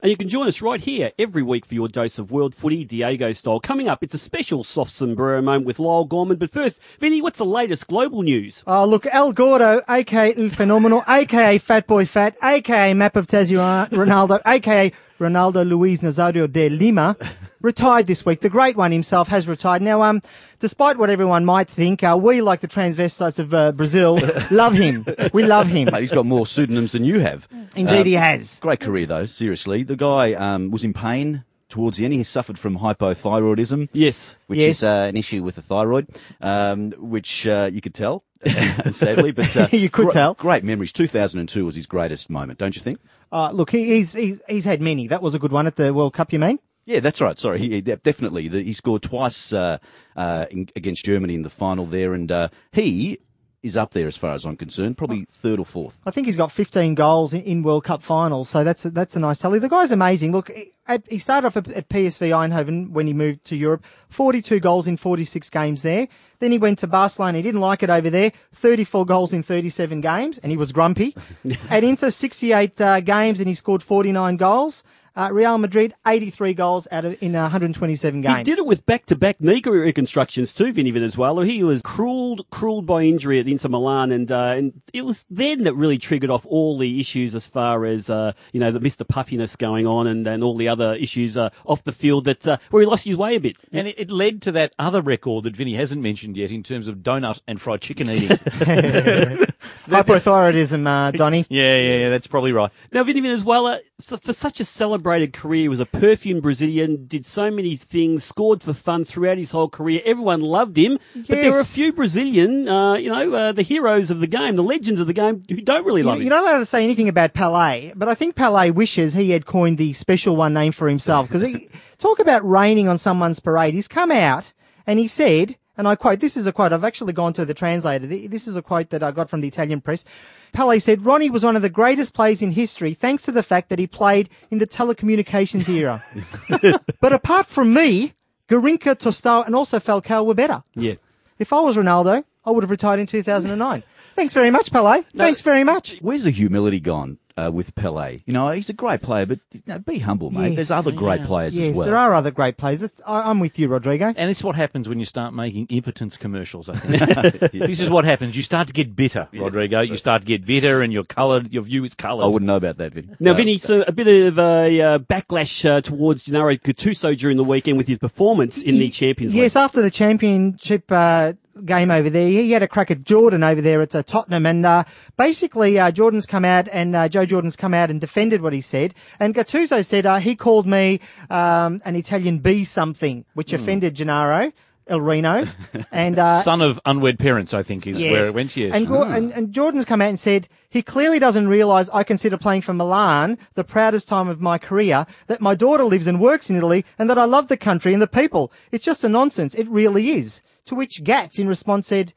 And 0.00 0.10
you 0.10 0.16
can 0.16 0.28
join 0.28 0.48
us 0.48 0.60
right 0.60 0.80
here 0.80 1.12
every 1.20 1.44
week 1.44 1.64
for 1.64 1.74
your 1.76 1.86
dose 1.86 2.18
of 2.18 2.32
world 2.32 2.52
footy, 2.52 2.84
Diego 2.84 3.32
style. 3.32 3.60
Coming 3.60 3.86
up, 3.86 4.02
it's 4.02 4.14
a 4.14 4.18
special 4.18 4.64
soft 4.64 4.90
sombrero 4.90 5.40
moment 5.40 5.66
with 5.66 5.76
Lyall 5.76 6.08
Gorman. 6.08 6.38
But 6.38 6.50
first, 6.50 6.82
Vinny, 6.98 7.22
what's 7.22 7.38
the 7.38 7.44
latest 7.44 7.86
global 7.86 8.22
news? 8.22 8.64
Oh, 8.66 8.86
look, 8.86 9.06
El 9.06 9.30
Gordo, 9.34 9.80
aka 9.88 10.34
El 10.36 10.50
Phenomenal, 10.50 11.04
aka 11.06 11.58
Fat 11.58 11.86
Boy 11.86 12.04
Fat, 12.04 12.36
aka 12.42 12.94
Map 12.94 13.14
of 13.14 13.28
Tassie 13.28 13.56
Ronaldo, 13.90 14.40
aka 14.44 14.90
Ronaldo 15.22 15.66
Luis 15.66 16.00
Nazario 16.00 16.50
de 16.50 16.68
Lima, 16.68 17.16
retired 17.60 18.06
this 18.06 18.26
week. 18.26 18.40
The 18.40 18.50
great 18.50 18.76
one 18.76 18.90
himself 18.90 19.28
has 19.28 19.46
retired. 19.46 19.80
Now, 19.80 20.02
um, 20.02 20.20
despite 20.58 20.98
what 20.98 21.10
everyone 21.10 21.44
might 21.44 21.68
think, 21.68 22.02
uh, 22.02 22.18
we, 22.20 22.40
like 22.40 22.60
the 22.60 22.68
transvestites 22.68 23.38
of 23.38 23.54
uh, 23.54 23.72
Brazil, 23.72 24.18
love 24.50 24.74
him. 24.74 25.06
We 25.32 25.44
love 25.44 25.68
him. 25.68 25.88
Mate, 25.92 26.00
he's 26.00 26.12
got 26.12 26.26
more 26.26 26.46
pseudonyms 26.46 26.92
than 26.92 27.04
you 27.04 27.20
have. 27.20 27.48
Indeed, 27.76 28.00
um, 28.00 28.06
he 28.06 28.12
has. 28.14 28.58
Great 28.58 28.80
career, 28.80 29.06
though, 29.06 29.26
seriously. 29.26 29.84
The 29.84 29.96
guy 29.96 30.34
um, 30.34 30.70
was 30.70 30.84
in 30.84 30.92
pain 30.92 31.44
towards 31.68 31.96
the 31.96 32.04
end. 32.04 32.14
He 32.14 32.24
suffered 32.24 32.58
from 32.58 32.78
hypothyroidism. 32.78 33.88
Yes. 33.92 34.36
Which 34.46 34.58
yes. 34.58 34.78
is 34.78 34.84
uh, 34.84 35.06
an 35.08 35.16
issue 35.16 35.42
with 35.42 35.54
the 35.54 35.62
thyroid, 35.62 36.08
um, 36.40 36.92
which 36.92 37.46
uh, 37.46 37.70
you 37.72 37.80
could 37.80 37.94
tell, 37.94 38.24
sadly. 38.90 39.32
But 39.32 39.56
uh, 39.56 39.68
you 39.72 39.90
could 39.90 40.06
gr- 40.06 40.12
tell. 40.12 40.34
Great 40.34 40.64
memories. 40.64 40.92
2002 40.92 41.64
was 41.64 41.74
his 41.74 41.86
greatest 41.86 42.30
moment, 42.30 42.58
don't 42.58 42.74
you 42.74 42.82
think? 42.82 43.00
Uh, 43.30 43.50
look, 43.52 43.70
he's, 43.70 44.12
he's 44.12 44.40
he's 44.48 44.64
had 44.64 44.80
many. 44.80 45.08
That 45.08 45.22
was 45.22 45.34
a 45.34 45.38
good 45.38 45.52
one 45.52 45.66
at 45.66 45.76
the 45.76 45.92
World 45.92 46.14
Cup, 46.14 46.32
you 46.32 46.38
mean? 46.38 46.58
Yeah, 46.84 47.00
that's 47.00 47.20
right. 47.20 47.38
Sorry, 47.38 47.60
he, 47.60 47.80
definitely. 47.80 48.48
He 48.48 48.72
scored 48.72 49.02
twice 49.02 49.52
uh, 49.52 49.78
uh, 50.16 50.46
in, 50.50 50.68
against 50.74 51.04
Germany 51.04 51.36
in 51.36 51.42
the 51.42 51.50
final 51.50 51.86
there, 51.86 52.12
and 52.12 52.30
uh, 52.30 52.48
he 52.72 53.20
is 53.62 53.76
up 53.76 53.92
there 53.92 54.08
as 54.08 54.16
far 54.16 54.34
as 54.34 54.44
I'm 54.44 54.56
concerned, 54.56 54.98
probably 54.98 55.26
third 55.30 55.60
or 55.60 55.66
fourth. 55.66 55.96
I 56.04 56.10
think 56.10 56.26
he's 56.26 56.36
got 56.36 56.50
15 56.50 56.94
goals 56.96 57.32
in, 57.32 57.42
in 57.42 57.62
World 57.62 57.84
Cup 57.84 58.02
finals, 58.02 58.48
so 58.48 58.64
that's 58.64 58.84
a, 58.84 58.90
that's 58.90 59.14
a 59.14 59.20
nice 59.20 59.38
tally. 59.38 59.60
The 59.60 59.68
guy's 59.68 59.92
amazing. 59.92 60.32
Look, 60.32 60.50
at, 60.86 61.04
he 61.08 61.18
started 61.18 61.46
off 61.46 61.56
at, 61.56 61.68
at 61.68 61.88
PSV 61.88 62.30
Eindhoven 62.30 62.90
when 62.90 63.06
he 63.06 63.12
moved 63.12 63.44
to 63.46 63.56
Europe, 63.56 63.84
42 64.08 64.58
goals 64.58 64.88
in 64.88 64.96
46 64.96 65.50
games 65.50 65.82
there. 65.82 66.08
Then 66.40 66.50
he 66.50 66.58
went 66.58 66.80
to 66.80 66.88
Barcelona. 66.88 67.38
He 67.38 67.42
didn't 67.42 67.60
like 67.60 67.84
it 67.84 67.90
over 67.90 68.10
there. 68.10 68.32
34 68.54 69.06
goals 69.06 69.32
in 69.32 69.44
37 69.44 70.00
games, 70.00 70.38
and 70.38 70.50
he 70.50 70.56
was 70.56 70.72
grumpy. 70.72 71.14
at 71.70 71.84
Inter, 71.84 72.10
68 72.10 72.80
uh, 72.80 73.00
games, 73.00 73.38
and 73.38 73.48
he 73.48 73.54
scored 73.54 73.82
49 73.82 74.36
goals. 74.38 74.82
Uh, 75.14 75.28
Real 75.32 75.58
Madrid, 75.58 75.94
83 76.06 76.54
goals 76.54 76.88
out 76.90 77.04
of 77.04 77.22
in 77.22 77.34
uh, 77.34 77.42
127 77.42 78.20
games. 78.20 78.38
He 78.38 78.44
did 78.44 78.58
it 78.58 78.66
with 78.66 78.86
back-to-back 78.86 79.40
knee 79.40 79.60
reconstructions 79.64 80.54
too, 80.54 80.72
Vinny 80.72 80.90
Venezuela. 80.90 81.44
He 81.44 81.62
was 81.62 81.82
cruelled, 81.82 82.48
cruelled 82.50 82.86
by 82.86 83.02
injury 83.02 83.38
at 83.38 83.46
Inter 83.46 83.68
Milan, 83.68 84.12
and 84.12 84.30
uh, 84.30 84.54
and 84.56 84.80
it 84.92 85.04
was 85.04 85.24
then 85.30 85.64
that 85.64 85.74
really 85.74 85.98
triggered 85.98 86.30
off 86.30 86.46
all 86.46 86.78
the 86.78 87.00
issues 87.00 87.34
as 87.34 87.46
far 87.46 87.84
as 87.84 88.08
uh, 88.08 88.32
you 88.52 88.60
know 88.60 88.72
the 88.72 88.80
Mr. 88.80 89.06
Puffiness 89.06 89.56
going 89.56 89.86
on, 89.86 90.06
and, 90.06 90.26
and 90.26 90.42
all 90.42 90.56
the 90.56 90.68
other 90.68 90.94
issues 90.94 91.36
uh, 91.36 91.50
off 91.64 91.84
the 91.84 91.92
field 91.92 92.24
that 92.24 92.46
uh, 92.46 92.56
where 92.70 92.82
he 92.82 92.86
lost 92.86 93.04
his 93.04 93.16
way 93.16 93.36
a 93.36 93.40
bit. 93.40 93.56
And 93.72 93.88
it, 93.88 93.98
it 93.98 94.10
led 94.10 94.42
to 94.42 94.52
that 94.52 94.74
other 94.78 95.02
record 95.02 95.44
that 95.44 95.56
Vinny 95.56 95.74
hasn't 95.74 96.00
mentioned 96.02 96.36
yet 96.36 96.50
in 96.50 96.62
terms 96.62 96.88
of 96.88 96.96
donut 96.96 97.40
and 97.46 97.60
fried 97.60 97.80
chicken 97.80 98.10
eating. 98.10 98.38
Hypothyroidism, 99.86 100.86
uh, 100.86 101.10
Donny. 101.10 101.46
yeah, 101.48 101.76
yeah, 101.76 101.96
yeah, 101.98 102.10
that's 102.10 102.26
probably 102.26 102.52
right. 102.52 102.70
Now, 102.92 103.04
Vinny 103.04 103.20
Venezuela, 103.20 103.80
so 104.00 104.16
for 104.16 104.32
such 104.32 104.60
a 104.60 104.64
celebrated 105.02 105.32
career, 105.32 105.68
was 105.68 105.80
a 105.80 105.86
perfume 105.86 106.40
Brazilian, 106.40 107.06
did 107.06 107.26
so 107.26 107.50
many 107.50 107.74
things, 107.76 108.22
scored 108.22 108.62
for 108.62 108.72
fun 108.72 109.04
throughout 109.04 109.36
his 109.36 109.50
whole 109.50 109.68
career. 109.68 110.00
Everyone 110.04 110.40
loved 110.40 110.76
him, 110.76 110.98
but 111.14 111.26
there 111.26 111.50
were 111.52 111.58
a 111.60 111.64
few 111.64 111.92
Brazilian, 111.92 112.68
uh, 112.68 112.94
you 112.94 113.10
know, 113.10 113.34
uh, 113.34 113.52
the 113.52 113.62
heroes 113.62 114.12
of 114.12 114.20
the 114.20 114.28
game, 114.28 114.54
the 114.54 114.62
legends 114.62 115.00
of 115.00 115.08
the 115.08 115.12
game, 115.12 115.42
who 115.48 115.60
don't 115.60 115.84
really 115.84 116.04
love 116.04 116.16
You, 116.18 116.20
him. 116.22 116.26
you're 116.28 116.36
not 116.40 116.48
allowed 116.48 116.58
to 116.60 116.66
say 116.66 116.84
anything 116.84 117.08
about 117.08 117.34
Pelé, 117.34 117.92
but 117.96 118.08
I 118.08 118.14
think 118.14 118.36
Pelé 118.36 118.72
wishes 118.72 119.12
he 119.12 119.30
had 119.30 119.44
coined 119.44 119.76
the 119.76 119.92
special 119.92 120.36
one 120.36 120.54
name 120.54 120.70
for 120.70 120.88
himself 120.88 121.28
because 121.28 121.44
talk 121.98 122.20
about 122.20 122.48
raining 122.48 122.88
on 122.88 122.96
someone's 122.98 123.40
parade. 123.40 123.74
He's 123.74 123.88
come 123.88 124.12
out 124.12 124.52
and 124.86 125.00
he 125.00 125.08
said, 125.08 125.56
and 125.76 125.88
I 125.88 125.96
quote, 125.96 126.20
this 126.20 126.36
is 126.36 126.46
a 126.46 126.52
quote, 126.52 126.72
I've 126.72 126.84
actually 126.84 127.12
gone 127.14 127.32
to 127.34 127.44
the 127.44 127.54
translator. 127.54 128.06
This 128.06 128.46
is 128.46 128.54
a 128.54 128.62
quote 128.62 128.90
that 128.90 129.02
I 129.02 129.10
got 129.10 129.30
from 129.30 129.40
the 129.40 129.48
Italian 129.48 129.80
press. 129.80 130.04
Pelé 130.52 130.80
said, 130.82 131.04
Ronnie 131.04 131.30
was 131.30 131.44
one 131.44 131.56
of 131.56 131.62
the 131.62 131.68
greatest 131.70 132.14
players 132.14 132.42
in 132.42 132.50
history 132.50 132.94
thanks 132.94 133.24
to 133.24 133.32
the 133.32 133.42
fact 133.42 133.70
that 133.70 133.78
he 133.78 133.86
played 133.86 134.28
in 134.50 134.58
the 134.58 134.66
telecommunications 134.66 135.68
era. 135.68 136.04
but 137.00 137.12
apart 137.12 137.46
from 137.46 137.72
me, 137.72 138.12
Garrincha, 138.48 138.94
Tostao, 138.94 139.46
and 139.46 139.54
also 139.54 139.78
Falcao 139.80 140.26
were 140.26 140.34
better. 140.34 140.62
yeah. 140.74 140.94
If 141.38 141.52
I 141.52 141.60
was 141.60 141.76
Ronaldo, 141.76 142.22
I 142.44 142.50
would 142.50 142.62
have 142.62 142.70
retired 142.70 143.00
in 143.00 143.06
2009. 143.06 143.82
Thanks 144.14 144.34
very 144.34 144.50
much, 144.50 144.70
Pelé. 144.70 145.04
Thanks 145.16 145.40
very 145.40 145.64
much. 145.64 145.98
Where's 146.00 146.24
the 146.24 146.30
humility 146.30 146.80
gone 146.80 147.18
uh, 147.46 147.50
with 147.50 147.74
Pele? 147.74 148.20
You 148.26 148.32
know, 148.32 148.50
he's 148.50 148.68
a 148.70 148.72
great 148.72 149.02
player, 149.02 149.26
but 149.26 149.38
you 149.52 149.62
know, 149.66 149.78
be 149.78 149.98
humble, 149.98 150.30
mate. 150.30 150.48
Yes. 150.50 150.56
There's 150.56 150.70
other 150.70 150.92
great 150.92 151.24
players 151.24 151.56
Yes, 151.56 151.70
as 151.70 151.76
well. 151.76 151.86
there 151.86 151.96
are 151.96 152.14
other 152.14 152.30
great 152.30 152.56
players. 152.56 152.82
It's- 152.82 153.02
I, 153.06 153.22
I'm 153.30 153.40
with 153.40 153.58
you, 153.58 153.68
Rodrigo. 153.68 154.12
And 154.16 154.30
it's 154.30 154.42
what 154.44 154.54
happens 154.56 154.88
when 154.88 154.98
you 154.98 155.04
start 155.04 155.34
making 155.34 155.66
impotence 155.70 156.16
commercials, 156.16 156.68
I 156.68 156.76
think. 156.76 157.52
This 157.72 157.80
is 157.80 157.90
what 157.90 158.04
happens. 158.04 158.36
You 158.36 158.42
start 158.42 158.68
to 158.68 158.74
get 158.74 158.94
bitter, 158.94 159.28
Rodrigo. 159.32 159.80
You 159.80 159.96
start 159.96 160.22
to 160.22 160.26
get 160.26 160.44
bitter 160.44 160.82
and 160.82 160.92
your 160.92 161.04
colour, 161.04 161.42
your 161.50 161.62
view 161.62 161.84
is 161.84 161.94
coloured. 161.94 162.24
I 162.24 162.28
wouldn't 162.28 162.46
know 162.46 162.56
about 162.56 162.78
that, 162.78 162.92
Vin. 162.92 163.16
Now, 163.20 163.32
Uh, 163.32 163.34
Vinny, 163.34 163.58
so 163.58 163.82
a 163.86 163.92
bit 163.92 164.06
of 164.06 164.38
a 164.38 164.80
uh, 164.80 164.98
backlash 164.98 165.64
uh, 165.68 165.80
towards 165.80 166.22
Gennaro 166.24 166.54
Gattuso 166.56 167.16
during 167.16 167.36
the 167.36 167.44
weekend 167.44 167.78
with 167.78 167.88
his 167.88 167.98
performance 167.98 168.58
in 168.60 168.78
the 168.78 168.90
Champions 168.90 169.32
League. 169.32 169.42
Yes, 169.42 169.56
after 169.56 169.82
the 169.82 169.90
championship 169.90 170.84
uh, 170.90 171.32
game 171.64 171.90
over 171.90 172.10
there, 172.10 172.26
he 172.28 172.50
had 172.52 172.62
a 172.62 172.68
crack 172.68 172.90
at 172.90 173.04
Jordan 173.04 173.42
over 173.44 173.60
there 173.60 173.80
at 173.82 173.94
uh, 173.94 174.02
Tottenham, 174.02 174.46
and 174.46 174.64
uh, 174.64 174.84
basically 175.16 175.78
uh, 175.78 175.90
Jordan's 175.90 176.26
come 176.26 176.44
out 176.44 176.68
and 176.70 176.94
uh, 176.96 177.08
Joe 177.08 177.26
Jordan's 177.26 177.56
come 177.56 177.74
out 177.74 177.90
and 177.90 178.00
defended 178.00 178.40
what 178.42 178.52
he 178.52 178.60
said, 178.60 178.94
and 179.20 179.34
Gattuso 179.34 179.84
said 179.84 180.06
uh, 180.06 180.16
he 180.18 180.36
called 180.36 180.66
me 180.66 181.00
um, 181.30 181.80
an 181.84 181.96
Italian 181.96 182.38
B 182.38 182.64
something, 182.64 183.24
which 183.34 183.52
offended 183.52 183.94
Gennaro. 183.94 184.52
El 184.84 185.00
Reno, 185.00 185.46
and 185.92 186.18
uh, 186.18 186.40
Son 186.42 186.60
of 186.60 186.80
unwed 186.84 187.16
parents, 187.16 187.54
I 187.54 187.62
think, 187.62 187.86
is 187.86 188.00
Yes. 188.00 188.10
where 188.10 188.26
it 188.26 188.34
went, 188.34 188.56
yes. 188.56 188.74
And, 188.74 188.88
Gor- 188.88 189.06
and, 189.06 189.32
and 189.32 189.52
Jordan's 189.52 189.84
come 189.84 190.00
out 190.00 190.08
and 190.08 190.18
said 190.18 190.48
he 190.70 190.82
clearly 190.82 191.20
doesn't 191.20 191.46
realise 191.46 191.88
I 191.88 192.02
consider 192.02 192.36
playing 192.36 192.62
for 192.62 192.74
Milan 192.74 193.38
the 193.54 193.62
proudest 193.62 194.08
time 194.08 194.26
of 194.26 194.40
my 194.40 194.58
career, 194.58 195.06
that 195.28 195.40
my 195.40 195.54
daughter 195.54 195.84
lives 195.84 196.08
and 196.08 196.20
works 196.20 196.50
in 196.50 196.56
Italy, 196.56 196.84
and 196.98 197.10
that 197.10 197.16
I 197.16 197.26
love 197.26 197.46
the 197.46 197.56
country 197.56 197.92
and 197.92 198.02
the 198.02 198.08
people. 198.08 198.50
It's 198.72 198.84
just 198.84 199.04
a 199.04 199.08
nonsense. 199.08 199.54
It 199.54 199.68
really 199.68 200.10
is. 200.10 200.42
To 200.66 200.74
which 200.74 201.02
Gats 201.02 201.38
in 201.38 201.48
response 201.48 201.86
said, 201.88 202.12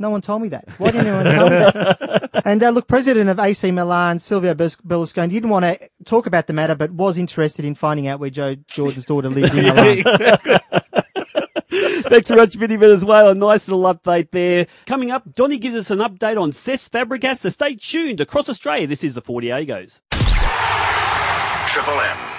no 0.00 0.08
one 0.08 0.22
told 0.22 0.40
me 0.40 0.48
that. 0.48 0.66
Why 0.78 0.92
didn't 0.92 1.08
anyone 1.08 1.24
tell 1.26 1.50
me 1.50 1.56
that? 1.56 2.30
And 2.44 2.62
uh, 2.62 2.70
look, 2.70 2.88
president 2.88 3.28
of 3.28 3.38
AC 3.38 3.70
Milan, 3.70 4.18
Silvio 4.18 4.54
Berlusconi, 4.54 5.28
didn't 5.28 5.50
want 5.50 5.64
to 5.66 5.90
talk 6.06 6.26
about 6.26 6.46
the 6.46 6.54
matter, 6.54 6.74
but 6.74 6.90
was 6.90 7.18
interested 7.18 7.66
in 7.66 7.74
finding 7.74 8.06
out 8.06 8.18
where 8.18 8.30
Joe 8.30 8.54
Jordan's 8.54 9.04
daughter 9.04 9.28
lives 9.28 9.52
in 9.52 9.64
Milan. 9.64 10.02
Thanks 11.70 12.28
very 12.28 12.40
much, 12.40 12.54
Vinny 12.54 12.76
Venezuela. 12.76 13.34
Nice 13.34 13.68
little 13.68 13.84
update 13.94 14.30
there. 14.30 14.68
Coming 14.86 15.10
up, 15.10 15.34
Donny 15.34 15.58
gives 15.58 15.76
us 15.76 15.90
an 15.90 15.98
update 15.98 16.40
on 16.40 16.52
Cesc 16.52 16.90
Fabregas, 16.90 17.36
so 17.36 17.50
stay 17.50 17.74
tuned 17.74 18.20
across 18.20 18.48
Australia. 18.48 18.86
This 18.86 19.04
is 19.04 19.16
the 19.16 19.22
Four 19.22 19.42
Diegos. 19.42 20.00
Triple 21.68 22.00
M. 22.00 22.29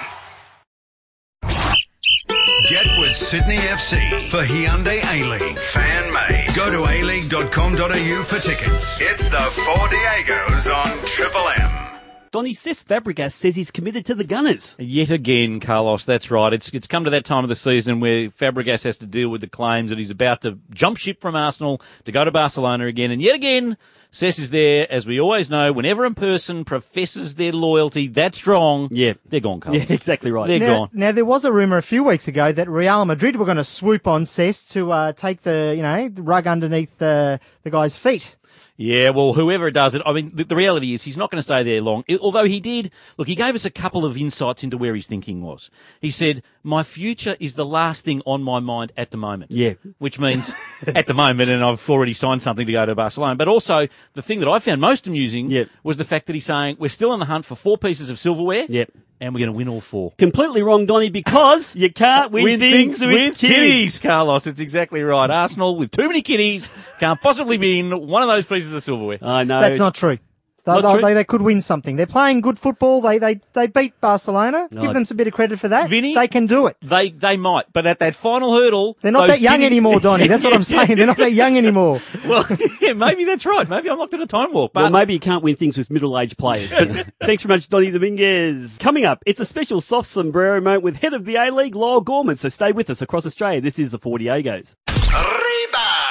With 3.12 3.17
Sydney 3.17 3.58
FC 3.58 4.30
for 4.30 4.38
Hyundai 4.38 5.04
A-League. 5.04 5.60
Fan 5.60 6.13
made. 6.13 6.56
Go 6.56 6.71
to 6.71 6.89
aleague.com.au 6.89 8.24
for 8.24 8.39
tickets. 8.39 9.02
It's 9.02 9.28
the 9.28 9.38
Four 9.38 9.89
Diegos 9.89 10.74
on 10.74 11.06
Triple 11.06 11.50
M. 11.58 12.00
Donny 12.31 12.53
Cesc 12.53 12.85
Fabregas 12.85 13.33
says 13.33 13.57
he's 13.57 13.71
committed 13.71 14.05
to 14.05 14.15
the 14.15 14.23
Gunners. 14.23 14.73
Yet 14.79 15.11
again, 15.11 15.59
Carlos, 15.59 16.05
that's 16.05 16.31
right. 16.31 16.53
It's 16.53 16.69
it's 16.69 16.87
come 16.87 17.03
to 17.03 17.09
that 17.09 17.25
time 17.25 17.43
of 17.43 17.49
the 17.49 17.57
season 17.57 17.99
where 17.99 18.29
Fabregas 18.29 18.85
has 18.85 18.99
to 18.99 19.05
deal 19.05 19.27
with 19.27 19.41
the 19.41 19.47
claims 19.47 19.89
that 19.89 19.97
he's 19.97 20.11
about 20.11 20.43
to 20.43 20.57
jump 20.73 20.97
ship 20.97 21.19
from 21.19 21.35
Arsenal 21.35 21.81
to 22.05 22.11
go 22.13 22.23
to 22.23 22.31
Barcelona 22.31 22.85
again. 22.85 23.11
And 23.11 23.21
yet 23.21 23.35
again, 23.35 23.75
Cesc 24.13 24.39
is 24.39 24.49
there, 24.49 24.87
as 24.89 25.05
we 25.05 25.19
always 25.19 25.49
know, 25.49 25.73
whenever 25.73 26.05
a 26.05 26.11
person 26.11 26.63
professes 26.63 27.35
their 27.35 27.51
loyalty 27.51 28.07
that 28.09 28.33
strong, 28.33 28.87
Yeah. 28.91 29.13
they're 29.27 29.41
gone, 29.41 29.59
Carlos. 29.59 29.83
Yeah, 29.89 29.93
exactly 29.93 30.31
right. 30.31 30.47
They're 30.47 30.59
now, 30.59 30.77
gone. 30.79 30.89
now 30.93 31.11
there 31.11 31.25
was 31.25 31.43
a 31.43 31.51
rumor 31.51 31.77
a 31.77 31.83
few 31.83 32.05
weeks 32.05 32.29
ago 32.29 32.49
that 32.49 32.69
Real 32.69 33.03
Madrid 33.03 33.35
were 33.35 33.45
going 33.45 33.57
to 33.57 33.65
swoop 33.65 34.07
on 34.07 34.23
Cesc 34.23 34.69
to 34.71 34.89
uh, 34.93 35.11
take 35.11 35.41
the 35.41 35.73
you 35.75 35.81
know 35.81 36.07
the 36.07 36.21
rug 36.21 36.47
underneath 36.47 36.97
the 36.97 37.41
the 37.63 37.71
guy's 37.71 37.97
feet. 37.97 38.37
Yeah, 38.81 39.09
well, 39.11 39.33
whoever 39.33 39.69
does 39.71 39.95
it, 39.95 40.01
I 40.05 40.11
mean, 40.13 40.31
the, 40.33 40.43
the 40.43 40.55
reality 40.55 40.93
is 40.93 41.03
he's 41.03 41.17
not 41.17 41.29
going 41.29 41.37
to 41.39 41.43
stay 41.43 41.63
there 41.63 41.81
long. 41.81 42.03
I- 42.09 42.17
Although 42.21 42.45
he 42.45 42.59
did, 42.59 42.91
look, 43.17 43.27
he 43.27 43.35
gave 43.35 43.55
us 43.55 43.65
a 43.65 43.69
couple 43.69 44.05
of 44.05 44.17
insights 44.17 44.63
into 44.63 44.77
where 44.77 44.95
his 44.95 45.07
thinking 45.07 45.41
was. 45.41 45.69
He 46.01 46.11
said, 46.11 46.43
my 46.63 46.83
future 46.83 47.35
is 47.39 47.53
the 47.55 47.65
last 47.65 48.03
thing 48.05 48.21
on 48.25 48.41
my 48.43 48.59
mind 48.59 48.91
at 48.97 49.11
the 49.11 49.17
moment. 49.17 49.51
Yeah. 49.51 49.73
Which 49.99 50.19
means 50.19 50.53
at 50.87 51.07
the 51.07 51.13
moment, 51.13 51.49
and 51.49 51.63
I've 51.63 51.87
already 51.89 52.13
signed 52.13 52.41
something 52.41 52.65
to 52.65 52.71
go 52.71 52.85
to 52.85 52.95
Barcelona. 52.95 53.35
But 53.35 53.47
also, 53.47 53.87
the 54.13 54.21
thing 54.21 54.39
that 54.39 54.49
I 54.49 54.59
found 54.59 54.81
most 54.81 55.07
amusing 55.07 55.49
Yep. 55.51 55.69
was 55.83 55.97
the 55.97 56.05
fact 56.05 56.27
that 56.27 56.33
he's 56.33 56.45
saying, 56.45 56.77
we're 56.79 56.89
still 56.89 57.11
on 57.11 57.19
the 57.19 57.25
hunt 57.25 57.45
for 57.45 57.55
four 57.55 57.77
pieces 57.77 58.09
of 58.09 58.19
silverware. 58.19 58.65
Yep. 58.67 58.91
And 59.19 59.35
we're 59.35 59.41
going 59.41 59.51
to 59.51 59.57
win 59.57 59.67
all 59.67 59.81
four. 59.81 60.13
Completely 60.17 60.63
wrong, 60.63 60.87
Donny, 60.87 61.11
because 61.11 61.75
you 61.75 61.93
can't 61.93 62.31
win, 62.31 62.59
things, 62.59 62.99
with, 63.05 63.37
kitties, 63.37 63.99
Carlos. 63.99 64.47
It's 64.47 64.59
exactly 64.59 65.03
right. 65.03 65.29
Arsenal 65.29 65.75
with 65.75 65.91
too 65.91 66.07
many 66.07 66.23
kitties 66.23 66.71
can't 66.99 67.21
possibly 67.21 67.59
win 67.59 68.07
one 68.07 68.23
of 68.23 68.29
those 68.29 68.47
pieces 68.47 68.70
of 68.73 68.84
silverware. 68.84 69.19
I 69.21 69.43
know. 69.43 69.62
That's 69.62 69.77
not 69.79 69.95
true. 69.95 70.17
They, 70.63 70.71
Not 70.73 70.81
they, 70.84 70.91
true? 70.93 71.01
they, 71.01 71.13
they 71.15 71.23
could 71.23 71.41
win 71.41 71.60
something. 71.60 71.95
They're 71.95 72.05
playing 72.05 72.41
good 72.41 72.60
football. 72.60 73.01
They 73.01 73.17
they 73.17 73.39
they 73.53 73.65
beat 73.65 73.99
Barcelona. 73.99 74.67
No. 74.69 74.84
Give 74.84 74.93
them 74.93 75.05
some 75.05 75.17
bit 75.17 75.25
of 75.25 75.34
credit 75.34 75.60
for 75.60 75.69
that. 75.69 75.89
Vinny? 75.89 76.13
they 76.13 76.27
can 76.27 76.45
do 76.45 76.67
it. 76.67 76.77
They 76.84 77.10
they 77.10 77.36
might, 77.36 77.73
but 77.73 77.88
at 77.88 77.97
that 77.97 78.13
final 78.13 78.53
hurdle, 78.53 78.95
They're 79.01 79.12
not 79.12 79.21
those 79.21 79.29
that 79.29 79.41
young 79.41 79.53
kitties- 79.62 79.65
anymore, 79.65 79.99
Donny. 79.99 80.27
That's 80.27 80.43
what 80.43 80.53
I'm 80.53 80.62
saying. 80.75 80.97
They're 80.97 81.07
not 81.07 81.17
that 81.17 81.34
young 81.34 81.57
anymore. 81.57 81.99
well, 82.27 82.45
yeah, 82.79 82.93
maybe 82.93 83.23
that's 83.23 83.43
right. 83.47 83.67
Maybe 83.67 83.89
I'm 83.89 83.97
locked 83.97 84.13
in 84.13 84.21
a 84.21 84.27
time 84.27 84.53
warp. 84.53 84.73
But 84.73 84.84
Well, 84.84 84.91
maybe 84.91 85.13
you 85.13 85.19
can't 85.19 85.41
win 85.43 85.55
things 85.55 85.79
with 85.79 85.89
middle-aged 85.89 86.38
players. 86.38 86.71
But 86.71 87.07
thanks 87.19 87.41
very 87.41 87.55
much, 87.57 87.67
Donny 87.67 87.89
Dominguez. 87.89 88.77
Coming 88.79 89.05
up, 89.05 89.23
it's 89.25 89.39
a 89.39 89.47
special 89.47 89.81
soft 89.81 90.10
sombrero 90.10 90.62
moment 90.62 90.84
with 90.84 90.95
head 90.95 91.15
of 91.15 91.25
the 91.25 91.38
A-League, 91.38 91.73
Lyall 91.73 92.05
Gorman. 92.05 92.36
So 92.36 92.49
stay 92.49 92.71
with 92.71 92.91
us 92.91 93.01
across 93.01 93.25
Australia. 93.25 93.62
This 93.62 93.79
is 93.79 93.93
the 93.93 93.97
Four 93.97 94.19
Diegos. 94.19 94.75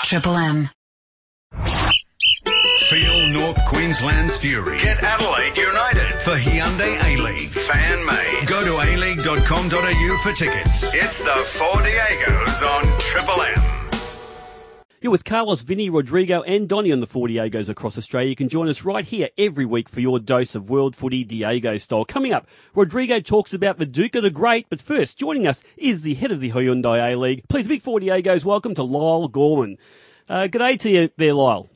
Triple 0.02 0.34
M. 0.36 0.70
Feel 2.90 3.28
North 3.28 3.66
Queensland's 3.66 4.36
fury. 4.36 4.76
Get 4.80 5.00
Adelaide 5.00 5.56
United 5.56 6.12
for 6.24 6.32
Hyundai 6.32 7.00
A-League. 7.00 7.50
Fan 7.50 8.04
made. 8.04 8.48
Go 8.48 8.64
to 8.64 8.70
aleague.com.au 8.84 10.18
for 10.20 10.32
tickets. 10.32 10.92
It's 10.92 11.20
the 11.20 11.30
Four 11.30 11.76
Diegos 11.82 12.66
on 12.66 12.98
Triple 12.98 13.42
M. 13.42 13.90
You're 15.00 15.12
with 15.12 15.24
Carlos, 15.24 15.62
Vinny, 15.62 15.88
Rodrigo, 15.88 16.42
and 16.42 16.68
Donny 16.68 16.90
on 16.90 16.98
the 16.98 17.06
4 17.06 17.28
Diegos 17.28 17.68
across 17.68 17.96
Australia. 17.96 18.28
You 18.28 18.34
can 18.34 18.48
join 18.48 18.68
us 18.68 18.82
right 18.82 19.04
here 19.04 19.28
every 19.38 19.66
week 19.66 19.88
for 19.88 20.00
your 20.00 20.18
dose 20.18 20.56
of 20.56 20.68
world 20.68 20.96
footy 20.96 21.22
Diego 21.22 21.78
style. 21.78 22.04
Coming 22.04 22.32
up, 22.32 22.48
Rodrigo 22.74 23.20
talks 23.20 23.54
about 23.54 23.78
the 23.78 23.86
Duke 23.86 24.16
of 24.16 24.24
the 24.24 24.30
Great, 24.30 24.66
but 24.68 24.80
first, 24.80 25.16
joining 25.16 25.46
us 25.46 25.62
is 25.76 26.02
the 26.02 26.14
head 26.14 26.32
of 26.32 26.40
the 26.40 26.50
Hyundai 26.50 27.12
A-League. 27.12 27.44
Please, 27.48 27.68
big 27.68 27.82
4 27.82 28.00
Diegos, 28.00 28.44
welcome 28.44 28.74
to 28.74 28.82
Lyall 28.82 29.30
Gorman. 29.30 29.78
Uh, 30.28 30.48
day 30.48 30.76
to 30.78 30.90
you 30.90 31.10
there, 31.16 31.34
Lyall. 31.34 31.68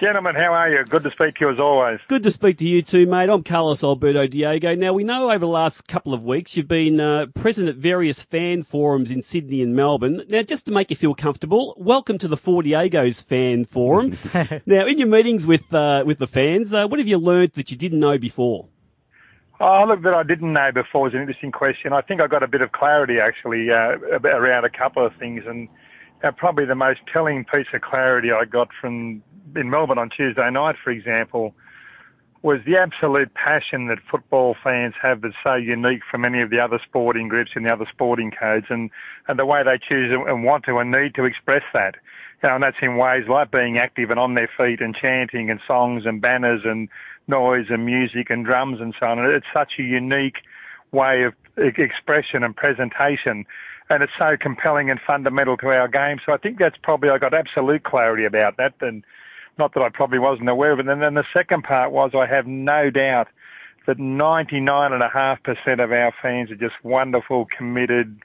Gentlemen, 0.00 0.34
how 0.34 0.52
are 0.54 0.70
you? 0.70 0.82
Good 0.84 1.04
to 1.04 1.10
speak 1.10 1.36
to 1.36 1.44
you 1.44 1.52
as 1.52 1.60
always. 1.60 2.00
Good 2.08 2.24
to 2.24 2.30
speak 2.30 2.58
to 2.58 2.66
you 2.66 2.82
too, 2.82 3.06
mate. 3.06 3.28
I'm 3.28 3.44
Carlos 3.44 3.84
Alberto 3.84 4.26
Diego. 4.26 4.74
Now, 4.74 4.94
we 4.94 5.04
know 5.04 5.30
over 5.30 5.38
the 5.38 5.46
last 5.46 5.86
couple 5.86 6.12
of 6.12 6.24
weeks 6.24 6.56
you've 6.56 6.66
been 6.66 6.98
uh, 6.98 7.26
present 7.34 7.68
at 7.68 7.76
various 7.76 8.20
fan 8.22 8.62
forums 8.62 9.10
in 9.10 9.22
Sydney 9.22 9.62
and 9.62 9.76
Melbourne. 9.76 10.22
Now, 10.28 10.42
just 10.42 10.66
to 10.66 10.72
make 10.72 10.90
you 10.90 10.96
feel 10.96 11.14
comfortable, 11.14 11.74
welcome 11.76 12.18
to 12.18 12.26
the 12.26 12.36
Four 12.36 12.62
Diegos 12.62 13.22
fan 13.22 13.64
forum. 13.64 14.16
now, 14.66 14.86
in 14.86 14.98
your 14.98 15.08
meetings 15.08 15.46
with 15.46 15.72
uh, 15.72 16.02
with 16.04 16.18
the 16.18 16.26
fans, 16.26 16.74
uh, 16.74 16.88
what 16.88 16.98
have 16.98 17.06
you 17.06 17.18
learnt 17.18 17.54
that 17.54 17.70
you 17.70 17.76
didn't 17.76 18.00
know 18.00 18.18
before? 18.18 18.66
Oh, 19.60 19.84
look, 19.86 20.02
that 20.02 20.14
I 20.14 20.24
didn't 20.24 20.52
know 20.52 20.72
before 20.72 21.06
is 21.06 21.14
an 21.14 21.20
interesting 21.20 21.52
question. 21.52 21.92
I 21.92 22.00
think 22.00 22.20
I 22.20 22.26
got 22.26 22.42
a 22.42 22.48
bit 22.48 22.62
of 22.62 22.72
clarity 22.72 23.18
actually 23.22 23.70
uh, 23.70 23.98
around 24.24 24.64
a 24.64 24.70
couple 24.70 25.06
of 25.06 25.14
things, 25.20 25.44
and 25.46 25.68
uh, 26.24 26.32
probably 26.32 26.64
the 26.64 26.74
most 26.74 27.00
telling 27.12 27.44
piece 27.44 27.68
of 27.72 27.82
clarity 27.82 28.32
I 28.32 28.46
got 28.46 28.68
from 28.80 29.22
in 29.56 29.70
Melbourne 29.70 29.98
on 29.98 30.10
Tuesday 30.10 30.50
night, 30.50 30.76
for 30.82 30.90
example, 30.90 31.54
was 32.42 32.58
the 32.66 32.76
absolute 32.76 33.32
passion 33.34 33.86
that 33.86 33.98
football 34.10 34.56
fans 34.64 34.94
have 35.00 35.20
that's 35.20 35.34
so 35.44 35.54
unique 35.54 36.00
from 36.10 36.24
any 36.24 36.42
of 36.42 36.50
the 36.50 36.58
other 36.58 36.80
sporting 36.84 37.28
groups 37.28 37.52
and 37.54 37.66
the 37.66 37.72
other 37.72 37.86
sporting 37.92 38.32
codes, 38.32 38.66
and 38.68 38.90
and 39.28 39.38
the 39.38 39.46
way 39.46 39.62
they 39.62 39.78
choose 39.78 40.12
and 40.12 40.44
want 40.44 40.64
to 40.64 40.78
and 40.78 40.90
need 40.90 41.14
to 41.14 41.24
express 41.24 41.62
that. 41.72 41.94
You 42.42 42.48
know, 42.48 42.56
and 42.56 42.64
that's 42.64 42.76
in 42.82 42.96
ways 42.96 43.28
like 43.28 43.52
being 43.52 43.78
active 43.78 44.10
and 44.10 44.18
on 44.18 44.34
their 44.34 44.50
feet 44.58 44.80
and 44.80 44.96
chanting 44.96 45.50
and 45.50 45.60
songs 45.66 46.02
and 46.04 46.20
banners 46.20 46.62
and 46.64 46.88
noise 47.28 47.66
and 47.70 47.86
music 47.86 48.30
and 48.30 48.44
drums 48.44 48.80
and 48.80 48.92
so 48.98 49.06
on. 49.06 49.20
And 49.20 49.32
it's 49.32 49.46
such 49.54 49.74
a 49.78 49.82
unique 49.82 50.38
way 50.90 51.22
of 51.22 51.34
expression 51.56 52.42
and 52.42 52.56
presentation. 52.56 53.46
And 53.88 54.02
it's 54.02 54.12
so 54.18 54.36
compelling 54.40 54.90
and 54.90 54.98
fundamental 55.06 55.56
to 55.58 55.68
our 55.68 55.86
game. 55.86 56.18
So 56.26 56.32
I 56.32 56.38
think 56.38 56.58
that's 56.58 56.76
probably, 56.82 57.10
I 57.10 57.18
got 57.18 57.34
absolute 57.34 57.84
clarity 57.84 58.24
about 58.24 58.56
that. 58.56 58.74
And 58.80 59.04
not 59.58 59.74
that 59.74 59.82
I 59.82 59.88
probably 59.88 60.18
wasn't 60.18 60.48
aware 60.48 60.72
of 60.72 60.80
it. 60.80 60.88
And 60.88 61.02
then 61.02 61.14
the 61.14 61.24
second 61.34 61.64
part 61.64 61.92
was 61.92 62.12
I 62.14 62.26
have 62.26 62.46
no 62.46 62.90
doubt 62.90 63.28
that 63.86 63.98
99.5% 63.98 65.84
of 65.84 65.92
our 65.92 66.14
fans 66.22 66.50
are 66.50 66.56
just 66.56 66.74
wonderful, 66.82 67.46
committed 67.56 68.20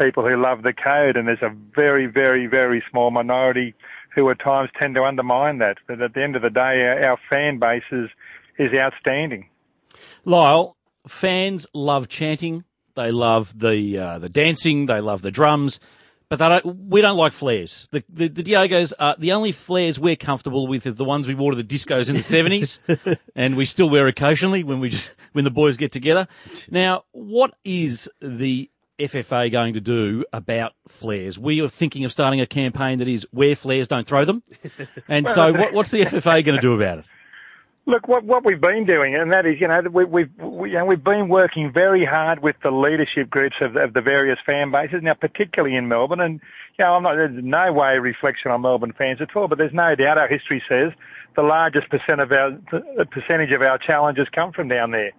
people 0.00 0.26
who 0.26 0.40
love 0.40 0.62
the 0.62 0.72
code. 0.72 1.16
And 1.16 1.28
there's 1.28 1.42
a 1.42 1.54
very, 1.74 2.06
very, 2.06 2.46
very 2.46 2.82
small 2.90 3.10
minority 3.10 3.74
who 4.14 4.28
at 4.30 4.38
times 4.40 4.70
tend 4.78 4.94
to 4.94 5.02
undermine 5.02 5.58
that. 5.58 5.78
But 5.86 6.00
at 6.00 6.14
the 6.14 6.22
end 6.22 6.36
of 6.36 6.42
the 6.42 6.50
day, 6.50 6.60
our, 6.60 7.10
our 7.10 7.18
fan 7.30 7.58
base 7.58 7.82
is, 7.92 8.08
is 8.58 8.70
outstanding. 8.74 9.48
Lyall, 10.24 10.74
fans 11.06 11.66
love 11.74 12.08
chanting. 12.08 12.64
They 12.94 13.10
love 13.10 13.56
the 13.58 13.98
uh, 13.98 14.18
the 14.20 14.28
dancing. 14.28 14.86
They 14.86 15.00
love 15.00 15.20
the 15.20 15.32
drums. 15.32 15.80
But 16.36 16.48
they 16.48 16.48
don't, 16.48 16.88
we 16.88 17.00
don't 17.00 17.16
like 17.16 17.32
flares. 17.32 17.88
The, 17.92 18.02
the, 18.08 18.26
the 18.26 18.42
Diegos 18.42 18.92
are 18.98 19.14
the 19.16 19.32
only 19.32 19.52
flares 19.52 20.00
we're 20.00 20.16
comfortable 20.16 20.66
with 20.66 20.84
are 20.86 20.90
the 20.90 21.04
ones 21.04 21.28
we 21.28 21.36
wore 21.36 21.52
to 21.52 21.56
the 21.56 21.62
discos 21.62 22.08
in 22.08 22.16
the 22.16 22.22
70s, 22.22 23.18
and 23.36 23.56
we 23.56 23.64
still 23.64 23.88
wear 23.88 24.08
occasionally 24.08 24.64
when 24.64 24.80
we 24.80 24.88
just 24.88 25.14
when 25.32 25.44
the 25.44 25.52
boys 25.52 25.76
get 25.76 25.92
together. 25.92 26.26
Now, 26.68 27.04
what 27.12 27.54
is 27.64 28.10
the 28.20 28.68
FFA 28.98 29.52
going 29.52 29.74
to 29.74 29.80
do 29.80 30.24
about 30.32 30.72
flares? 30.88 31.38
We 31.38 31.60
are 31.62 31.68
thinking 31.68 32.04
of 32.04 32.10
starting 32.10 32.40
a 32.40 32.46
campaign 32.46 32.98
that 32.98 33.06
is 33.06 33.28
wear 33.32 33.54
flares, 33.54 33.86
don't 33.86 34.06
throw 34.06 34.24
them. 34.24 34.42
And 35.06 35.28
so, 35.28 35.52
what, 35.52 35.72
what's 35.72 35.92
the 35.92 36.00
FFA 36.00 36.44
going 36.44 36.56
to 36.56 36.60
do 36.60 36.74
about 36.74 36.98
it? 36.98 37.04
Look, 37.86 38.08
what 38.08 38.24
what 38.24 38.46
we've 38.46 38.60
been 38.60 38.86
doing, 38.86 39.14
and 39.14 39.30
that 39.34 39.44
is, 39.44 39.60
you 39.60 39.68
know, 39.68 39.82
we, 39.92 40.06
we've 40.06 40.30
we, 40.38 40.70
you 40.70 40.78
know, 40.78 40.86
we've 40.86 41.04
been 41.04 41.28
working 41.28 41.70
very 41.70 42.06
hard 42.06 42.42
with 42.42 42.56
the 42.62 42.70
leadership 42.70 43.28
groups 43.28 43.56
of, 43.60 43.76
of 43.76 43.92
the 43.92 44.00
various 44.00 44.38
fan 44.46 44.72
bases. 44.72 45.00
Now, 45.02 45.12
particularly 45.12 45.76
in 45.76 45.86
Melbourne, 45.86 46.20
and 46.20 46.40
you 46.78 46.84
know, 46.84 46.94
I'm 46.94 47.02
not 47.02 47.16
there's 47.16 47.44
no 47.44 47.74
way 47.74 47.98
reflection 47.98 48.50
on 48.50 48.62
Melbourne 48.62 48.94
fans 48.96 49.20
at 49.20 49.36
all, 49.36 49.48
but 49.48 49.58
there's 49.58 49.74
no 49.74 49.94
doubt 49.94 50.16
our 50.16 50.28
history 50.28 50.62
says 50.66 50.92
the 51.36 51.42
largest 51.42 51.90
percent 51.90 52.20
of 52.20 52.32
our 52.32 52.52
the 52.72 53.04
percentage 53.04 53.52
of 53.52 53.60
our 53.60 53.76
challenges 53.76 54.28
come 54.34 54.52
from 54.52 54.68
down 54.68 54.90
there. 54.90 55.12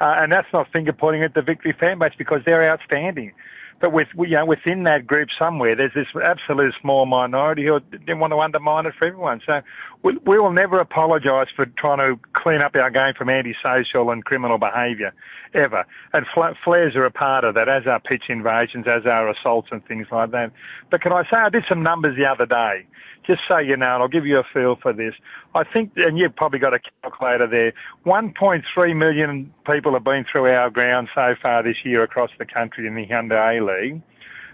Uh, 0.00 0.14
and 0.18 0.32
that's 0.32 0.48
not 0.52 0.66
finger 0.72 0.92
pointing 0.92 1.22
at 1.22 1.34
the 1.34 1.42
Victory 1.42 1.74
fan 1.78 2.00
base 2.00 2.12
because 2.18 2.40
they're 2.44 2.68
outstanding. 2.70 3.32
But 3.80 3.92
with, 3.92 4.08
you 4.16 4.36
know, 4.36 4.44
within 4.44 4.84
that 4.84 5.06
group 5.06 5.28
somewhere, 5.38 5.76
there's 5.76 5.94
this 5.94 6.08
absolute 6.20 6.74
small 6.80 7.06
minority 7.06 7.64
who 7.64 7.78
didn't 7.78 8.18
want 8.18 8.32
to 8.32 8.38
undermine 8.38 8.86
it 8.86 8.94
for 8.98 9.06
everyone. 9.06 9.40
So 9.46 9.60
we, 10.02 10.16
we 10.26 10.38
will 10.38 10.52
never 10.52 10.80
apologise 10.80 11.48
for 11.54 11.66
trying 11.78 11.98
to 11.98 12.20
clean 12.32 12.60
up 12.60 12.74
our 12.76 12.90
game 12.90 13.14
from 13.16 13.28
antisocial 13.30 14.10
and 14.10 14.24
criminal 14.24 14.58
behaviour, 14.58 15.12
ever. 15.54 15.84
And 16.12 16.26
flares 16.64 16.94
are 16.94 17.04
a 17.04 17.10
part 17.10 17.44
of 17.44 17.54
that, 17.54 17.68
as 17.68 17.86
are 17.86 18.00
pitch 18.00 18.24
invasions, 18.28 18.86
as 18.86 19.06
are 19.06 19.28
assaults 19.28 19.68
and 19.70 19.84
things 19.86 20.06
like 20.12 20.30
that. 20.30 20.52
But 20.90 21.02
can 21.02 21.12
I 21.12 21.22
say, 21.24 21.36
I 21.36 21.48
did 21.48 21.64
some 21.68 21.82
numbers 21.82 22.16
the 22.16 22.26
other 22.26 22.46
day 22.46 22.86
just 23.26 23.42
so 23.46 23.58
you 23.58 23.76
know, 23.76 23.94
and 23.94 24.02
I'll 24.02 24.08
give 24.08 24.24
you 24.24 24.38
a 24.38 24.42
feel 24.54 24.76
for 24.80 24.92
this. 24.92 25.12
I 25.54 25.62
think, 25.62 25.92
and 25.96 26.16
you've 26.16 26.34
probably 26.34 26.58
got 26.58 26.72
a 26.72 26.78
calculator 27.02 27.46
there, 27.46 27.74
1.3 28.06 28.96
million 28.96 29.52
people 29.66 29.92
have 29.92 30.04
been 30.04 30.24
through 30.30 30.46
our 30.48 30.70
ground 30.70 31.08
so 31.14 31.34
far 31.42 31.62
this 31.62 31.76
year 31.84 32.02
across 32.02 32.30
the 32.38 32.46
country 32.46 32.86
in 32.86 32.94
the 32.94 33.06
Hyundai 33.06 33.60
A-League. 33.60 34.02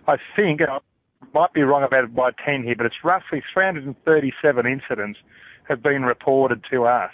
I 0.09 0.17
think, 0.35 0.61
might 1.33 1.53
be 1.53 1.63
wrong 1.63 1.83
about 1.83 2.05
it 2.05 2.15
by 2.15 2.31
10 2.45 2.65
here, 2.65 2.75
but 2.77 2.87
it's 2.87 3.05
roughly 3.05 3.43
337 3.53 4.67
incidents 4.67 5.19
have 5.69 5.83
been 5.83 6.03
reported 6.03 6.63
to 6.71 6.85
us. 6.85 7.13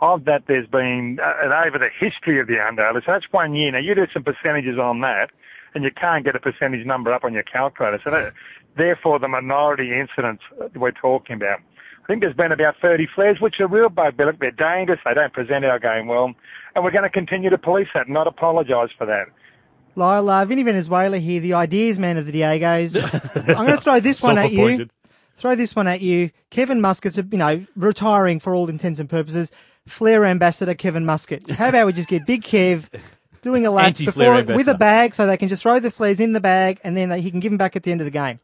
Of 0.00 0.24
that, 0.24 0.44
there's 0.46 0.66
been, 0.66 1.18
uh, 1.22 1.66
over 1.66 1.78
the 1.78 1.90
history 1.98 2.40
of 2.40 2.46
the 2.46 2.54
Hyundai, 2.54 2.94
so 2.94 3.00
that's 3.06 3.26
one 3.32 3.54
year. 3.54 3.72
Now, 3.72 3.78
you 3.78 3.94
do 3.94 4.06
some 4.12 4.22
percentages 4.22 4.78
on 4.78 5.00
that, 5.00 5.30
and 5.74 5.84
you 5.84 5.90
can't 5.90 6.24
get 6.24 6.34
a 6.34 6.40
percentage 6.40 6.86
number 6.86 7.12
up 7.12 7.24
on 7.24 7.34
your 7.34 7.42
calculator. 7.42 8.00
So 8.02 8.10
that, 8.10 8.32
therefore 8.76 9.18
the 9.18 9.28
minority 9.28 9.92
incidents 9.98 10.42
we're 10.74 10.92
talking 10.92 11.36
about. 11.36 11.60
I 12.02 12.06
think 12.06 12.22
there's 12.22 12.34
been 12.34 12.52
about 12.52 12.76
30 12.80 13.08
flares, 13.14 13.40
which 13.40 13.60
are 13.60 13.68
real 13.68 13.88
bugbear. 13.88 14.32
They're 14.32 14.50
dangerous. 14.50 15.00
They 15.04 15.14
don't 15.14 15.32
present 15.32 15.64
our 15.64 15.78
game 15.78 16.06
well. 16.06 16.34
And 16.74 16.84
we're 16.84 16.90
going 16.90 17.04
to 17.04 17.10
continue 17.10 17.50
to 17.50 17.58
police 17.58 17.88
that 17.94 18.06
and 18.06 18.14
not 18.14 18.26
apologise 18.26 18.90
for 18.96 19.06
that. 19.06 19.26
Uh, 20.00 20.44
Vinny 20.44 20.62
Venezuela 20.62 21.18
here, 21.18 21.40
the 21.40 21.54
ideas 21.54 21.98
man 21.98 22.16
of 22.16 22.26
the 22.26 22.32
Diegos. 22.32 22.96
I'm 23.48 23.66
going 23.66 23.76
to 23.76 23.80
throw 23.80 24.00
this 24.00 24.22
one 24.22 24.38
at 24.38 24.52
you. 24.52 24.88
Throw 25.36 25.54
this 25.54 25.74
one 25.74 25.88
at 25.88 26.00
you. 26.00 26.30
Kevin 26.50 26.80
Muscat's, 26.80 27.16
you 27.16 27.24
know, 27.32 27.64
retiring 27.76 28.40
for 28.40 28.54
all 28.54 28.68
intents 28.68 29.00
and 29.00 29.08
purposes. 29.08 29.50
Flair 29.86 30.24
ambassador 30.26 30.74
Kevin 30.74 31.06
Muscat. 31.06 31.50
How 31.50 31.70
about 31.70 31.86
we 31.86 31.92
just 31.92 32.08
get 32.08 32.26
Big 32.26 32.42
Kev 32.42 32.84
doing 33.42 33.66
a 33.66 33.70
lap 33.70 33.96
before 33.96 34.42
with 34.44 34.68
a 34.68 34.74
bag 34.74 35.14
so 35.14 35.26
they 35.26 35.36
can 35.36 35.48
just 35.48 35.62
throw 35.62 35.80
the 35.80 35.90
flares 35.90 36.20
in 36.20 36.32
the 36.32 36.40
bag 36.40 36.80
and 36.84 36.96
then 36.96 37.08
they, 37.08 37.20
he 37.20 37.30
can 37.30 37.40
give 37.40 37.50
them 37.50 37.58
back 37.58 37.76
at 37.76 37.82
the 37.82 37.90
end 37.90 38.00
of 38.00 38.04
the 38.04 38.10
game. 38.10 38.38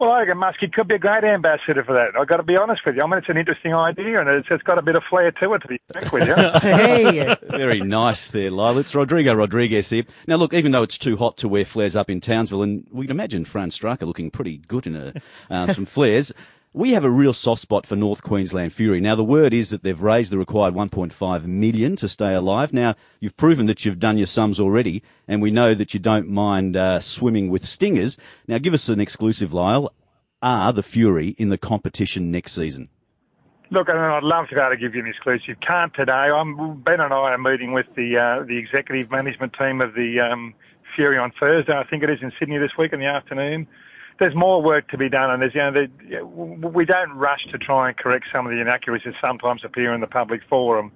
Well, 0.00 0.12
I 0.12 0.20
reckon 0.20 0.38
Muskie 0.38 0.72
could 0.72 0.88
be 0.88 0.94
a 0.94 0.98
great 0.98 1.24
ambassador 1.24 1.84
for 1.84 1.92
that. 1.92 2.18
I've 2.18 2.26
got 2.26 2.38
to 2.38 2.42
be 2.42 2.56
honest 2.56 2.80
with 2.86 2.96
you. 2.96 3.02
I 3.02 3.06
mean, 3.06 3.18
it's 3.18 3.28
an 3.28 3.36
interesting 3.36 3.74
idea, 3.74 4.18
and 4.18 4.30
it's, 4.30 4.48
it's 4.50 4.62
got 4.62 4.78
a 4.78 4.82
bit 4.82 4.96
of 4.96 5.02
flair 5.10 5.30
to 5.30 5.52
it, 5.52 5.58
to 5.58 5.68
be 5.68 5.78
frank 5.92 6.10
with 6.10 6.26
you. 6.26 6.34
hey. 6.62 7.36
Very 7.42 7.80
nice 7.80 8.30
there, 8.30 8.50
Lyall. 8.50 8.80
It's 8.80 8.94
Rodrigo 8.94 9.34
Rodriguez 9.34 9.90
here. 9.90 10.04
Now, 10.26 10.36
look, 10.36 10.54
even 10.54 10.72
though 10.72 10.84
it's 10.84 10.96
too 10.96 11.18
hot 11.18 11.36
to 11.38 11.48
wear 11.48 11.66
flares 11.66 11.96
up 11.96 12.08
in 12.08 12.22
Townsville, 12.22 12.62
and 12.62 12.86
we 12.90 13.04
can 13.04 13.10
imagine 13.10 13.44
Fran 13.44 13.68
Straka 13.68 14.06
looking 14.06 14.30
pretty 14.30 14.56
good 14.56 14.86
in 14.86 14.96
a, 14.96 15.12
uh, 15.50 15.70
some 15.74 15.84
flares, 15.84 16.32
we 16.72 16.92
have 16.92 17.04
a 17.04 17.10
real 17.10 17.32
soft 17.32 17.60
spot 17.60 17.84
for 17.84 17.96
North 17.96 18.22
Queensland 18.22 18.72
Fury. 18.72 19.00
Now, 19.00 19.16
the 19.16 19.24
word 19.24 19.52
is 19.52 19.70
that 19.70 19.82
they've 19.82 20.00
raised 20.00 20.30
the 20.30 20.38
required 20.38 20.74
1.5 20.74 21.44
million 21.46 21.96
to 21.96 22.08
stay 22.08 22.32
alive. 22.34 22.72
Now, 22.72 22.94
you've 23.18 23.36
proven 23.36 23.66
that 23.66 23.84
you've 23.84 23.98
done 23.98 24.18
your 24.18 24.28
sums 24.28 24.60
already, 24.60 25.02
and 25.26 25.42
we 25.42 25.50
know 25.50 25.74
that 25.74 25.94
you 25.94 26.00
don't 26.00 26.28
mind 26.28 26.76
uh, 26.76 27.00
swimming 27.00 27.48
with 27.48 27.66
stingers. 27.66 28.18
Now, 28.46 28.58
give 28.58 28.74
us 28.74 28.88
an 28.88 29.00
exclusive, 29.00 29.50
Lyall. 29.50 29.90
Are 30.42 30.72
the 30.72 30.82
Fury 30.82 31.28
in 31.28 31.48
the 31.48 31.58
competition 31.58 32.30
next 32.30 32.52
season? 32.52 32.88
Look, 33.72 33.90
I 33.90 33.94
mean, 33.94 34.02
I'd 34.02 34.22
love 34.22 34.48
to 34.48 34.54
be 34.54 34.60
able 34.60 34.70
to 34.70 34.76
give 34.76 34.94
you 34.94 35.02
an 35.02 35.08
exclusive. 35.08 35.56
Can't 35.60 35.92
today. 35.92 36.12
I'm, 36.12 36.80
ben 36.80 37.00
and 37.00 37.12
I 37.12 37.32
are 37.32 37.38
meeting 37.38 37.72
with 37.72 37.86
the 37.94 38.16
uh, 38.16 38.44
the 38.44 38.56
executive 38.56 39.12
management 39.12 39.54
team 39.58 39.80
of 39.80 39.94
the 39.94 40.18
um, 40.20 40.54
Fury 40.96 41.18
on 41.18 41.30
Thursday. 41.38 41.72
I 41.72 41.84
think 41.84 42.02
it 42.02 42.10
is 42.10 42.18
in 42.22 42.32
Sydney 42.38 42.58
this 42.58 42.72
week 42.78 42.92
in 42.92 43.00
the 43.00 43.06
afternoon 43.06 43.68
there's 44.20 44.34
more 44.34 44.62
work 44.62 44.88
to 44.90 44.98
be 44.98 45.08
done, 45.08 45.30
and 45.30 45.42
there's 45.42 45.54
you 45.54 45.60
know 45.62 45.72
the, 45.72 46.68
we 46.68 46.84
don't 46.84 47.16
rush 47.16 47.40
to 47.50 47.58
try 47.58 47.88
and 47.88 47.96
correct 47.96 48.26
some 48.32 48.46
of 48.46 48.52
the 48.52 48.60
inaccuracies 48.60 49.14
that 49.14 49.20
sometimes 49.20 49.64
appear 49.64 49.92
in 49.92 50.00
the 50.00 50.06
public 50.06 50.42
forum 50.48 50.92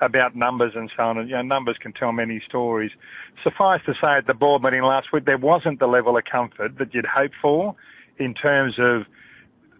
about 0.00 0.36
numbers 0.36 0.72
and 0.76 0.90
so 0.96 1.02
on. 1.02 1.18
And, 1.18 1.28
you 1.28 1.34
know, 1.34 1.42
numbers 1.42 1.76
can 1.80 1.92
tell 1.92 2.12
many 2.12 2.40
stories. 2.48 2.92
Suffice 3.42 3.80
to 3.86 3.94
say, 3.94 4.16
at 4.18 4.28
the 4.28 4.34
board 4.34 4.62
meeting 4.62 4.82
last 4.82 5.08
week, 5.12 5.24
there 5.24 5.38
wasn't 5.38 5.80
the 5.80 5.88
level 5.88 6.16
of 6.16 6.24
comfort 6.24 6.78
that 6.78 6.94
you'd 6.94 7.04
hope 7.04 7.32
for 7.42 7.74
in 8.18 8.32
terms 8.32 8.74
of 8.78 9.02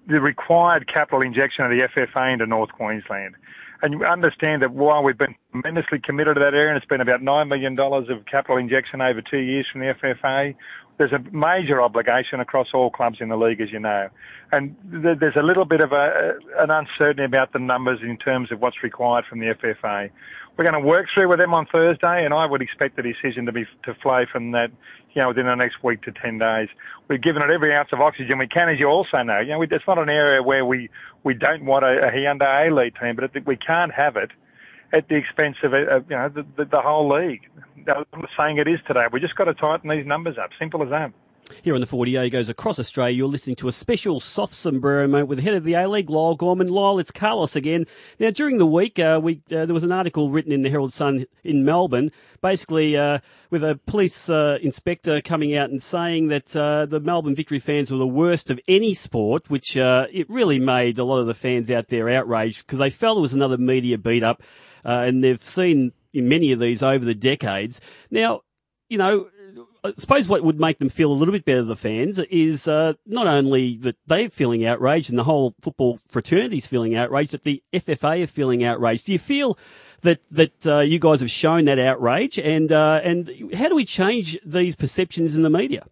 the 0.09 0.21
required 0.21 0.93
capital 0.93 1.23
injection 1.23 1.65
of 1.65 1.71
the 1.71 1.87
FFA 1.97 2.33
into 2.33 2.47
North 2.47 2.73
Queensland. 2.73 3.37
And 3.83 3.93
you 3.93 4.05
understand 4.05 4.63
that 4.63 4.73
while 4.73 5.05
we've 5.05 5.19
been 5.19 5.37
tremendously 5.53 6.01
committed 6.01 6.35
to 6.35 6.41
that 6.41 6.55
area, 6.55 6.69
and 6.69 6.77
it's 6.77 6.87
been 6.87 7.01
about 7.01 7.21
$9 7.21 7.49
million 7.49 7.79
of 7.79 8.27
capital 8.27 8.57
injection 8.57 9.01
over 9.01 9.23
two 9.23 9.39
years 9.39 9.67
from 9.71 9.83
the 9.83 9.95
FFA, 10.03 10.55
there's 10.99 11.13
a 11.13 11.21
major 11.31 11.81
obligation 11.81 12.41
across 12.41 12.69
all 12.75 12.91
clubs 12.91 13.19
in 13.21 13.29
the 13.29 13.37
league, 13.37 13.61
as 13.61 13.71
you 13.71 13.79
know. 13.79 14.09
And 14.51 14.75
th- 14.91 15.19
there's 15.21 15.37
a 15.37 15.45
little 15.45 15.65
bit 15.65 15.81
of 15.81 15.93
a, 15.93 16.35
an 16.59 16.71
uncertainty 16.71 17.25
about 17.25 17.53
the 17.53 17.61
numbers 17.61 18.01
in 18.03 18.17
terms 18.17 18.51
of 18.51 18.61
what's 18.61 18.83
required 18.83 19.25
from 19.31 19.39
the 19.39 19.55
FFA. 19.55 20.11
We're 20.59 20.65
going 20.65 20.83
to 20.83 20.87
work 20.87 21.07
through 21.15 21.29
with 21.29 21.39
them 21.39 21.55
on 21.55 21.67
Thursday, 21.71 22.25
and 22.25 22.35
I 22.35 22.45
would 22.45 22.61
expect 22.61 22.97
the 22.97 23.03
decision 23.03 23.47
to 23.47 23.53
be 23.53 23.65
to 23.85 23.95
flow 24.03 24.25
from 24.31 24.51
that, 24.51 24.73
you 25.15 25.23
know, 25.23 25.29
within 25.29 25.47
the 25.47 25.55
next 25.55 25.85
week 25.85 26.03
to 26.03 26.11
ten 26.11 26.39
days. 26.39 26.69
We've 27.09 27.23
given 27.23 27.43
it 27.43 27.51
every 27.51 27.73
ounce 27.77 27.91
of 27.93 28.01
oxygen 28.01 28.39
we 28.39 28.49
can, 28.49 28.69
as 28.69 28.81
you 28.81 28.89
also 28.89 29.23
know. 29.23 29.39
You 29.39 29.53
know, 29.53 29.63
it's 29.63 29.87
not 29.87 29.99
an 29.99 30.09
area 30.09 30.43
where 30.43 30.65
we 30.67 30.91
we 31.23 31.35
don't 31.35 31.65
want 31.65 31.85
a, 31.85 32.07
a 32.07 32.11
Hyundai 32.11 32.69
A 32.69 32.75
league 32.75 32.95
team, 33.01 33.15
but 33.15 33.31
it, 33.37 33.47
we 33.47 33.57
can't 33.57 33.95
have 33.95 34.17
it 34.17 34.33
at 34.93 35.09
the 35.09 35.15
expense 35.15 35.57
of, 35.63 35.73
of 35.75 36.11
you 36.11 36.17
know 36.17 36.29
the, 36.29 36.45
the, 36.57 36.65
the 36.65 36.81
whole 36.81 37.09
league. 37.09 37.43
I'm 37.87 38.27
saying 38.37 38.59
it 38.59 38.67
is 38.67 38.81
today. 38.89 39.05
We 39.13 39.21
just 39.21 39.37
got 39.37 39.45
to 39.45 39.55
tighten 39.55 39.89
these 39.89 40.07
numbers 40.07 40.39
up. 40.43 40.51
Simple 40.59 40.83
as 40.83 40.91
that. 40.91 41.13
Here 41.63 41.75
on 41.75 41.81
the 41.81 41.87
Four 41.87 42.05
Diegos 42.05 42.49
across 42.49 42.79
Australia, 42.79 43.17
you're 43.17 43.29
listening 43.29 43.57
to 43.57 43.69
a 43.69 43.73
special 43.73 44.21
soft 44.21 44.55
sombrero 44.55 45.09
moment 45.09 45.29
with 45.29 45.39
the 45.39 45.43
head 45.43 45.55
of 45.55 45.65
the 45.65 45.75
A-League, 45.75 46.09
Lyall 46.09 46.37
Gorman. 46.37 46.69
Lyall, 46.69 47.01
it's 47.01 47.11
Carlos 47.11 47.57
again. 47.57 47.87
Now, 48.19 48.31
during 48.31 48.59
the 48.59 48.67
week, 48.67 48.99
uh, 48.99 49.19
we, 49.23 49.41
uh, 49.51 49.65
there 49.65 49.75
was 49.75 49.85
an 49.85 49.93
article 49.93 50.31
written 50.31 50.53
in 50.53 50.63
the 50.63 50.69
Herald 50.69 50.93
Sun 50.93 51.25
in 51.45 51.65
Melbourne, 51.65 52.13
basically 52.41 52.97
uh, 52.97 53.21
with 53.51 53.65
a 53.65 53.81
police 53.87 54.29
uh, 54.29 54.59
inspector 54.61 55.21
coming 55.21 55.57
out 55.57 55.71
and 55.71 55.83
saying 55.83 56.29
that 56.29 56.55
uh, 56.55 56.87
the 56.87 57.01
Melbourne 57.01 57.35
Victory 57.35 57.61
fans 57.61 57.91
were 57.91 57.99
the 57.99 58.07
worst 58.07 58.51
of 58.51 58.61
any 58.69 58.95
sport, 58.95 59.49
which 59.49 59.77
uh, 59.77 60.07
it 60.13 60.29
really 60.29 60.59
made 60.59 60.99
a 60.99 61.05
lot 61.05 61.21
of 61.21 61.27
the 61.27 61.35
fans 61.35 61.71
out 61.71 61.89
there 61.89 62.11
outraged 62.11 62.67
because 62.67 62.79
they 62.79 62.91
felt 62.91 63.19
it 63.19 63.23
was 63.23 63.35
another 63.35 63.59
media 63.59 63.97
beat-up, 63.97 64.43
and 64.85 65.25
they've 65.25 65.43
seen 65.43 65.93
in 66.13 66.29
many 66.29 66.53
of 66.53 66.59
these 66.59 66.83
over 66.83 67.05
the 67.05 67.15
decades. 67.15 67.81
Now, 68.11 68.43
you 68.89 68.97
know, 68.97 69.29
I 69.89 70.01
suppose 70.01 70.29
what 70.29 70.43
would 70.43 70.61
make 70.61 70.79
them 70.79 70.89
feel 70.89 71.11
a 71.11 71.15
little 71.15 71.33
bit 71.33 71.45
better, 71.45 71.63
the 71.63 71.77
fans, 71.77 72.19
is 72.19 72.69
uh, 72.69 72.95
not 73.07 73.27
only 73.27 73.77
that 73.79 73.97
they're 74.07 74.31
feeling 74.31 74.67
outraged 74.67 75.11
and 75.11 75.19
the 75.19 75.25
whole 75.25 75.55
football 75.61 75.99
fraternity 76.09 76.59
is 76.59 76.67
feeling 76.67 76.97
outraged, 76.97 77.33
that 77.33 77.45
the 77.45 77.63
FFA 77.73 78.25
are 78.25 78.27
feeling 78.27 78.65
outraged. 78.65 79.07
Do 79.07 79.13
you 79.13 79.19
feel 79.19 79.59
that 80.03 80.21
that 80.31 80.67
uh, 80.67 80.81
you 80.81 80.99
guys 80.99 81.21
have 81.21 81.31
shown 81.31 81.65
that 81.67 81.79
outrage, 81.79 82.39
and 82.39 82.71
uh, 82.71 83.01
and 83.03 83.53
how 83.55 83.69
do 83.69 83.75
we 83.75 83.85
change 83.85 84.39
these 84.45 84.77
perceptions 84.77 85.37
in 85.37 85.43
the 85.43 85.51
media? 85.51 85.85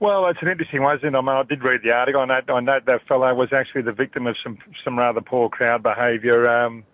Well, 0.00 0.26
it's 0.26 0.40
an 0.42 0.48
interesting 0.48 0.82
one, 0.82 0.96
isn't 0.98 1.14
it? 1.14 1.16
I 1.16 1.20
mean, 1.20 1.28
I 1.30 1.42
did 1.44 1.62
read 1.62 1.80
the 1.82 1.92
article 1.92 2.26
that. 2.26 2.50
On 2.50 2.64
that, 2.66 2.86
that 2.86 3.06
fellow 3.06 3.32
was 3.34 3.52
actually 3.52 3.82
the 3.82 3.92
victim 3.92 4.26
of 4.26 4.36
some 4.42 4.58
some 4.84 4.98
rather 4.98 5.20
poor 5.20 5.48
crowd 5.48 5.82
behaviour 5.82 6.48
um, 6.48 6.84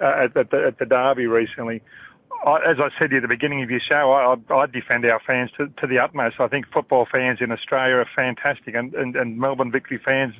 at, 0.00 0.36
at, 0.36 0.50
the, 0.50 0.64
at 0.66 0.78
the 0.78 0.86
derby 0.86 1.26
recently. 1.26 1.82
I, 2.46 2.56
as 2.70 2.76
I 2.78 2.88
said 2.98 3.12
at 3.12 3.22
the 3.22 3.28
beginning 3.28 3.62
of 3.62 3.70
your 3.70 3.80
show, 3.80 4.12
I, 4.12 4.54
I 4.54 4.66
defend 4.66 5.04
our 5.06 5.20
fans 5.26 5.50
to, 5.58 5.68
to 5.80 5.86
the 5.86 5.98
utmost. 5.98 6.36
I 6.40 6.48
think 6.48 6.66
football 6.72 7.06
fans 7.10 7.38
in 7.40 7.52
Australia 7.52 7.96
are 7.96 8.08
fantastic, 8.14 8.74
and, 8.74 8.94
and, 8.94 9.14
and 9.16 9.38
Melbourne 9.38 9.70
Victory 9.70 10.00
fans 10.04 10.34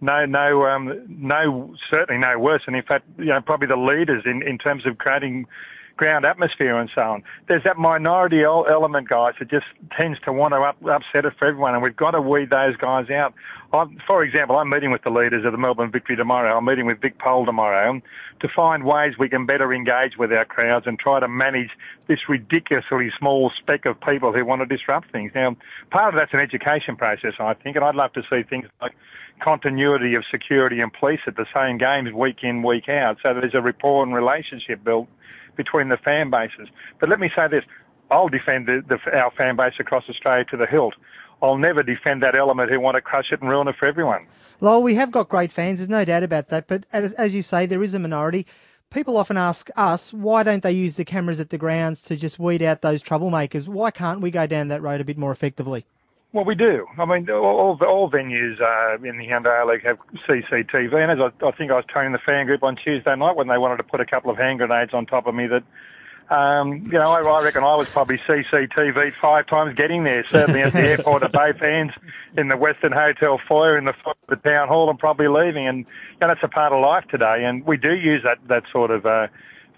no, 0.00 0.26
no, 0.26 0.66
um, 0.66 1.06
no, 1.08 1.74
certainly 1.90 2.20
no 2.20 2.38
worse. 2.38 2.62
And 2.66 2.76
in 2.76 2.82
fact, 2.82 3.06
you 3.18 3.26
know, 3.26 3.40
probably 3.40 3.68
the 3.68 3.76
leaders 3.76 4.24
in, 4.26 4.42
in 4.46 4.58
terms 4.58 4.86
of 4.86 4.98
creating 4.98 5.46
ground 5.96 6.24
atmosphere 6.24 6.78
and 6.78 6.90
so 6.94 7.00
on. 7.00 7.22
There's 7.48 7.64
that 7.64 7.78
minority 7.78 8.42
element, 8.42 9.08
guys, 9.08 9.34
that 9.38 9.50
just 9.50 9.66
tends 9.96 10.18
to 10.20 10.32
want 10.32 10.52
to 10.52 10.58
up, 10.58 10.76
upset 10.84 11.24
it 11.24 11.32
for 11.38 11.48
everyone, 11.48 11.74
and 11.74 11.82
we've 11.82 11.96
got 11.96 12.10
to 12.12 12.20
weed 12.20 12.50
those 12.50 12.76
guys 12.76 13.08
out. 13.10 13.34
I'm, 13.72 13.98
for 14.06 14.22
example, 14.22 14.56
I'm 14.56 14.68
meeting 14.68 14.90
with 14.90 15.02
the 15.02 15.10
leaders 15.10 15.44
of 15.44 15.52
the 15.52 15.58
Melbourne 15.58 15.90
Victory 15.90 16.16
tomorrow. 16.16 16.56
I'm 16.56 16.64
meeting 16.64 16.86
with 16.86 17.00
Vic 17.00 17.18
Pol 17.18 17.46
tomorrow 17.46 18.00
to 18.40 18.48
find 18.54 18.84
ways 18.84 19.14
we 19.18 19.28
can 19.28 19.46
better 19.46 19.72
engage 19.72 20.16
with 20.18 20.32
our 20.32 20.44
crowds 20.44 20.86
and 20.86 20.98
try 20.98 21.18
to 21.20 21.28
manage 21.28 21.70
this 22.06 22.20
ridiculously 22.28 23.10
small 23.18 23.50
speck 23.58 23.86
of 23.86 24.00
people 24.00 24.32
who 24.32 24.44
want 24.44 24.60
to 24.60 24.66
disrupt 24.66 25.10
things. 25.10 25.32
Now, 25.34 25.56
part 25.90 26.14
of 26.14 26.20
that's 26.20 26.32
an 26.34 26.40
education 26.40 26.96
process, 26.96 27.32
I 27.40 27.54
think, 27.54 27.76
and 27.76 27.84
I'd 27.84 27.94
love 27.94 28.12
to 28.12 28.22
see 28.30 28.42
things 28.48 28.66
like 28.80 28.92
continuity 29.42 30.14
of 30.14 30.24
security 30.30 30.80
and 30.80 30.92
police 30.92 31.20
at 31.26 31.36
the 31.36 31.46
same 31.54 31.78
games 31.78 32.12
week 32.14 32.38
in, 32.42 32.62
week 32.62 32.88
out, 32.88 33.18
so 33.22 33.34
there's 33.34 33.54
a 33.54 33.60
rapport 33.60 34.02
and 34.02 34.14
relationship 34.14 34.82
built 34.82 35.08
between 35.56 35.88
the 35.88 35.96
fan 35.96 36.30
bases. 36.30 36.68
But 37.00 37.08
let 37.08 37.20
me 37.20 37.30
say 37.34 37.48
this, 37.48 37.64
I'll 38.10 38.28
defend 38.28 38.66
the, 38.66 38.82
the, 38.86 39.18
our 39.18 39.30
fan 39.32 39.56
base 39.56 39.74
across 39.80 40.04
Australia 40.08 40.44
to 40.50 40.56
the 40.56 40.66
hilt. 40.66 40.94
I'll 41.42 41.58
never 41.58 41.82
defend 41.82 42.22
that 42.22 42.34
element 42.34 42.70
who 42.70 42.80
want 42.80 42.94
to 42.94 43.00
crush 43.00 43.26
it 43.32 43.40
and 43.40 43.50
ruin 43.50 43.68
it 43.68 43.76
for 43.78 43.88
everyone. 43.88 44.26
Lyall, 44.60 44.82
we 44.82 44.94
have 44.94 45.10
got 45.10 45.28
great 45.28 45.52
fans, 45.52 45.78
there's 45.78 45.88
no 45.88 46.04
doubt 46.04 46.22
about 46.22 46.48
that, 46.48 46.66
but 46.66 46.86
as, 46.92 47.12
as 47.14 47.34
you 47.34 47.42
say, 47.42 47.66
there 47.66 47.82
is 47.82 47.94
a 47.94 47.98
minority. 47.98 48.46
People 48.90 49.16
often 49.16 49.36
ask 49.36 49.68
us, 49.76 50.12
why 50.12 50.44
don't 50.44 50.62
they 50.62 50.72
use 50.72 50.96
the 50.96 51.04
cameras 51.04 51.40
at 51.40 51.50
the 51.50 51.58
grounds 51.58 52.02
to 52.02 52.16
just 52.16 52.38
weed 52.38 52.62
out 52.62 52.80
those 52.80 53.02
troublemakers? 53.02 53.68
Why 53.68 53.90
can't 53.90 54.20
we 54.20 54.30
go 54.30 54.46
down 54.46 54.68
that 54.68 54.80
road 54.80 55.00
a 55.00 55.04
bit 55.04 55.18
more 55.18 55.32
effectively? 55.32 55.84
Well, 56.36 56.44
we 56.44 56.54
do. 56.54 56.86
I 56.98 57.06
mean, 57.06 57.30
all, 57.30 57.78
all 57.80 58.10
venues 58.10 58.60
uh, 58.60 58.96
in 59.02 59.16
the 59.16 59.26
Hyundai 59.26 59.66
League 59.66 59.82
have 59.84 59.96
CCTV, 60.28 60.92
and 60.94 61.10
as 61.10 61.18
I, 61.18 61.46
I 61.46 61.50
think 61.52 61.70
I 61.70 61.76
was 61.76 61.86
telling 61.90 62.12
the 62.12 62.18
fan 62.18 62.44
group 62.44 62.62
on 62.62 62.76
Tuesday 62.76 63.16
night 63.16 63.36
when 63.36 63.48
they 63.48 63.56
wanted 63.56 63.78
to 63.78 63.84
put 63.84 64.02
a 64.02 64.04
couple 64.04 64.30
of 64.30 64.36
hand 64.36 64.58
grenades 64.58 64.92
on 64.92 65.06
top 65.06 65.26
of 65.26 65.34
me 65.34 65.46
that 65.46 65.62
um, 66.28 66.74
you 66.74 66.98
know, 66.98 67.10
I, 67.10 67.22
I 67.22 67.42
reckon 67.42 67.64
I 67.64 67.74
was 67.76 67.88
probably 67.88 68.18
CCTV 68.18 69.14
five 69.14 69.46
times 69.46 69.76
getting 69.76 70.04
there, 70.04 70.26
certainly 70.26 70.60
at 70.60 70.74
the 70.74 70.80
airport 70.86 71.22
at 71.22 71.32
both 71.32 71.62
ends, 71.62 71.94
in 72.36 72.48
the 72.48 72.54
Westin 72.54 72.92
Hotel 72.92 73.40
foyer, 73.48 73.78
in 73.78 73.86
the, 73.86 73.94
the 74.28 74.36
town 74.36 74.68
hall, 74.68 74.90
and 74.90 74.98
probably 74.98 75.28
leaving. 75.28 75.66
And, 75.66 75.86
and 76.20 76.28
that's 76.28 76.42
a 76.42 76.48
part 76.48 76.74
of 76.74 76.82
life 76.82 77.06
today. 77.10 77.44
And 77.46 77.64
we 77.64 77.78
do 77.78 77.94
use 77.94 78.22
that, 78.24 78.46
that 78.48 78.64
sort 78.70 78.90
of 78.90 79.06
uh, 79.06 79.28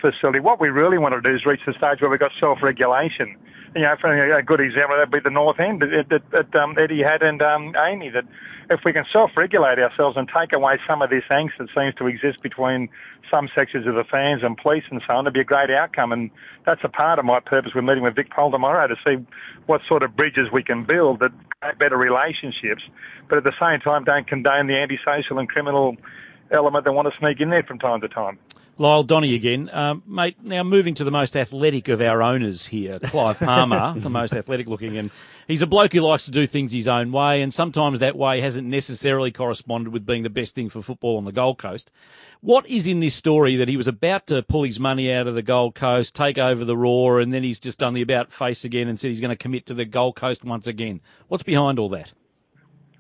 facility. 0.01 0.41
What 0.41 0.61
we 0.61 0.69
really 0.69 0.99
want 0.99 1.15
to 1.15 1.21
do 1.21 1.35
is 1.35 1.45
reach 1.47 1.61
the 1.67 1.73
stage 1.73 2.01
where 2.01 2.11
we've 2.11 2.21
got 2.21 2.33
self-regulation 2.41 3.37
you 3.75 3.83
know, 3.83 3.95
for 4.01 4.11
a 4.11 4.43
good 4.43 4.61
example, 4.61 4.97
that'd 4.97 5.11
be 5.11 5.21
the 5.21 5.31
North 5.31 5.61
End 5.61 5.83
that, 5.83 6.23
that 6.33 6.55
um, 6.59 6.77
Eddie 6.79 7.03
had 7.03 7.23
and 7.23 7.43
um, 7.43 7.75
Amy. 7.77 8.11
That 8.11 8.25
if 8.71 8.81
we 8.85 8.93
can 8.93 9.05
self-regulate 9.13 9.79
ourselves 9.79 10.17
and 10.17 10.29
take 10.29 10.53
away 10.53 10.79
some 10.87 11.03
of 11.03 11.11
this 11.11 11.25
angst 11.31 11.59
that 11.59 11.69
seems 11.75 11.95
to 11.97 12.07
exist 12.07 12.43
between 12.43 12.89
some 13.31 13.49
sections 13.55 13.87
of 13.87 13.95
the 13.95 14.05
fans 14.05 14.43
and 14.43 14.57
police 14.57 14.85
and 14.91 15.03
so 15.07 15.15
on, 15.15 15.25
it'd 15.25 15.35
be 15.35 15.41
a 15.41 15.45
great 15.45 15.71
outcome. 15.71 16.13
And 16.13 16.31
that's 16.65 16.81
a 16.83 16.89
part 16.89 17.19
of 17.19 17.25
my 17.25 17.41
purpose. 17.41 17.73
We're 17.75 17.83
meeting 17.83 18.03
with 18.03 18.17
Vic 18.17 18.31
Pol 18.31 18.51
tomorrow 18.51 18.87
to 18.89 18.97
see 19.05 19.25
what 19.67 19.81
sort 19.87 20.03
of 20.03 20.17
bridges 20.17 20.49
we 20.53 20.63
can 20.63 20.85
build 20.85 21.21
that 21.21 21.33
create 21.61 21.79
better 21.79 21.97
relationships, 21.97 22.83
but 23.29 23.39
at 23.39 23.45
the 23.45 23.55
same 23.61 23.81
time 23.81 24.05
don't 24.05 24.27
condone 24.27 24.67
the 24.67 24.77
antisocial 24.77 25.39
and 25.39 25.49
criminal 25.49 25.97
element 26.51 26.85
that 26.85 26.93
want 26.93 27.07
to 27.13 27.19
sneak 27.19 27.41
in 27.41 27.51
there 27.51 27.63
from 27.63 27.79
time 27.79 28.01
to 28.01 28.09
time. 28.09 28.39
Lyall 28.79 29.05
Donny 29.05 29.35
again. 29.35 29.69
Um, 29.73 30.05
mate, 30.07 30.37
now 30.41 30.63
moving 30.63 30.95
to 30.95 31.05
the 31.05 31.11
most 31.11 31.37
athletic 31.37 31.89
of 31.89 32.01
our 32.01 32.23
owners 32.23 32.65
here, 32.65 33.01
Clive 33.01 33.39
Palmer, 33.41 33.95
the 33.99 34.09
most 34.09 34.33
athletic 34.33 34.69
looking. 34.69 34.97
And 34.97 35.11
he's 35.49 35.63
a 35.63 35.67
bloke 35.67 35.93
who 35.93 36.01
likes 36.01 36.27
to 36.27 36.31
do 36.31 36.47
things 36.47 36.71
his 36.71 36.87
own 36.87 37.11
way, 37.11 37.43
and 37.43 37.53
sometimes 37.53 37.99
that 37.99 38.17
way 38.17 38.41
hasn't 38.41 38.69
necessarily 38.69 39.33
corresponded 39.33 39.93
with 39.93 40.07
being 40.07 40.23
the 40.23 40.31
best 40.31 40.55
thing 40.55 40.69
for 40.69 40.81
football 40.81 41.17
on 41.17 41.25
the 41.25 41.33
Gold 41.33 41.59
Coast. 41.59 41.91
What 42.41 42.69
is 42.69 42.87
in 42.87 43.01
this 43.01 43.17
story 43.17 43.57
that 43.57 43.69
he 43.69 43.77
was 43.77 43.89
about 43.89 44.29
to 44.29 44.45
pull 44.45 44.63
his 44.63 44.79
money 44.79 45.13
out 45.13 45.27
of 45.27 45.35
the 45.35 45.43
Gold 45.43 45.75
Coast, 45.75 46.15
take 46.15 46.39
over 46.39 46.65
the 46.65 46.77
Roar, 46.77 47.19
and 47.19 47.33
then 47.33 47.43
he's 47.43 47.59
just 47.59 47.81
done 47.81 47.95
the 47.95 48.03
about 48.03 48.33
face 48.33 48.65
again 48.65 48.87
and 48.87 48.99
said 48.99 49.09
he's 49.09 49.21
going 49.21 49.31
to 49.31 49.37
commit 49.37 49.67
to 49.67 49.75
the 49.75 49.85
Gold 49.85 50.15
Coast 50.15 50.45
once 50.45 50.69
again? 50.69 51.01
What's 51.27 51.43
behind 51.43 51.81
all 51.81 51.89
that? 51.91 52.13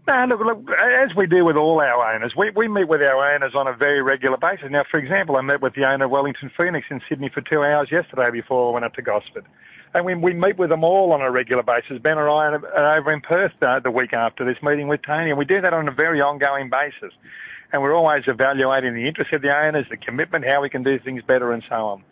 No, 0.08 0.24
look, 0.24 0.40
look, 0.40 0.70
as 0.72 1.14
we 1.14 1.26
do 1.26 1.44
with 1.44 1.56
all 1.56 1.82
our 1.82 2.14
owners, 2.14 2.32
we, 2.34 2.50
we 2.56 2.66
meet 2.66 2.88
with 2.88 3.02
our 3.02 3.34
owners 3.34 3.52
on 3.54 3.66
a 3.68 3.76
very 3.76 4.00
regular 4.00 4.38
basis. 4.38 4.68
Now, 4.70 4.84
for 4.90 4.96
example, 4.96 5.36
I 5.36 5.42
met 5.42 5.60
with 5.60 5.74
the 5.74 5.84
owner 5.84 6.06
of 6.06 6.10
Wellington 6.10 6.50
Phoenix 6.56 6.86
in 6.90 7.02
Sydney 7.10 7.28
for 7.28 7.42
two 7.42 7.60
hours 7.62 7.88
yesterday 7.92 8.30
before 8.32 8.70
I 8.70 8.72
went 8.72 8.86
up 8.86 8.94
to 8.94 9.02
Gosford. 9.02 9.44
And 9.92 10.06
we, 10.06 10.14
we 10.14 10.32
meet 10.32 10.56
with 10.56 10.70
them 10.70 10.82
all 10.82 11.12
on 11.12 11.20
a 11.20 11.30
regular 11.30 11.62
basis. 11.62 12.00
Ben 12.02 12.16
and 12.16 12.22
I 12.22 12.56
are 12.56 12.98
over 12.98 13.12
in 13.12 13.20
Perth 13.20 13.52
uh, 13.60 13.80
the 13.80 13.90
week 13.90 14.14
after 14.14 14.46
this 14.46 14.56
meeting 14.62 14.88
with 14.88 15.00
Tony, 15.06 15.28
and 15.28 15.38
we 15.38 15.44
do 15.44 15.60
that 15.60 15.74
on 15.74 15.86
a 15.88 15.92
very 15.92 16.22
ongoing 16.22 16.70
basis. 16.70 17.12
And 17.74 17.82
we're 17.82 17.94
always 17.94 18.22
evaluating 18.26 18.94
the 18.94 19.06
interest 19.06 19.34
of 19.34 19.42
the 19.42 19.54
owners, 19.54 19.84
the 19.90 19.98
commitment, 19.98 20.46
how 20.48 20.62
we 20.62 20.70
can 20.70 20.82
do 20.82 20.98
things 20.98 21.22
better, 21.22 21.52
and 21.52 21.62
so 21.68 21.74
on. 21.74 22.02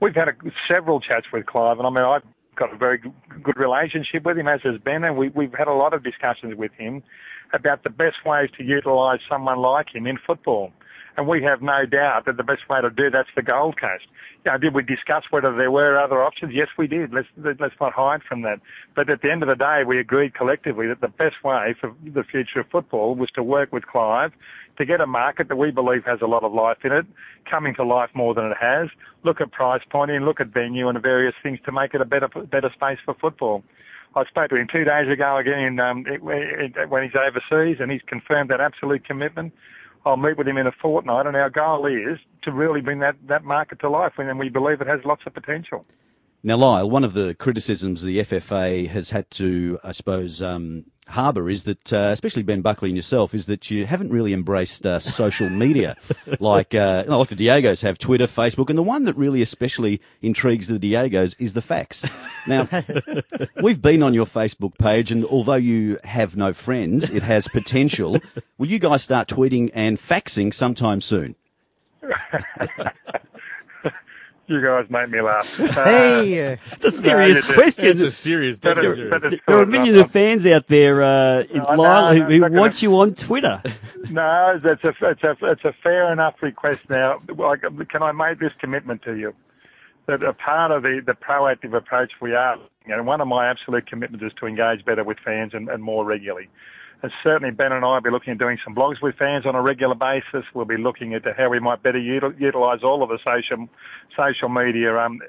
We've 0.00 0.14
had 0.14 0.28
a, 0.28 0.34
several 0.68 1.00
chats 1.00 1.26
with 1.32 1.46
Clive, 1.46 1.78
and 1.78 1.86
I 1.86 1.90
mean, 1.90 2.04
I've 2.04 2.22
got 2.54 2.72
a 2.72 2.76
very 2.76 2.98
good 2.98 3.56
relationship 3.56 4.24
with 4.24 4.38
him, 4.38 4.46
as 4.46 4.60
has 4.62 4.78
Ben, 4.84 5.02
and 5.02 5.16
we, 5.16 5.30
we've 5.30 5.54
had 5.58 5.66
a 5.66 5.74
lot 5.74 5.94
of 5.94 6.04
discussions 6.04 6.54
with 6.56 6.70
him 6.78 7.02
about 7.52 7.82
the 7.82 7.90
best 7.90 8.24
ways 8.24 8.50
to 8.58 8.64
utilise 8.64 9.20
someone 9.28 9.58
like 9.58 9.94
him 9.94 10.06
in 10.06 10.18
football. 10.26 10.72
And 11.16 11.26
we 11.26 11.42
have 11.42 11.60
no 11.60 11.84
doubt 11.86 12.24
that 12.26 12.36
the 12.36 12.44
best 12.44 12.68
way 12.68 12.80
to 12.80 12.88
do 12.88 13.10
that's 13.10 13.28
the 13.34 13.42
Gold 13.42 13.78
Coast. 13.80 14.04
You 14.44 14.52
know, 14.52 14.58
did 14.58 14.74
we 14.74 14.82
discuss 14.82 15.24
whether 15.30 15.54
there 15.54 15.70
were 15.70 15.98
other 16.00 16.22
options? 16.22 16.52
Yes, 16.54 16.68
we 16.78 16.86
did. 16.86 17.12
Let's 17.12 17.28
let's 17.36 17.74
not 17.80 17.92
hide 17.92 18.22
from 18.22 18.42
that. 18.42 18.60
But 18.94 19.10
at 19.10 19.20
the 19.20 19.30
end 19.30 19.42
of 19.42 19.48
the 19.48 19.56
day, 19.56 19.82
we 19.86 19.98
agreed 19.98 20.34
collectively 20.34 20.86
that 20.86 21.00
the 21.00 21.08
best 21.08 21.42
way 21.44 21.74
for 21.78 21.94
the 22.04 22.22
future 22.22 22.60
of 22.60 22.68
football 22.70 23.16
was 23.16 23.28
to 23.32 23.42
work 23.42 23.72
with 23.72 23.86
Clive 23.86 24.32
to 24.78 24.86
get 24.86 25.00
a 25.00 25.06
market 25.06 25.48
that 25.48 25.56
we 25.56 25.70
believe 25.70 26.04
has 26.06 26.20
a 26.22 26.26
lot 26.26 26.42
of 26.42 26.54
life 26.54 26.78
in 26.84 26.92
it, 26.92 27.04
coming 27.50 27.74
to 27.74 27.84
life 27.84 28.08
more 28.14 28.32
than 28.32 28.46
it 28.46 28.56
has. 28.58 28.88
Look 29.24 29.42
at 29.42 29.52
price 29.52 29.82
pointing, 29.90 30.20
look 30.22 30.40
at 30.40 30.48
venue 30.48 30.88
and 30.88 31.00
various 31.02 31.34
things 31.42 31.58
to 31.66 31.72
make 31.72 31.92
it 31.92 32.00
a 32.00 32.06
better 32.06 32.28
better 32.28 32.70
space 32.74 32.98
for 33.04 33.14
football. 33.14 33.62
I 34.14 34.24
spoke 34.24 34.50
to 34.50 34.56
him 34.56 34.66
two 34.70 34.84
days 34.84 35.08
ago 35.10 35.36
again 35.36 35.78
um, 35.78 36.04
when 36.20 37.02
he's 37.02 37.12
overseas, 37.14 37.76
and 37.80 37.90
he's 37.90 38.02
confirmed 38.06 38.50
that 38.50 38.60
absolute 38.60 39.04
commitment. 39.04 39.52
I'll 40.04 40.16
meet 40.16 40.38
with 40.38 40.48
him 40.48 40.56
in 40.56 40.66
a 40.66 40.72
fortnight, 40.72 41.26
and 41.26 41.36
our 41.36 41.50
goal 41.50 41.86
is 41.86 42.18
to 42.42 42.52
really 42.52 42.80
bring 42.80 43.00
that, 43.00 43.16
that 43.28 43.44
market 43.44 43.80
to 43.80 43.90
life, 43.90 44.14
and 44.18 44.38
we 44.38 44.48
believe 44.48 44.80
it 44.80 44.86
has 44.86 45.00
lots 45.04 45.22
of 45.26 45.34
potential. 45.34 45.84
Now, 46.42 46.56
Lyall, 46.56 46.88
one 46.88 47.04
of 47.04 47.12
the 47.12 47.34
criticisms 47.34 48.02
the 48.02 48.20
FFA 48.20 48.88
has 48.88 49.10
had 49.10 49.30
to, 49.32 49.78
I 49.84 49.92
suppose, 49.92 50.40
um, 50.40 50.86
harbour 51.10 51.50
is 51.50 51.64
that, 51.64 51.92
uh, 51.92 52.10
especially 52.12 52.42
Ben 52.42 52.62
Buckley 52.62 52.88
and 52.90 52.96
yourself, 52.96 53.34
is 53.34 53.46
that 53.46 53.70
you 53.70 53.84
haven't 53.84 54.10
really 54.10 54.32
embraced 54.32 54.86
uh, 54.86 54.98
social 54.98 55.50
media 55.50 55.96
like 56.40 56.74
uh, 56.74 57.04
like 57.06 57.28
the 57.28 57.36
Diegos 57.36 57.82
have 57.82 57.98
Twitter, 57.98 58.26
Facebook, 58.26 58.70
and 58.70 58.78
the 58.78 58.82
one 58.82 59.04
that 59.04 59.16
really 59.16 59.42
especially 59.42 60.00
intrigues 60.22 60.68
the 60.68 60.78
Diegos 60.78 61.34
is 61.38 61.52
the 61.52 61.62
facts. 61.62 62.04
Now, 62.46 62.68
we've 63.62 63.80
been 63.80 64.02
on 64.02 64.14
your 64.14 64.26
Facebook 64.26 64.78
page, 64.78 65.12
and 65.12 65.24
although 65.24 65.54
you 65.54 65.98
have 66.04 66.36
no 66.36 66.52
friends, 66.52 67.10
it 67.10 67.22
has 67.22 67.48
potential. 67.48 68.18
Will 68.58 68.68
you 68.68 68.78
guys 68.78 69.02
start 69.02 69.28
tweeting 69.28 69.70
and 69.74 69.98
faxing 69.98 70.54
sometime 70.54 71.00
soon? 71.00 71.34
You 74.50 74.64
guys 74.66 74.86
make 74.90 75.08
me 75.10 75.20
laugh. 75.20 75.60
Uh, 75.60 75.84
Hey, 75.84 76.58
It's 76.72 76.84
a 76.84 76.90
serious 76.90 77.42
you 77.42 77.48
do. 77.48 77.54
question. 77.54 77.86
It's 77.86 78.00
a 78.02 78.10
serious, 78.10 78.58
but 78.58 78.74
dead 78.74 78.84
it's, 78.84 78.94
serious. 78.96 79.10
but 79.10 79.30
There 79.46 79.56
are 79.58 79.62
a 79.62 79.64
good. 79.64 79.68
million 79.68 79.94
I'm- 79.94 80.04
of 80.04 80.10
fans 80.10 80.44
out 80.46 80.66
there, 80.66 81.02
uh, 81.02 81.42
in 81.42 81.60
I 81.60 81.76
know, 81.76 81.82
Lyall, 81.82 82.16
who, 82.16 82.22
I'm 82.24 82.30
who 82.30 82.38
not 82.40 82.48
gonna- 82.48 82.60
want 82.60 82.82
you 82.82 82.98
on 83.00 83.14
Twitter. 83.14 83.62
No, 84.10 84.58
that's 84.60 84.82
a, 84.82 84.88
it's 85.02 85.22
a, 85.22 85.36
it's 85.42 85.64
a 85.64 85.72
fair 85.84 86.10
enough 86.12 86.34
request 86.42 86.88
now. 86.90 87.18
Like, 87.36 87.60
can 87.90 88.02
I 88.02 88.10
make 88.10 88.40
this 88.40 88.50
commitment 88.58 89.02
to 89.02 89.14
you? 89.14 89.34
That 90.06 90.24
a 90.24 90.32
part 90.32 90.72
of 90.72 90.82
the, 90.82 91.00
the 91.06 91.12
proactive 91.12 91.74
approach 91.76 92.10
we 92.20 92.34
are, 92.34 92.56
you 92.86 92.96
know, 92.96 93.02
one 93.04 93.20
of 93.20 93.28
my 93.28 93.48
absolute 93.48 93.86
commitments 93.86 94.24
is 94.24 94.32
to 94.40 94.46
engage 94.46 94.84
better 94.84 95.04
with 95.04 95.18
fans 95.24 95.52
and, 95.54 95.68
and 95.68 95.80
more 95.82 96.04
regularly. 96.04 96.48
And 97.02 97.12
certainly 97.24 97.52
Ben 97.52 97.72
and 97.72 97.84
I 97.84 97.94
will 97.94 98.00
be 98.00 98.10
looking 98.10 98.32
at 98.32 98.38
doing 98.38 98.58
some 98.64 98.74
blogs 98.74 99.00
with 99.00 99.16
fans 99.16 99.46
on 99.46 99.54
a 99.54 99.62
regular 99.62 99.94
basis. 99.94 100.44
We'll 100.54 100.66
be 100.66 100.76
looking 100.76 101.14
at 101.14 101.22
how 101.36 101.48
we 101.48 101.58
might 101.58 101.82
better 101.82 101.98
util- 101.98 102.38
utilise 102.38 102.80
all 102.82 103.02
of 103.02 103.08
the 103.08 103.18
social, 103.24 103.68
social 104.16 104.48
media, 104.48 104.96
um, 104.98 105.20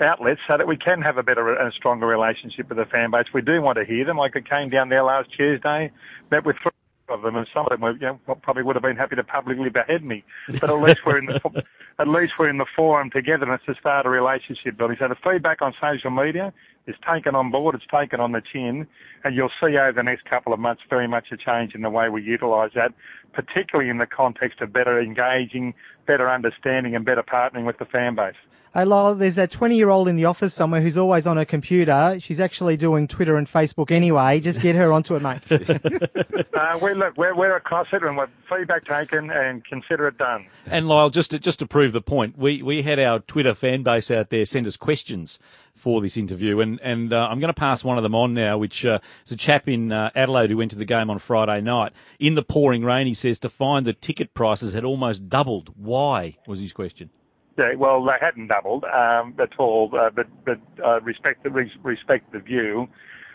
outlets 0.00 0.40
so 0.46 0.56
that 0.56 0.66
we 0.66 0.76
can 0.76 1.00
have 1.02 1.16
a 1.16 1.22
better 1.22 1.54
and 1.54 1.72
stronger 1.72 2.06
relationship 2.06 2.68
with 2.68 2.78
the 2.78 2.84
fan 2.84 3.10
base. 3.10 3.26
We 3.32 3.42
do 3.42 3.60
want 3.62 3.78
to 3.78 3.84
hear 3.84 4.04
them. 4.04 4.18
Like 4.18 4.36
I 4.36 4.40
came 4.40 4.68
down 4.68 4.88
there 4.88 5.02
last 5.02 5.30
Tuesday, 5.36 5.90
met 6.30 6.44
with 6.44 6.56
three 6.62 6.72
of 7.08 7.22
them, 7.22 7.36
and 7.36 7.46
some 7.54 7.66
of 7.66 7.70
them 7.70 7.80
were, 7.80 7.92
you 7.92 8.18
know, 8.26 8.34
probably 8.42 8.62
would 8.62 8.76
have 8.76 8.82
been 8.82 8.96
happy 8.96 9.16
to 9.16 9.24
publicly 9.24 9.70
behead 9.70 10.04
me. 10.04 10.24
But 10.60 10.70
at 10.70 10.80
least 10.80 10.98
we're 11.06 11.18
in 11.18 11.26
the 11.26 11.64
at 11.98 12.08
least 12.08 12.34
we're 12.38 12.48
in 12.48 12.58
the 12.58 12.66
forum 12.76 13.10
together, 13.10 13.44
and 13.44 13.54
it's 13.54 13.64
to 13.66 13.74
start 13.80 14.06
a 14.06 14.10
relationship 14.10 14.76
building. 14.76 14.96
So 14.98 15.08
the 15.08 15.16
feedback 15.16 15.62
on 15.62 15.74
social 15.80 16.10
media 16.10 16.52
is 16.86 16.96
taken 17.10 17.34
on 17.34 17.50
board. 17.50 17.74
It's 17.74 17.84
taken 17.92 18.20
on 18.20 18.32
the 18.32 18.42
chin, 18.52 18.86
and 19.24 19.34
you'll 19.34 19.50
see 19.60 19.76
over 19.76 19.92
the 19.94 20.02
next 20.02 20.24
couple 20.24 20.52
of 20.52 20.60
months 20.60 20.82
very 20.88 21.08
much 21.08 21.26
a 21.32 21.36
change 21.36 21.74
in 21.74 21.82
the 21.82 21.90
way 21.90 22.08
we 22.08 22.22
utilise 22.22 22.72
that, 22.74 22.92
particularly 23.32 23.90
in 23.90 23.98
the 23.98 24.06
context 24.06 24.60
of 24.60 24.72
better 24.72 25.00
engaging, 25.00 25.74
better 26.06 26.30
understanding, 26.30 26.94
and 26.94 27.04
better 27.04 27.22
partnering 27.22 27.66
with 27.66 27.78
the 27.78 27.84
fan 27.84 28.14
base. 28.14 28.34
Hey 28.76 28.82
Lyall, 28.82 29.18
there's 29.18 29.38
a 29.38 29.46
20 29.46 29.74
year 29.74 29.88
old 29.88 30.06
in 30.06 30.16
the 30.16 30.26
office 30.26 30.52
somewhere 30.52 30.82
who's 30.82 30.98
always 30.98 31.26
on 31.26 31.38
her 31.38 31.46
computer. 31.46 32.18
She's 32.20 32.40
actually 32.40 32.76
doing 32.76 33.08
Twitter 33.08 33.38
and 33.38 33.46
Facebook 33.46 33.90
anyway. 33.90 34.40
Just 34.40 34.60
get 34.60 34.76
her 34.76 34.92
onto 34.92 35.16
it, 35.16 35.22
mate. 35.22 35.42
Uh, 36.56 36.78
we 36.82 36.94
look, 36.94 37.14
we're, 37.18 37.34
we're 37.34 37.54
across 37.54 37.86
it 37.92 38.02
and 38.02 38.16
we're 38.16 38.28
feedback 38.48 38.86
taken 38.86 39.30
and 39.30 39.62
consider 39.62 40.08
it 40.08 40.16
done. 40.16 40.46
And 40.64 40.86
Lyall, 40.86 41.12
just 41.12 41.32
to, 41.32 41.38
just 41.38 41.58
to 41.58 41.66
prove 41.66 41.92
the 41.92 42.00
point, 42.00 42.38
we, 42.38 42.62
we 42.62 42.80
had 42.80 42.98
our 42.98 43.18
Twitter 43.18 43.52
fan 43.52 43.82
base 43.82 44.10
out 44.10 44.30
there 44.30 44.46
send 44.46 44.66
us 44.66 44.78
questions 44.78 45.38
for 45.76 46.00
this 46.00 46.16
interview, 46.16 46.60
and 46.60 46.80
and 46.80 47.12
uh, 47.12 47.28
I'm 47.30 47.38
going 47.38 47.52
to 47.52 47.58
pass 47.58 47.84
one 47.84 47.98
of 47.98 48.02
them 48.02 48.14
on 48.14 48.34
now, 48.34 48.58
which 48.58 48.84
uh, 48.84 48.98
is 49.24 49.32
a 49.32 49.36
chap 49.36 49.68
in 49.68 49.92
uh, 49.92 50.10
Adelaide 50.14 50.50
who 50.50 50.56
went 50.56 50.72
to 50.72 50.78
the 50.78 50.84
game 50.84 51.10
on 51.10 51.18
Friday 51.18 51.60
night. 51.60 51.92
In 52.18 52.34
the 52.34 52.42
pouring 52.42 52.82
rain, 52.82 53.06
he 53.06 53.14
says 53.26 53.38
to 53.40 53.48
find 53.48 53.84
the 53.84 53.92
ticket 53.92 54.34
prices 54.34 54.72
had 54.72 54.84
almost 54.84 55.28
doubled. 55.28 55.72
Why 55.76 56.36
was 56.46 56.60
his 56.60 56.72
question? 56.72 57.10
Yeah, 57.58 57.74
well, 57.76 58.04
they 58.04 58.18
hadn't 58.20 58.48
doubled 58.48 58.84
um, 58.84 59.34
at 59.40 59.58
all, 59.58 59.90
uh, 59.98 60.10
but 60.10 60.26
but 60.44 60.60
uh, 60.84 61.00
respect 61.00 61.42
the 61.42 61.50
respect 61.50 62.32
the 62.32 62.38
view. 62.38 62.88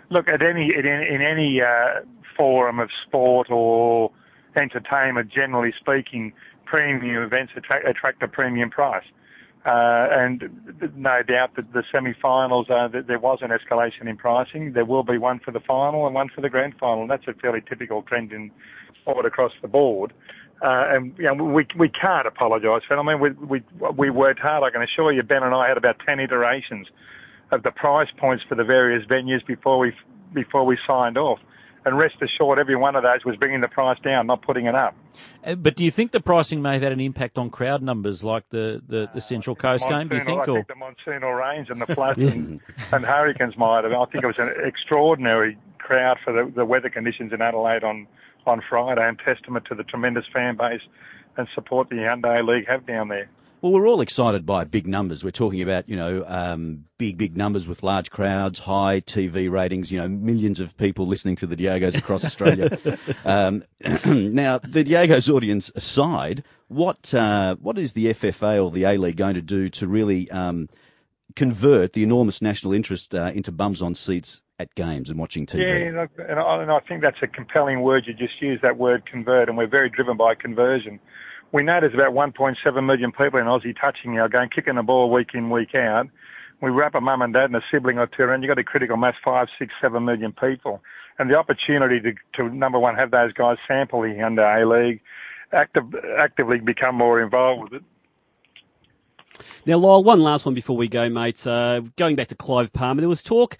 Look 0.09 0.27
at 0.27 0.41
any 0.41 0.71
in, 0.73 0.85
in 0.85 1.21
any 1.21 1.59
uh, 1.61 2.05
forum 2.37 2.79
of 2.79 2.89
sport 3.05 3.47
or 3.49 4.11
entertainment, 4.55 5.29
generally 5.29 5.73
speaking, 5.79 6.33
premium 6.65 7.23
events 7.23 7.53
attract, 7.57 7.87
attract 7.87 8.23
a 8.23 8.27
premium 8.27 8.69
price. 8.69 9.05
Uh, 9.63 10.07
and 10.11 10.49
no 10.95 11.21
doubt 11.21 11.55
that 11.55 11.71
the 11.71 11.83
semi-finals, 11.91 12.65
that 12.67 13.03
there 13.07 13.19
was 13.19 13.39
an 13.41 13.51
escalation 13.51 14.07
in 14.09 14.17
pricing. 14.17 14.73
There 14.73 14.85
will 14.85 15.03
be 15.03 15.19
one 15.19 15.39
for 15.39 15.51
the 15.51 15.59
final 15.59 16.07
and 16.07 16.15
one 16.15 16.29
for 16.33 16.41
the 16.41 16.49
grand 16.49 16.73
final. 16.79 17.01
And 17.01 17.11
That's 17.11 17.27
a 17.27 17.33
fairly 17.33 17.61
typical 17.61 18.01
trend 18.01 18.31
in 18.31 18.49
sport 19.01 19.25
across 19.25 19.51
the 19.61 19.67
board. 19.67 20.13
Uh, 20.61 20.93
and 20.93 21.15
you 21.17 21.25
know, 21.25 21.43
we 21.43 21.65
we 21.77 21.89
can't 21.89 22.27
apologise 22.27 22.83
for 22.87 22.95
it. 22.95 22.99
I 22.99 23.03
mean, 23.03 23.19
we 23.19 23.31
we 23.31 23.63
we 23.97 24.09
worked 24.11 24.39
hard. 24.39 24.63
I 24.63 24.69
can 24.69 24.83
assure 24.83 25.11
you, 25.11 25.23
Ben 25.23 25.41
and 25.43 25.55
I 25.55 25.67
had 25.67 25.77
about 25.77 25.97
ten 26.05 26.19
iterations 26.19 26.87
of 27.51 27.63
the 27.63 27.71
price 27.71 28.09
points 28.17 28.43
for 28.47 28.55
the 28.55 28.63
various 28.63 29.05
venues 29.07 29.45
before 29.45 29.79
we 29.79 29.93
before 30.33 30.65
we 30.65 30.77
signed 30.87 31.17
off. 31.17 31.39
And 31.83 31.97
rest 31.97 32.15
assured, 32.21 32.59
every 32.59 32.75
one 32.75 32.95
of 32.95 33.01
those 33.01 33.25
was 33.25 33.37
bringing 33.37 33.61
the 33.61 33.67
price 33.67 33.97
down, 34.03 34.27
not 34.27 34.43
putting 34.43 34.67
it 34.67 34.75
up. 34.75 34.93
Uh, 35.43 35.55
But 35.55 35.75
do 35.75 35.83
you 35.83 35.89
think 35.89 36.11
the 36.11 36.19
pricing 36.19 36.61
may 36.61 36.73
have 36.73 36.83
had 36.83 36.91
an 36.91 36.99
impact 36.99 37.39
on 37.39 37.49
crowd 37.49 37.81
numbers, 37.81 38.23
like 38.23 38.47
the, 38.49 38.83
the, 38.87 39.09
the 39.15 39.19
Central 39.19 39.55
Coast 39.55 39.89
game? 39.89 40.07
Do 40.07 40.15
you 40.15 40.23
think, 40.23 40.41
I 40.41 40.43
or 40.43 40.63
think 40.63 40.67
the 40.67 40.75
monsoonal 40.75 41.35
rains 41.35 41.71
and 41.71 41.81
the 41.81 41.87
floods 41.95 42.19
and, 42.19 42.59
and 42.91 43.03
hurricanes 43.03 43.57
might 43.57 43.83
have. 43.83 43.93
I 43.93 44.05
think 44.05 44.23
it 44.23 44.27
was 44.27 44.37
an 44.37 44.53
extraordinary 44.63 45.57
crowd 45.79 46.19
for 46.23 46.31
the, 46.31 46.51
the 46.51 46.65
weather 46.65 46.89
conditions 46.89 47.33
in 47.33 47.41
Adelaide 47.41 47.83
on, 47.83 48.05
on 48.45 48.61
Friday 48.67 49.07
and 49.07 49.19
testament 49.19 49.65
to 49.69 49.75
the 49.75 49.83
tremendous 49.83 50.25
fan 50.33 50.57
base 50.57 50.81
and 51.37 51.47
support 51.55 51.89
the 51.89 51.95
Hyundai 51.95 52.45
League 52.45 52.67
have 52.67 52.85
down 52.85 53.07
there. 53.07 53.29
Well, 53.61 53.73
we're 53.73 53.87
all 53.87 54.01
excited 54.01 54.43
by 54.43 54.63
big 54.63 54.87
numbers. 54.87 55.23
We're 55.23 55.29
talking 55.29 55.61
about, 55.61 55.87
you 55.87 55.95
know, 55.95 56.25
um, 56.25 56.85
big, 56.97 57.19
big 57.19 57.37
numbers 57.37 57.67
with 57.67 57.83
large 57.83 58.09
crowds, 58.09 58.57
high 58.57 59.01
TV 59.01 59.51
ratings, 59.51 59.91
you 59.91 59.99
know, 59.99 60.07
millions 60.07 60.61
of 60.61 60.75
people 60.75 61.05
listening 61.05 61.35
to 61.37 61.45
the 61.45 61.55
Diegos 61.55 61.95
across 61.95 62.25
Australia. 62.25 62.75
um, 63.25 63.63
now, 63.83 64.57
the 64.57 64.83
Diegos 64.83 65.31
audience 65.31 65.69
aside, 65.75 66.43
what 66.69 67.13
uh, 67.13 67.55
what 67.57 67.77
is 67.77 67.93
the 67.93 68.07
FFA 68.07 68.63
or 68.63 68.71
the 68.71 68.85
A 68.85 68.97
League 68.97 69.17
going 69.17 69.35
to 69.35 69.43
do 69.43 69.69
to 69.69 69.87
really 69.87 70.31
um, 70.31 70.67
convert 71.35 71.93
the 71.93 72.01
enormous 72.01 72.41
national 72.41 72.73
interest 72.73 73.13
uh, 73.13 73.31
into 73.31 73.51
bums 73.51 73.83
on 73.83 73.93
seats 73.93 74.41
at 74.61 74.75
games 74.75 75.09
and 75.09 75.19
watching 75.19 75.45
TV? 75.45 75.59
Yeah, 75.59 76.05
and 76.27 76.39
I, 76.39 76.61
and 76.61 76.71
I 76.71 76.79
think 76.79 77.01
that's 77.01 77.21
a 77.21 77.27
compelling 77.27 77.81
word. 77.81 78.03
You 78.07 78.13
just 78.13 78.41
used 78.41 78.61
that 78.63 78.77
word 78.77 79.05
convert, 79.05 79.49
and 79.49 79.57
we're 79.57 79.67
very 79.67 79.89
driven 79.89 80.17
by 80.17 80.35
conversion. 80.35 80.99
We 81.51 81.63
know 81.63 81.79
there's 81.81 81.93
about 81.93 82.13
1.7 82.13 82.85
million 82.85 83.11
people 83.11 83.39
in 83.39 83.45
Aussie 83.45 83.75
touching 83.79 84.17
our 84.19 84.29
game, 84.29 84.49
kicking 84.53 84.75
the 84.75 84.83
ball 84.83 85.11
week 85.11 85.29
in, 85.33 85.49
week 85.49 85.75
out. 85.75 86.07
We 86.61 86.69
wrap 86.69 86.95
a 86.95 87.01
mum 87.01 87.23
and 87.23 87.33
dad 87.33 87.45
and 87.45 87.55
a 87.55 87.61
sibling 87.71 87.97
or 87.97 88.07
two, 88.07 88.29
and 88.29 88.43
you've 88.43 88.49
got 88.49 88.59
a 88.59 88.63
critical 88.63 88.95
mass 88.95 89.15
five, 89.25 89.47
six, 89.57 89.73
seven 89.81 90.05
million 90.05 90.31
people. 90.31 90.81
And 91.17 91.29
the 91.29 91.35
opportunity 91.35 91.99
to, 91.99 92.13
to 92.35 92.55
number 92.55 92.79
one, 92.79 92.95
have 92.95 93.11
those 93.11 93.33
guys 93.33 93.57
sample 93.67 94.03
the 94.03 94.21
under 94.21 94.45
A 94.45 94.65
League, 94.65 95.01
active, 95.51 95.93
actively 96.17 96.59
become 96.59 96.95
more 96.95 97.19
involved 97.19 97.63
with 97.63 97.73
it. 97.73 97.83
Now, 99.65 99.77
Lyle, 99.77 100.03
one 100.03 100.21
last 100.21 100.45
one 100.45 100.53
before 100.53 100.77
we 100.77 100.87
go, 100.87 101.09
mates. 101.09 101.45
Uh, 101.47 101.81
going 101.97 102.15
back 102.15 102.27
to 102.27 102.35
Clive 102.35 102.71
Palmer, 102.71 103.01
there 103.01 103.09
was 103.09 103.23
talk, 103.23 103.57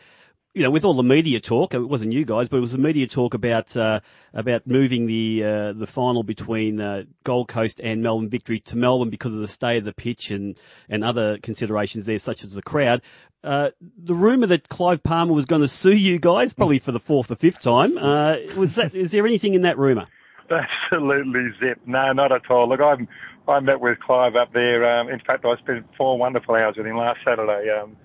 you 0.53 0.63
know, 0.63 0.69
with 0.69 0.83
all 0.83 0.93
the 0.93 1.03
media 1.03 1.39
talk. 1.39 1.73
It 1.73 1.79
wasn't 1.79 2.11
you 2.11 2.25
guys, 2.25 2.49
but 2.49 2.57
it 2.57 2.61
was 2.61 2.73
the 2.73 2.77
media 2.77 3.07
talk 3.07 3.33
about 3.33 3.75
uh, 3.77 4.01
about 4.33 4.67
moving 4.67 5.05
the 5.05 5.43
uh, 5.43 5.73
the 5.73 5.87
final 5.87 6.23
between 6.23 6.81
uh, 6.81 7.03
Gold 7.23 7.47
Coast 7.47 7.79
and 7.81 8.03
Melbourne 8.03 8.29
Victory 8.29 8.59
to 8.61 8.77
Melbourne 8.77 9.09
because 9.09 9.33
of 9.33 9.39
the 9.39 9.47
stay 9.47 9.77
of 9.77 9.85
the 9.85 9.93
pitch 9.93 10.31
and 10.31 10.57
and 10.89 11.03
other 11.03 11.37
considerations 11.37 12.05
there, 12.05 12.19
such 12.19 12.43
as 12.43 12.53
the 12.53 12.61
crowd. 12.61 13.01
Uh, 13.43 13.71
the 13.97 14.13
rumour 14.13 14.47
that 14.47 14.69
Clive 14.69 15.01
Palmer 15.01 15.33
was 15.33 15.45
going 15.45 15.61
to 15.61 15.67
sue 15.67 15.95
you 15.95 16.19
guys, 16.19 16.53
probably 16.53 16.79
for 16.79 16.91
the 16.91 16.99
fourth 16.99 17.31
or 17.31 17.35
fifth 17.35 17.61
time, 17.61 17.97
uh, 17.97 18.35
was 18.55 18.75
that? 18.75 18.93
Is 18.93 19.11
there 19.11 19.25
anything 19.25 19.55
in 19.55 19.63
that 19.63 19.77
rumour? 19.77 20.07
Absolutely 20.51 21.47
zip. 21.59 21.79
No, 21.85 22.11
not 22.11 22.31
at 22.31 22.51
all. 22.51 22.67
Look, 22.67 22.81
I'm, 22.81 23.07
I 23.47 23.61
met 23.61 23.79
with 23.79 23.99
Clive 23.99 24.35
up 24.35 24.51
there. 24.53 24.99
Um, 24.99 25.09
in 25.09 25.19
fact, 25.21 25.45
I 25.45 25.55
spent 25.57 25.85
four 25.97 26.17
wonderful 26.17 26.55
hours 26.55 26.75
with 26.77 26.85
him 26.85 26.97
last 26.97 27.19
Saturday. 27.25 27.69
Um, 27.69 27.95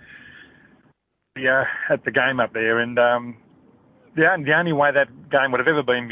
yeah, 1.37 1.65
at 1.91 2.05
the 2.05 2.11
game 2.11 2.41
up 2.41 2.53
there, 2.53 2.79
and 2.79 2.99
um, 2.99 3.37
the, 4.17 4.25
the 4.45 4.55
only 4.55 4.73
way 4.73 4.91
that 4.93 5.09
game 5.31 5.53
would 5.53 5.61
have 5.61 5.69
ever 5.69 5.83
been 5.83 6.09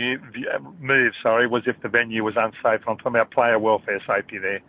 moved, 0.79 1.17
sorry, 1.23 1.47
was 1.47 1.63
if 1.67 1.81
the 1.83 1.89
venue 1.89 2.23
was 2.23 2.35
unsafe. 2.37 2.87
I'm 2.87 2.99
talking 2.99 3.07
about 3.09 3.31
player 3.31 3.59
welfare 3.59 4.01
safety 4.07 4.39
there. 4.39 4.61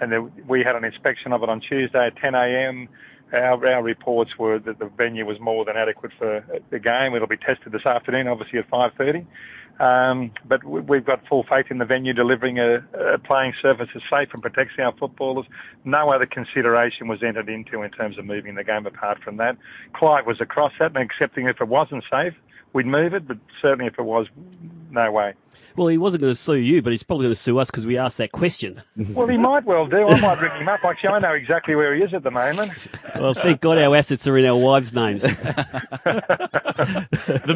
And 0.00 0.32
we 0.48 0.62
had 0.64 0.74
an 0.74 0.84
inspection 0.84 1.32
of 1.32 1.42
it 1.42 1.48
on 1.48 1.60
Tuesday 1.60 2.06
at 2.06 2.16
10 2.16 2.34
a.m. 2.34 2.88
Our, 3.32 3.66
our 3.66 3.82
reports 3.82 4.30
were 4.38 4.58
that 4.60 4.78
the 4.78 4.86
venue 4.96 5.26
was 5.26 5.38
more 5.38 5.64
than 5.64 5.76
adequate 5.76 6.12
for 6.18 6.44
the 6.70 6.78
game. 6.78 7.14
It'll 7.14 7.28
be 7.28 7.36
tested 7.36 7.72
this 7.72 7.84
afternoon, 7.84 8.26
obviously 8.26 8.58
at 8.60 8.70
5:30. 8.70 9.26
Um, 9.80 10.32
but 10.44 10.64
we- 10.64 10.80
we've 10.80 11.04
got 11.04 11.26
full 11.28 11.44
faith 11.44 11.66
in 11.70 11.78
the 11.78 11.84
venue 11.84 12.12
delivering 12.12 12.58
a, 12.58 12.82
a 13.14 13.18
playing 13.18 13.54
surface 13.62 13.88
that's 13.94 14.04
safe 14.10 14.28
and 14.32 14.42
protects 14.42 14.74
our 14.78 14.92
footballers. 14.92 15.46
No 15.84 16.10
other 16.10 16.26
consideration 16.26 17.06
was 17.06 17.22
entered 17.22 17.48
into 17.48 17.82
in 17.82 17.90
terms 17.92 18.18
of 18.18 18.24
moving 18.24 18.56
the 18.56 18.64
game 18.64 18.86
apart 18.86 19.22
from 19.22 19.36
that. 19.36 19.56
Clive 19.92 20.26
was 20.26 20.40
across 20.40 20.72
that 20.80 20.96
and 20.96 20.98
accepting 20.98 21.46
if 21.46 21.60
it 21.60 21.68
wasn't 21.68 22.02
safe, 22.10 22.34
we'd 22.72 22.86
move 22.86 23.14
it, 23.14 23.26
but 23.26 23.38
certainly 23.62 23.86
if 23.86 23.98
it 23.98 24.02
was, 24.02 24.26
no 24.90 25.10
way. 25.10 25.34
Well, 25.76 25.86
he 25.86 25.98
wasn't 25.98 26.22
going 26.22 26.32
to 26.32 26.40
sue 26.40 26.54
you, 26.54 26.82
but 26.82 26.90
he's 26.90 27.04
probably 27.04 27.26
going 27.26 27.34
to 27.34 27.40
sue 27.40 27.56
us 27.58 27.70
because 27.70 27.86
we 27.86 27.98
asked 27.98 28.18
that 28.18 28.32
question. 28.32 28.82
Well, 29.14 29.28
he 29.28 29.38
might 29.38 29.64
well 29.64 29.86
do. 29.86 30.06
I 30.06 30.20
might 30.20 30.40
ring 30.40 30.60
him 30.60 30.68
up. 30.68 30.84
Actually, 30.84 31.10
I 31.10 31.18
know 31.20 31.32
exactly 31.32 31.74
where 31.76 31.94
he 31.94 32.02
is 32.02 32.12
at 32.12 32.22
the 32.22 32.30
moment. 32.30 32.88
Well, 33.14 33.34
thank 33.34 33.60
God 33.60 33.78
our 33.78 33.96
assets 33.96 34.26
are 34.26 34.36
in 34.38 34.44
our 34.44 34.56
wives' 34.56 34.92
names. 34.92 35.22
the 35.22 35.30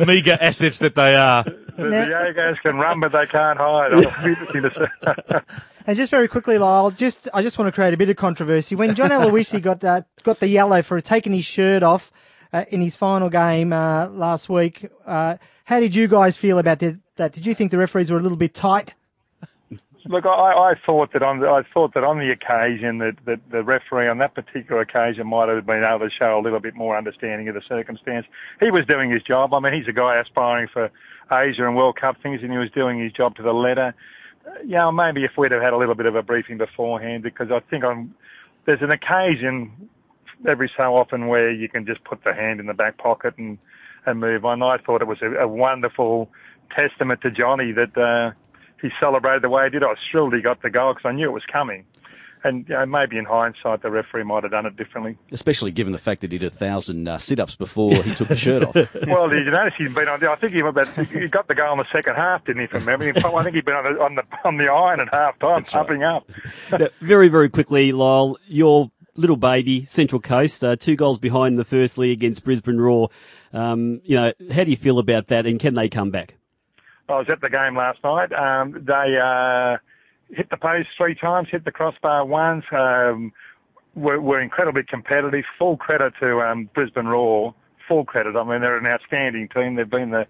meagre 0.06 0.36
assets 0.40 0.78
that 0.78 0.94
they 0.94 1.14
are. 1.14 1.44
The 1.44 1.54
Diegos 1.76 2.60
can 2.60 2.76
run, 2.76 3.00
but 3.00 3.12
they 3.12 3.26
can't 3.26 3.58
hide. 3.58 3.92
I'll 3.92 4.26
interesting 4.26 4.62
to 4.62 4.70
see. 4.70 5.38
And 5.86 5.96
just 5.96 6.10
very 6.10 6.28
quickly, 6.28 6.56
Lyall, 6.56 6.96
just 6.96 7.28
I 7.32 7.42
just 7.42 7.58
want 7.58 7.68
to 7.68 7.72
create 7.72 7.94
a 7.94 7.96
bit 7.96 8.08
of 8.08 8.16
controversy. 8.16 8.74
When 8.74 8.94
John 8.94 9.10
Aloisi 9.10 9.60
got 9.62 9.80
that 9.80 10.06
got 10.22 10.40
the 10.40 10.48
yellow 10.48 10.82
for 10.82 11.00
taking 11.00 11.32
his 11.32 11.44
shirt 11.44 11.82
off 11.82 12.10
uh, 12.52 12.64
in 12.68 12.80
his 12.80 12.96
final 12.96 13.30
game 13.30 13.72
uh, 13.72 14.08
last 14.08 14.48
week, 14.48 14.88
uh, 15.06 15.36
how 15.64 15.80
did 15.80 15.94
you 15.94 16.08
guys 16.08 16.36
feel 16.36 16.58
about 16.58 16.78
that? 16.80 16.98
that? 17.16 17.32
Did 17.32 17.46
you 17.46 17.54
think 17.54 17.70
the 17.70 17.78
referees 17.78 18.10
were 18.10 18.18
a 18.18 18.22
little 18.22 18.38
bit 18.38 18.54
tight? 18.54 18.94
Look, 20.06 20.26
I, 20.26 20.28
I 20.28 20.74
thought 20.84 21.12
that 21.12 21.22
on 21.22 21.38
the, 21.38 21.46
I 21.46 21.62
thought 21.72 21.94
that 21.94 22.02
on 22.02 22.18
the 22.18 22.32
occasion 22.32 22.98
that, 22.98 23.16
that 23.24 23.38
the 23.50 23.62
referee 23.62 24.08
on 24.08 24.18
that 24.18 24.34
particular 24.34 24.80
occasion 24.80 25.28
might 25.28 25.48
have 25.48 25.64
been 25.64 25.84
able 25.84 26.00
to 26.00 26.10
show 26.10 26.38
a 26.38 26.42
little 26.42 26.58
bit 26.58 26.74
more 26.74 26.98
understanding 26.98 27.48
of 27.48 27.54
the 27.54 27.62
circumstance. 27.68 28.26
He 28.58 28.72
was 28.72 28.84
doing 28.88 29.10
his 29.10 29.22
job. 29.22 29.54
I 29.54 29.60
mean, 29.60 29.74
he's 29.74 29.86
a 29.86 29.92
guy 29.92 30.20
aspiring 30.20 30.68
for 30.72 30.90
Asia 31.30 31.66
and 31.66 31.76
World 31.76 31.96
Cup 32.00 32.16
things, 32.20 32.40
and 32.42 32.50
he 32.50 32.58
was 32.58 32.70
doing 32.72 33.00
his 33.00 33.12
job 33.12 33.36
to 33.36 33.42
the 33.42 33.52
letter. 33.52 33.94
Know, 34.64 34.90
maybe 34.90 35.24
if 35.24 35.32
we'd 35.38 35.52
have 35.52 35.62
had 35.62 35.72
a 35.72 35.76
little 35.76 35.94
bit 35.94 36.06
of 36.06 36.16
a 36.16 36.22
briefing 36.22 36.58
beforehand, 36.58 37.22
because 37.22 37.52
I 37.52 37.60
think 37.70 37.84
on 37.84 38.12
there's 38.66 38.82
an 38.82 38.90
occasion 38.90 39.88
every 40.46 40.70
so 40.76 40.96
often 40.96 41.26
where 41.26 41.50
you 41.50 41.68
can 41.68 41.86
just 41.86 42.04
put 42.04 42.24
the 42.24 42.34
hand 42.34 42.60
in 42.60 42.66
the 42.66 42.74
back 42.74 42.98
pocket 42.98 43.34
and 43.38 43.58
and 44.04 44.18
move 44.18 44.44
on. 44.44 44.62
I 44.62 44.78
thought 44.78 45.00
it 45.00 45.06
was 45.06 45.22
a, 45.22 45.30
a 45.42 45.48
wonderful 45.48 46.30
testament 46.74 47.20
to 47.22 47.30
Johnny 47.30 47.72
that. 47.72 47.96
Uh, 47.96 48.32
he 48.82 48.90
celebrated 49.00 49.42
the 49.42 49.48
way 49.48 49.64
he 49.64 49.70
did. 49.70 49.84
I 49.84 49.86
was 49.86 49.98
thrilled 50.10 50.34
he 50.34 50.42
got 50.42 50.60
the 50.60 50.68
goal 50.68 50.92
because 50.92 51.08
I 51.08 51.12
knew 51.12 51.28
it 51.28 51.32
was 51.32 51.44
coming. 51.50 51.84
And 52.44 52.68
you 52.68 52.74
know, 52.74 52.84
maybe 52.86 53.18
in 53.18 53.24
hindsight, 53.24 53.82
the 53.82 53.90
referee 53.90 54.24
might 54.24 54.42
have 54.42 54.50
done 54.50 54.66
it 54.66 54.76
differently. 54.76 55.16
Especially 55.30 55.70
given 55.70 55.92
the 55.92 55.98
fact 55.98 56.22
that 56.22 56.32
he 56.32 56.38
did 56.38 56.48
a 56.48 56.50
thousand 56.50 57.06
uh, 57.06 57.18
sit-ups 57.18 57.54
before 57.54 57.94
he 58.02 58.16
took 58.16 58.26
the 58.26 58.34
shirt 58.34 58.64
off. 58.64 58.74
well, 59.06 59.28
did 59.28 59.44
you 59.44 59.52
notice 59.52 59.74
he'd 59.78 59.94
been 59.94 60.08
on? 60.08 60.26
I 60.26 60.34
think 60.34 60.52
he, 60.52 60.58
about, 60.58 60.88
he 61.08 61.28
got 61.28 61.46
the 61.46 61.54
goal 61.54 61.74
in 61.74 61.78
the 61.78 61.86
second 61.92 62.16
half, 62.16 62.44
didn't 62.44 62.62
he? 62.62 62.66
From 62.66 62.84
memory, 62.84 63.12
I 63.14 63.42
think 63.44 63.54
he'd 63.54 63.64
been 63.64 63.76
on 63.76 63.84
the 63.84 64.00
on 64.02 64.14
the, 64.16 64.24
on 64.44 64.56
the 64.56 64.64
iron 64.64 64.98
at 64.98 65.08
half 65.12 65.38
time, 65.38 65.62
pumping 65.62 66.00
right. 66.00 66.16
up. 66.16 66.28
now, 66.80 66.88
very 67.00 67.28
very 67.28 67.48
quickly, 67.48 67.92
Lyall, 67.92 68.34
your 68.48 68.90
little 69.16 69.36
baby, 69.36 69.84
Central 69.84 70.20
Coast, 70.20 70.64
uh, 70.64 70.76
two 70.76 70.96
goals 70.96 71.18
behind 71.18 71.58
the 71.58 71.64
first 71.64 71.98
league 71.98 72.18
against 72.18 72.44
Brisbane 72.44 72.78
Roar. 72.78 73.10
Um, 73.52 74.00
you 74.04 74.16
know, 74.16 74.32
how 74.50 74.64
do 74.64 74.70
you 74.70 74.76
feel 74.76 74.98
about 74.98 75.28
that, 75.28 75.46
and 75.46 75.60
can 75.60 75.74
they 75.74 75.88
come 75.88 76.10
back? 76.10 76.34
I 77.08 77.18
was 77.18 77.26
at 77.30 77.40
the 77.40 77.50
game 77.50 77.76
last 77.76 77.98
night. 78.02 78.32
Um, 78.32 78.84
they 78.86 79.18
uh, 79.22 79.76
hit 80.34 80.48
the 80.50 80.56
post 80.56 80.88
three 80.96 81.14
times, 81.14 81.48
hit 81.50 81.64
the 81.64 81.72
crossbar 81.72 82.24
once. 82.24 82.64
Um, 82.72 83.32
were, 83.94 84.20
were 84.20 84.40
incredibly 84.40 84.82
competitive. 84.84 85.44
Full 85.58 85.76
credit 85.76 86.14
to 86.20 86.40
um, 86.40 86.70
Brisbane 86.74 87.06
Roar. 87.06 87.54
Full 87.88 88.04
credit. 88.04 88.36
I 88.36 88.44
mean, 88.44 88.60
they're 88.60 88.78
an 88.78 88.86
outstanding 88.86 89.48
team. 89.48 89.74
They've 89.74 89.88
been 89.88 90.10
the 90.10 90.26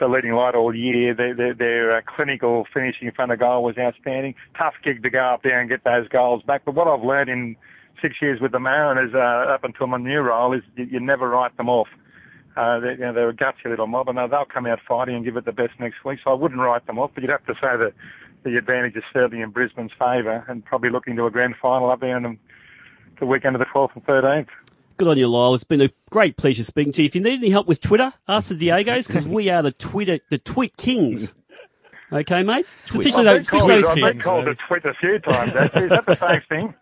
the 0.00 0.08
leading 0.08 0.32
light 0.32 0.56
all 0.56 0.74
year. 0.74 1.14
Their, 1.14 1.34
their, 1.34 1.54
their 1.54 1.96
uh, 1.96 2.00
clinical 2.04 2.66
finishing 2.74 3.06
in 3.06 3.14
front 3.14 3.30
of 3.30 3.38
goal 3.38 3.62
was 3.62 3.78
outstanding. 3.78 4.34
Tough 4.58 4.74
gig 4.82 5.04
to 5.04 5.10
go 5.10 5.20
up 5.20 5.42
there 5.44 5.60
and 5.60 5.68
get 5.68 5.84
those 5.84 6.08
goals 6.08 6.42
back. 6.42 6.62
But 6.64 6.74
what 6.74 6.88
I've 6.88 7.04
learned 7.04 7.30
in 7.30 7.56
six 8.00 8.16
years 8.20 8.40
with 8.40 8.52
the 8.52 8.60
Mariners 8.60 9.14
uh, 9.14 9.52
up 9.52 9.64
until 9.64 9.86
my 9.86 9.98
new 9.98 10.20
role 10.20 10.52
is 10.52 10.62
you, 10.76 10.84
you 10.84 11.00
never 11.00 11.28
write 11.28 11.56
them 11.56 11.68
off. 11.68 11.88
Uh, 12.56 12.78
they, 12.78 12.90
you 12.92 12.98
know, 12.98 13.12
they're 13.12 13.28
a 13.28 13.34
gutsy 13.34 13.66
little 13.66 13.86
mob, 13.86 14.08
and 14.08 14.18
they'll 14.18 14.44
come 14.44 14.66
out 14.66 14.78
fighting 14.86 15.16
and 15.16 15.24
give 15.24 15.36
it 15.36 15.44
the 15.44 15.52
best 15.52 15.72
next 15.80 16.04
week. 16.04 16.20
So 16.22 16.30
I 16.30 16.34
wouldn't 16.34 16.60
write 16.60 16.86
them 16.86 16.98
off, 16.98 17.10
but 17.14 17.22
you'd 17.22 17.30
have 17.30 17.44
to 17.46 17.54
say 17.54 17.76
that 17.76 17.92
the 18.44 18.56
advantage 18.56 18.94
is 18.94 19.02
certainly 19.12 19.42
in 19.42 19.50
Brisbane's 19.50 19.92
favour, 19.98 20.44
and 20.48 20.64
probably 20.64 20.90
looking 20.90 21.16
to 21.16 21.26
a 21.26 21.30
grand 21.30 21.54
final 21.60 21.90
up 21.90 22.00
there 22.00 22.16
in 22.16 22.22
the, 22.22 22.36
the 23.20 23.26
weekend 23.26 23.56
of 23.56 23.60
the 23.60 23.66
12th 23.66 23.94
and 23.94 24.06
13th. 24.06 24.48
Good 24.96 25.08
on 25.08 25.18
you, 25.18 25.26
Lyall. 25.26 25.56
It's 25.56 25.64
been 25.64 25.80
a 25.80 25.90
great 26.10 26.36
pleasure 26.36 26.62
speaking 26.62 26.92
to 26.92 27.02
you. 27.02 27.06
If 27.06 27.16
you 27.16 27.20
need 27.22 27.40
any 27.40 27.50
help 27.50 27.66
with 27.66 27.80
Twitter, 27.80 28.12
ask 28.28 28.48
the 28.48 28.54
Diegos 28.54 29.08
because 29.08 29.26
we 29.26 29.50
are 29.50 29.62
the 29.62 29.72
Twitter, 29.72 30.20
the 30.30 30.38
tweet 30.38 30.76
kings. 30.76 31.32
Okay, 32.14 32.44
mate? 32.44 32.64
It's 32.84 32.94
officially 32.94 33.28
I've 33.28 33.38
been 33.38 33.58
called, 33.58 33.70
it, 33.70 33.84
I've 33.84 33.94
been 33.96 34.20
called 34.20 34.46
a 34.46 34.54
twit 34.54 34.84
a 34.84 34.94
few 34.94 35.18
times, 35.18 35.56
actually. 35.56 35.84
Is 35.84 35.90
that 35.90 36.06
the 36.06 36.40
same 36.48 36.74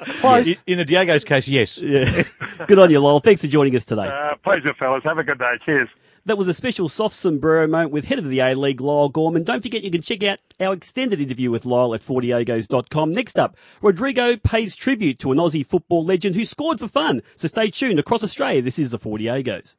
thing? 0.00 0.14
Close. 0.20 0.46
In, 0.46 0.54
in 0.66 0.78
the 0.78 0.86
Diego's 0.86 1.24
case, 1.24 1.46
yes. 1.46 1.76
Yeah. 1.76 2.22
Good 2.66 2.78
on 2.78 2.90
you, 2.90 3.00
Lyall. 3.00 3.22
Thanks 3.22 3.42
for 3.42 3.48
joining 3.48 3.76
us 3.76 3.84
today. 3.84 4.06
Uh, 4.06 4.36
pleasure, 4.42 4.72
fellas. 4.78 5.02
Have 5.04 5.18
a 5.18 5.24
good 5.24 5.38
day. 5.38 5.52
Cheers. 5.66 5.90
That 6.24 6.38
was 6.38 6.48
a 6.48 6.54
special 6.54 6.88
soft 6.88 7.14
sombrero 7.14 7.66
moment 7.66 7.92
with 7.92 8.06
head 8.06 8.18
of 8.18 8.30
the 8.30 8.40
A-League, 8.40 8.80
Lyall 8.80 9.12
Gorman. 9.12 9.44
Don't 9.44 9.60
forget 9.60 9.82
you 9.82 9.90
can 9.90 10.00
check 10.00 10.22
out 10.22 10.38
our 10.58 10.72
extended 10.72 11.20
interview 11.20 11.50
with 11.50 11.64
Lyall 11.64 11.94
at 11.94 12.00
fourdiegos.com. 12.00 13.12
Next 13.12 13.38
up, 13.38 13.58
Rodrigo 13.82 14.38
pays 14.38 14.74
tribute 14.74 15.18
to 15.18 15.32
an 15.32 15.38
Aussie 15.38 15.66
football 15.66 16.02
legend 16.02 16.34
who 16.34 16.46
scored 16.46 16.80
for 16.80 16.88
fun. 16.88 17.20
So 17.36 17.48
stay 17.48 17.68
tuned. 17.68 17.98
Across 17.98 18.24
Australia, 18.24 18.62
this 18.62 18.78
is 18.78 18.92
the 18.92 18.98
Four 18.98 19.18
Diegos. 19.18 19.76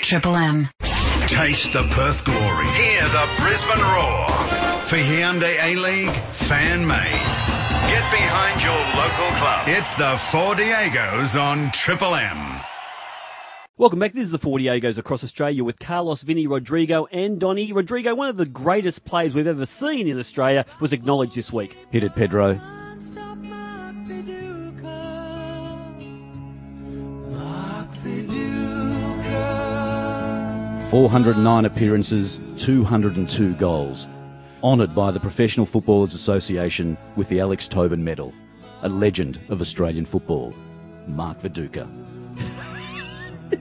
Triple 0.00 0.36
M. 0.36 0.68
Taste 1.28 1.74
the 1.74 1.82
Perth 1.82 2.24
glory. 2.24 2.66
Hear 2.68 3.02
the 3.02 3.28
Brisbane 3.40 3.78
roar. 3.78 4.28
For 4.86 4.96
Hyundai 4.96 5.62
A-League, 5.62 6.08
fan 6.08 6.86
made. 6.86 7.12
Get 7.90 8.10
behind 8.10 8.62
your 8.62 8.72
local 8.72 9.36
club. 9.36 9.68
It's 9.68 9.94
the 9.94 10.16
Four 10.16 10.54
Diegos 10.54 11.38
on 11.38 11.70
Triple 11.70 12.14
M. 12.14 12.60
Welcome 13.76 13.98
back. 13.98 14.14
This 14.14 14.24
is 14.24 14.32
the 14.32 14.38
Four 14.38 14.58
Diegos 14.58 14.96
across 14.96 15.22
Australia 15.22 15.62
with 15.62 15.78
Carlos, 15.78 16.22
Vinny, 16.22 16.46
Rodrigo 16.46 17.06
and 17.12 17.38
Donny. 17.38 17.74
Rodrigo, 17.74 18.14
one 18.14 18.30
of 18.30 18.38
the 18.38 18.46
greatest 18.46 19.04
players 19.04 19.34
we've 19.34 19.46
ever 19.46 19.66
seen 19.66 20.08
in 20.08 20.18
Australia, 20.18 20.64
was 20.80 20.94
acknowledged 20.94 21.34
this 21.34 21.52
week. 21.52 21.76
Hit 21.90 22.04
it, 22.04 22.14
Pedro. 22.14 22.77
409 30.90 31.66
appearances, 31.66 32.40
202 32.56 33.52
goals. 33.56 34.08
Honoured 34.62 34.94
by 34.94 35.10
the 35.10 35.20
Professional 35.20 35.66
Footballers 35.66 36.14
Association 36.14 36.96
with 37.14 37.28
the 37.28 37.40
Alex 37.40 37.68
Tobin 37.68 38.04
Medal. 38.04 38.32
A 38.80 38.88
legend 38.88 39.38
of 39.50 39.60
Australian 39.60 40.06
football. 40.06 40.54
Mark 41.06 41.42
Viduka. 41.42 41.86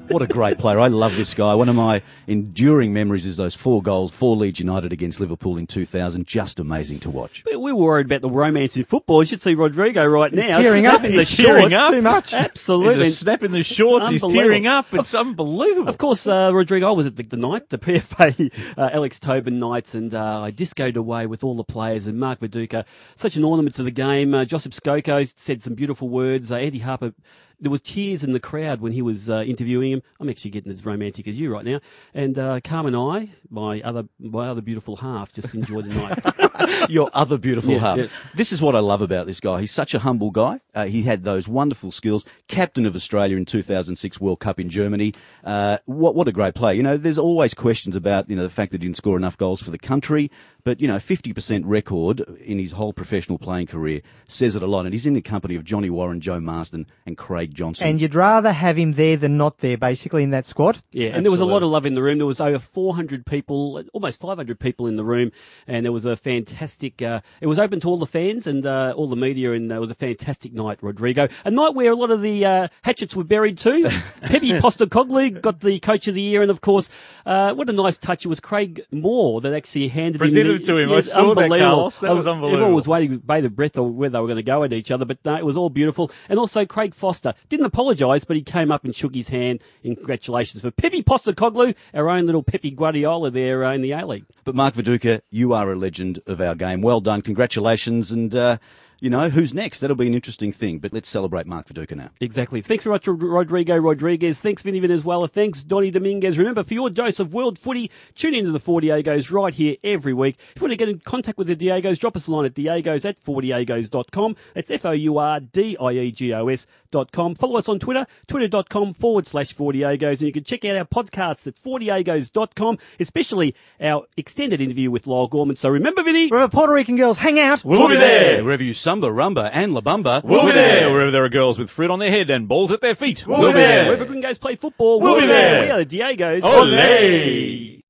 what 0.07 0.21
a 0.21 0.27
great 0.27 0.57
player. 0.57 0.79
I 0.79 0.87
love 0.87 1.15
this 1.15 1.33
guy. 1.33 1.55
One 1.55 1.69
of 1.69 1.75
my 1.75 2.01
enduring 2.27 2.93
memories 2.93 3.25
is 3.25 3.37
those 3.37 3.55
four 3.55 3.81
goals 3.81 4.11
for 4.11 4.35
Leeds 4.35 4.59
United 4.59 4.93
against 4.93 5.19
Liverpool 5.19 5.57
in 5.57 5.67
2000. 5.67 6.25
Just 6.25 6.59
amazing 6.59 6.99
to 7.01 7.09
watch. 7.09 7.43
We 7.45 7.55
were 7.55 7.75
worried 7.75 8.05
about 8.05 8.21
the 8.21 8.29
romance 8.29 8.77
in 8.77 8.83
football. 8.85 9.21
You 9.21 9.27
should 9.27 9.41
see 9.41 9.55
Rodrigo 9.55 10.05
right 10.05 10.31
now. 10.31 10.57
He's 10.57 10.65
tearing 10.65 10.85
up 10.85 11.03
in 11.03 11.15
the 11.15 11.25
tearing 11.25 11.69
shorts. 11.69 11.75
up. 11.75 11.93
Too 11.93 12.01
much. 12.01 12.33
Absolutely. 12.33 13.05
He's 13.05 13.13
a 13.13 13.17
snap 13.17 13.43
in 13.43 13.51
the 13.51 13.63
shorts. 13.63 14.09
He's 14.09 14.21
tearing 14.23 14.67
up. 14.67 14.93
It's 14.93 15.13
unbelievable. 15.13 15.89
Of 15.89 15.97
course, 15.97 16.27
uh, 16.27 16.51
Rodrigo, 16.53 16.89
I 16.89 16.91
was 16.91 17.07
at 17.07 17.15
the, 17.15 17.23
the 17.23 17.37
night, 17.37 17.69
the 17.69 17.77
PFA 17.87 18.51
uh, 18.77 18.89
Alex 18.91 19.19
Tobin 19.19 19.59
nights, 19.59 19.95
and 19.95 20.13
uh, 20.13 20.41
I 20.41 20.51
discoed 20.51 20.97
away 20.97 21.27
with 21.27 21.43
all 21.43 21.55
the 21.55 21.63
players 21.63 22.07
and 22.07 22.19
Mark 22.19 22.39
Viduka. 22.39 22.85
Such 23.15 23.35
an 23.35 23.43
ornament 23.43 23.75
to 23.75 23.83
the 23.83 23.91
game. 23.91 24.33
Uh, 24.33 24.45
Josip 24.45 24.73
Skoko 24.73 25.31
said 25.35 25.63
some 25.63 25.75
beautiful 25.75 26.09
words. 26.09 26.51
Uh, 26.51 26.55
Eddie 26.55 26.79
Harper 26.79 27.13
there 27.59 27.71
was 27.71 27.81
tears 27.81 28.23
in 28.23 28.33
the 28.33 28.39
crowd 28.39 28.81
when 28.81 28.91
he 28.91 29.01
was 29.01 29.29
uh, 29.29 29.41
interviewing 29.41 29.91
him. 29.91 30.03
I'm 30.19 30.29
actually 30.29 30.51
getting 30.51 30.71
as 30.71 30.85
romantic 30.85 31.27
as 31.27 31.39
you 31.39 31.51
right 31.51 31.65
now. 31.65 31.79
And 32.13 32.37
uh, 32.37 32.59
Carmen 32.63 32.93
and 32.93 33.03
I, 33.27 33.29
my 33.49 33.81
other 33.81 34.03
my 34.19 34.47
other 34.49 34.61
beautiful 34.61 34.95
half, 34.95 35.33
just 35.33 35.55
enjoyed 35.55 35.85
the 35.85 35.93
night. 35.93 36.89
Your 36.89 37.09
other 37.13 37.37
beautiful 37.37 37.73
Yeah, 37.73 37.79
half. 37.79 37.97
yeah. 37.97 38.07
This 38.35 38.51
is 38.51 38.61
what 38.61 38.75
I 38.75 38.79
love 38.79 39.01
about 39.01 39.25
this 39.27 39.39
guy. 39.39 39.59
He's 39.61 39.71
such 39.71 39.93
a 39.93 39.99
humble 39.99 40.31
guy. 40.31 40.59
Uh, 40.73 40.85
he 40.85 41.01
had 41.03 41.23
those 41.23 41.47
wonderful 41.47 41.91
skills. 41.91 42.25
Captain 42.47 42.85
of 42.85 42.95
Australia 42.95 43.37
in 43.37 43.45
2006 43.45 44.19
World 44.19 44.39
Cup 44.39 44.59
in 44.59 44.69
Germany. 44.69 45.13
Uh, 45.43 45.77
what 45.85 46.15
what 46.15 46.27
a 46.27 46.31
great 46.31 46.55
player. 46.55 46.75
You 46.75 46.83
know, 46.83 46.97
there's 46.97 47.17
always 47.19 47.53
questions 47.53 47.95
about 47.95 48.29
you 48.29 48.35
know 48.35 48.43
the 48.43 48.49
fact 48.49 48.71
that 48.71 48.81
he 48.81 48.87
didn't 48.87 48.97
score 48.97 49.17
enough 49.17 49.37
goals 49.37 49.61
for 49.61 49.71
the 49.71 49.79
country, 49.79 50.31
but 50.67 50.81
you 50.81 50.89
know, 50.89 50.97
50% 50.97 51.61
record 51.63 52.19
in 52.43 52.59
his 52.59 52.73
whole 52.73 52.91
professional 52.91 53.37
playing 53.37 53.67
career 53.67 54.01
says 54.27 54.57
it 54.57 54.63
a 54.63 54.67
lot. 54.67 54.83
And 54.83 54.93
he's 54.93 55.05
in 55.05 55.13
the 55.13 55.21
company 55.21 55.55
of 55.55 55.63
Johnny 55.63 55.89
Warren, 55.89 56.19
Joe 56.19 56.41
Marston, 56.41 56.87
and 57.05 57.17
Craig 57.17 57.55
Johnston. 57.55 57.87
And 57.87 58.01
you'd 58.01 58.15
rather 58.15 58.51
have 58.51 58.77
him 58.77 58.91
there 58.91 59.15
than 59.15 59.37
not 59.37 59.59
there, 59.59 59.77
basically, 59.77 60.23
in 60.23 60.31
that 60.31 60.45
squad. 60.45 60.77
Yeah, 60.91 61.11
and 61.13 61.25
there 61.25 61.31
was 61.31 61.39
a 61.39 61.45
lot 61.45 61.63
of 61.63 61.69
love 61.69 61.85
in 61.85 61.93
the 61.93 62.03
room. 62.03 62.17
There 62.17 62.27
was 62.27 62.41
over 62.41 62.59
400 62.59 63.25
people, 63.25 63.81
almost 63.93 64.19
500 64.19 64.59
people 64.59 64.87
in 64.87 64.97
the 64.97 65.05
room, 65.05 65.31
and 65.67 65.85
there 65.85 65.93
was 65.93 66.03
a 66.03 66.17
fantastic. 66.17 67.01
Uh, 67.01 67.21
it 67.39 67.47
was 67.47 67.59
open 67.59 67.79
to 67.79 67.87
all 67.87 67.97
the 67.97 68.05
fans 68.05 68.45
and 68.45 68.65
uh, 68.65 68.93
all 68.93 69.07
the 69.07 69.15
media, 69.15 69.53
and 69.53 69.71
uh, 69.71 69.75
it 69.75 69.79
was 69.79 69.91
a 69.91 69.95
fantastic 69.95 70.51
night, 70.51 70.79
Rodrigo. 70.81 71.29
A 71.45 71.51
night 71.51 71.75
where 71.75 71.93
a 71.93 71.95
lot 71.95 72.11
of 72.11 72.21
the 72.21 72.45
uh, 72.45 72.67
hatchets 72.81 73.15
were 73.15 73.23
buried 73.23 73.57
too. 73.57 73.83
Pepe 74.21 74.51
Postecoglou 74.59 75.41
got 75.41 75.61
the 75.61 75.79
Coach 75.79 76.09
of 76.09 76.15
the 76.15 76.21
Year, 76.21 76.41
and 76.41 76.51
of 76.51 76.59
course, 76.59 76.89
uh, 77.25 77.53
what 77.53 77.69
a 77.69 77.73
nice 77.73 77.97
touch! 77.97 78.25
It 78.25 78.27
was 78.27 78.41
Craig 78.41 78.85
Moore 78.91 79.39
that 79.39 79.53
actually 79.53 79.87
handed 79.87 80.17
Presented 80.19 80.55
him 80.55 80.56
it 80.61 80.65
to 80.65 80.77
him. 80.77 80.91
I 80.91 81.01
saw 81.01 81.33
that. 81.33 81.49
Carlos. 81.49 81.99
That 81.99 82.15
was 82.15 82.27
unbelievable. 82.27 82.55
Everyone 82.55 82.75
was 82.75 82.87
waiting 82.87 83.11
with 83.11 83.25
bated 83.25 83.55
breath 83.55 83.77
on 83.77 83.95
where 83.95 84.09
they 84.09 84.19
were 84.19 84.27
going 84.27 84.37
to 84.37 84.43
go 84.43 84.63
at 84.63 84.73
each 84.73 84.91
other, 84.91 85.05
but 85.05 85.19
no, 85.25 85.35
it 85.35 85.45
was 85.45 85.57
all 85.57 85.69
beautiful. 85.69 86.11
And 86.29 86.39
also 86.39 86.65
Craig 86.65 86.93
Foster 86.93 87.33
didn't 87.49 87.65
apologise, 87.65 88.25
but 88.25 88.35
he 88.35 88.43
came 88.43 88.71
up 88.71 88.83
and 88.83 88.95
shook 88.95 89.15
his 89.15 89.29
hand 89.29 89.61
in 89.83 89.95
congratulations 89.95 90.61
for 90.61 90.71
Pepe 90.71 91.03
Postecoglou, 91.03 91.75
our 91.93 92.09
own 92.09 92.25
little 92.25 92.43
Pepe 92.43 92.71
Guardiola 92.71 93.31
there 93.31 93.63
uh, 93.63 93.73
in 93.73 93.81
the 93.81 93.93
A 93.93 94.05
League. 94.05 94.25
But 94.43 94.55
Mark 94.55 94.75
Viduka, 94.75 95.21
you 95.29 95.53
are 95.53 95.71
a 95.71 95.75
legend 95.75 96.19
of 96.27 96.41
our 96.41 96.55
game. 96.55 96.81
Well 96.81 97.01
done. 97.01 97.21
Congratulations. 97.21 98.11
And, 98.11 98.33
uh, 98.33 98.57
you 98.99 99.09
know, 99.09 99.29
who's 99.29 99.53
next? 99.53 99.81
That'll 99.81 99.95
be 99.95 100.07
an 100.07 100.13
interesting 100.13 100.51
thing. 100.51 100.79
But 100.79 100.93
let's 100.93 101.07
celebrate 101.09 101.45
Mark 101.45 101.67
Viduka 101.67 101.95
now. 101.95 102.09
Exactly. 102.19 102.61
Thanks 102.61 102.83
very 102.83 102.95
much, 102.95 103.07
Rodrigo 103.07 103.77
Rodriguez. 103.77 104.39
Thanks, 104.39 104.63
Vinny 104.63 104.79
Venezuela. 104.79 105.27
Thanks, 105.27 105.63
Donny 105.63 105.91
Dominguez. 105.91 106.37
Remember, 106.37 106.63
for 106.63 106.73
your 106.73 106.89
dose 106.89 107.19
of 107.19 107.33
world 107.33 107.59
footy, 107.59 107.91
tune 108.15 108.33
into 108.33 108.51
the 108.51 108.59
Four 108.59 108.81
Diegos 108.81 109.31
right 109.31 109.53
here 109.53 109.75
every 109.83 110.13
week. 110.13 110.37
If 110.55 110.61
you 110.61 110.63
want 110.63 110.71
to 110.71 110.77
get 110.77 110.89
in 110.89 110.99
contact 110.99 111.37
with 111.37 111.47
the 111.47 111.55
Diegos, 111.55 111.99
drop 111.99 112.15
us 112.15 112.27
a 112.27 112.31
line 112.31 112.45
at 112.45 112.53
diegos 112.53 113.05
at 113.05 113.21
fourdiegos.com. 113.21 114.35
That's 114.53 114.71
F-O-U-R-D-I-E-G-O-S 114.71 116.65
dot 116.65 116.71
com. 117.11 117.35
Follow 117.35 117.57
us 117.57 117.69
on 117.69 117.79
Twitter, 117.79 118.05
twitter.com 118.27 118.93
forward 118.93 119.27
slash 119.27 119.53
Fourdiegos, 119.55 120.11
and 120.11 120.21
you 120.21 120.31
can 120.31 120.43
check 120.43 120.65
out 120.65 120.75
our 120.75 120.85
podcasts 120.85 121.47
at 121.47 121.55
fourdiegos.com, 121.55 122.77
especially 122.99 123.55
our 123.81 124.05
extended 124.15 124.61
interview 124.61 124.89
with 124.91 125.05
Lyall 125.05 125.29
Gorman. 125.29 125.55
So 125.55 125.69
remember, 125.69 126.03
Vinny, 126.03 126.29
Wherever 126.29 126.49
Puerto 126.49 126.73
Rican 126.73 126.95
girls 126.95 127.17
hang 127.17 127.39
out. 127.39 127.63
We'll 127.63 127.87
be 127.87 127.95
there. 127.95 128.43
Wherever 128.43 128.63
you 128.63 128.73
samba, 128.73 129.07
rumba, 129.07 129.49
and 129.51 129.73
la 129.73 129.81
bamba, 129.81 130.23
We'll 130.23 130.45
be 130.45 130.51
there. 130.51 130.91
Wherever 130.91 131.11
there 131.11 131.23
are 131.23 131.29
girls 131.29 131.59
with 131.59 131.69
fruit 131.69 131.91
on 131.91 131.99
their 131.99 132.11
head 132.11 132.29
and 132.29 132.47
balls 132.47 132.71
at 132.71 132.81
their 132.81 132.95
feet. 132.95 133.25
we'll 133.27 133.47
be 133.47 133.53
there. 133.53 133.85
Wherever 133.85 134.05
Gringos 134.05 134.37
play 134.37 134.55
football, 134.55 134.99
We'll 135.01 135.19
be 135.19 135.27
there. 135.27 135.63
We 135.63 135.71
are 135.71 135.83
the 135.85 135.99
Diegos. 135.99 136.41
Olé! 136.41 137.81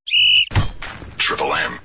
Triple 1.18 1.52
M. 1.52 1.78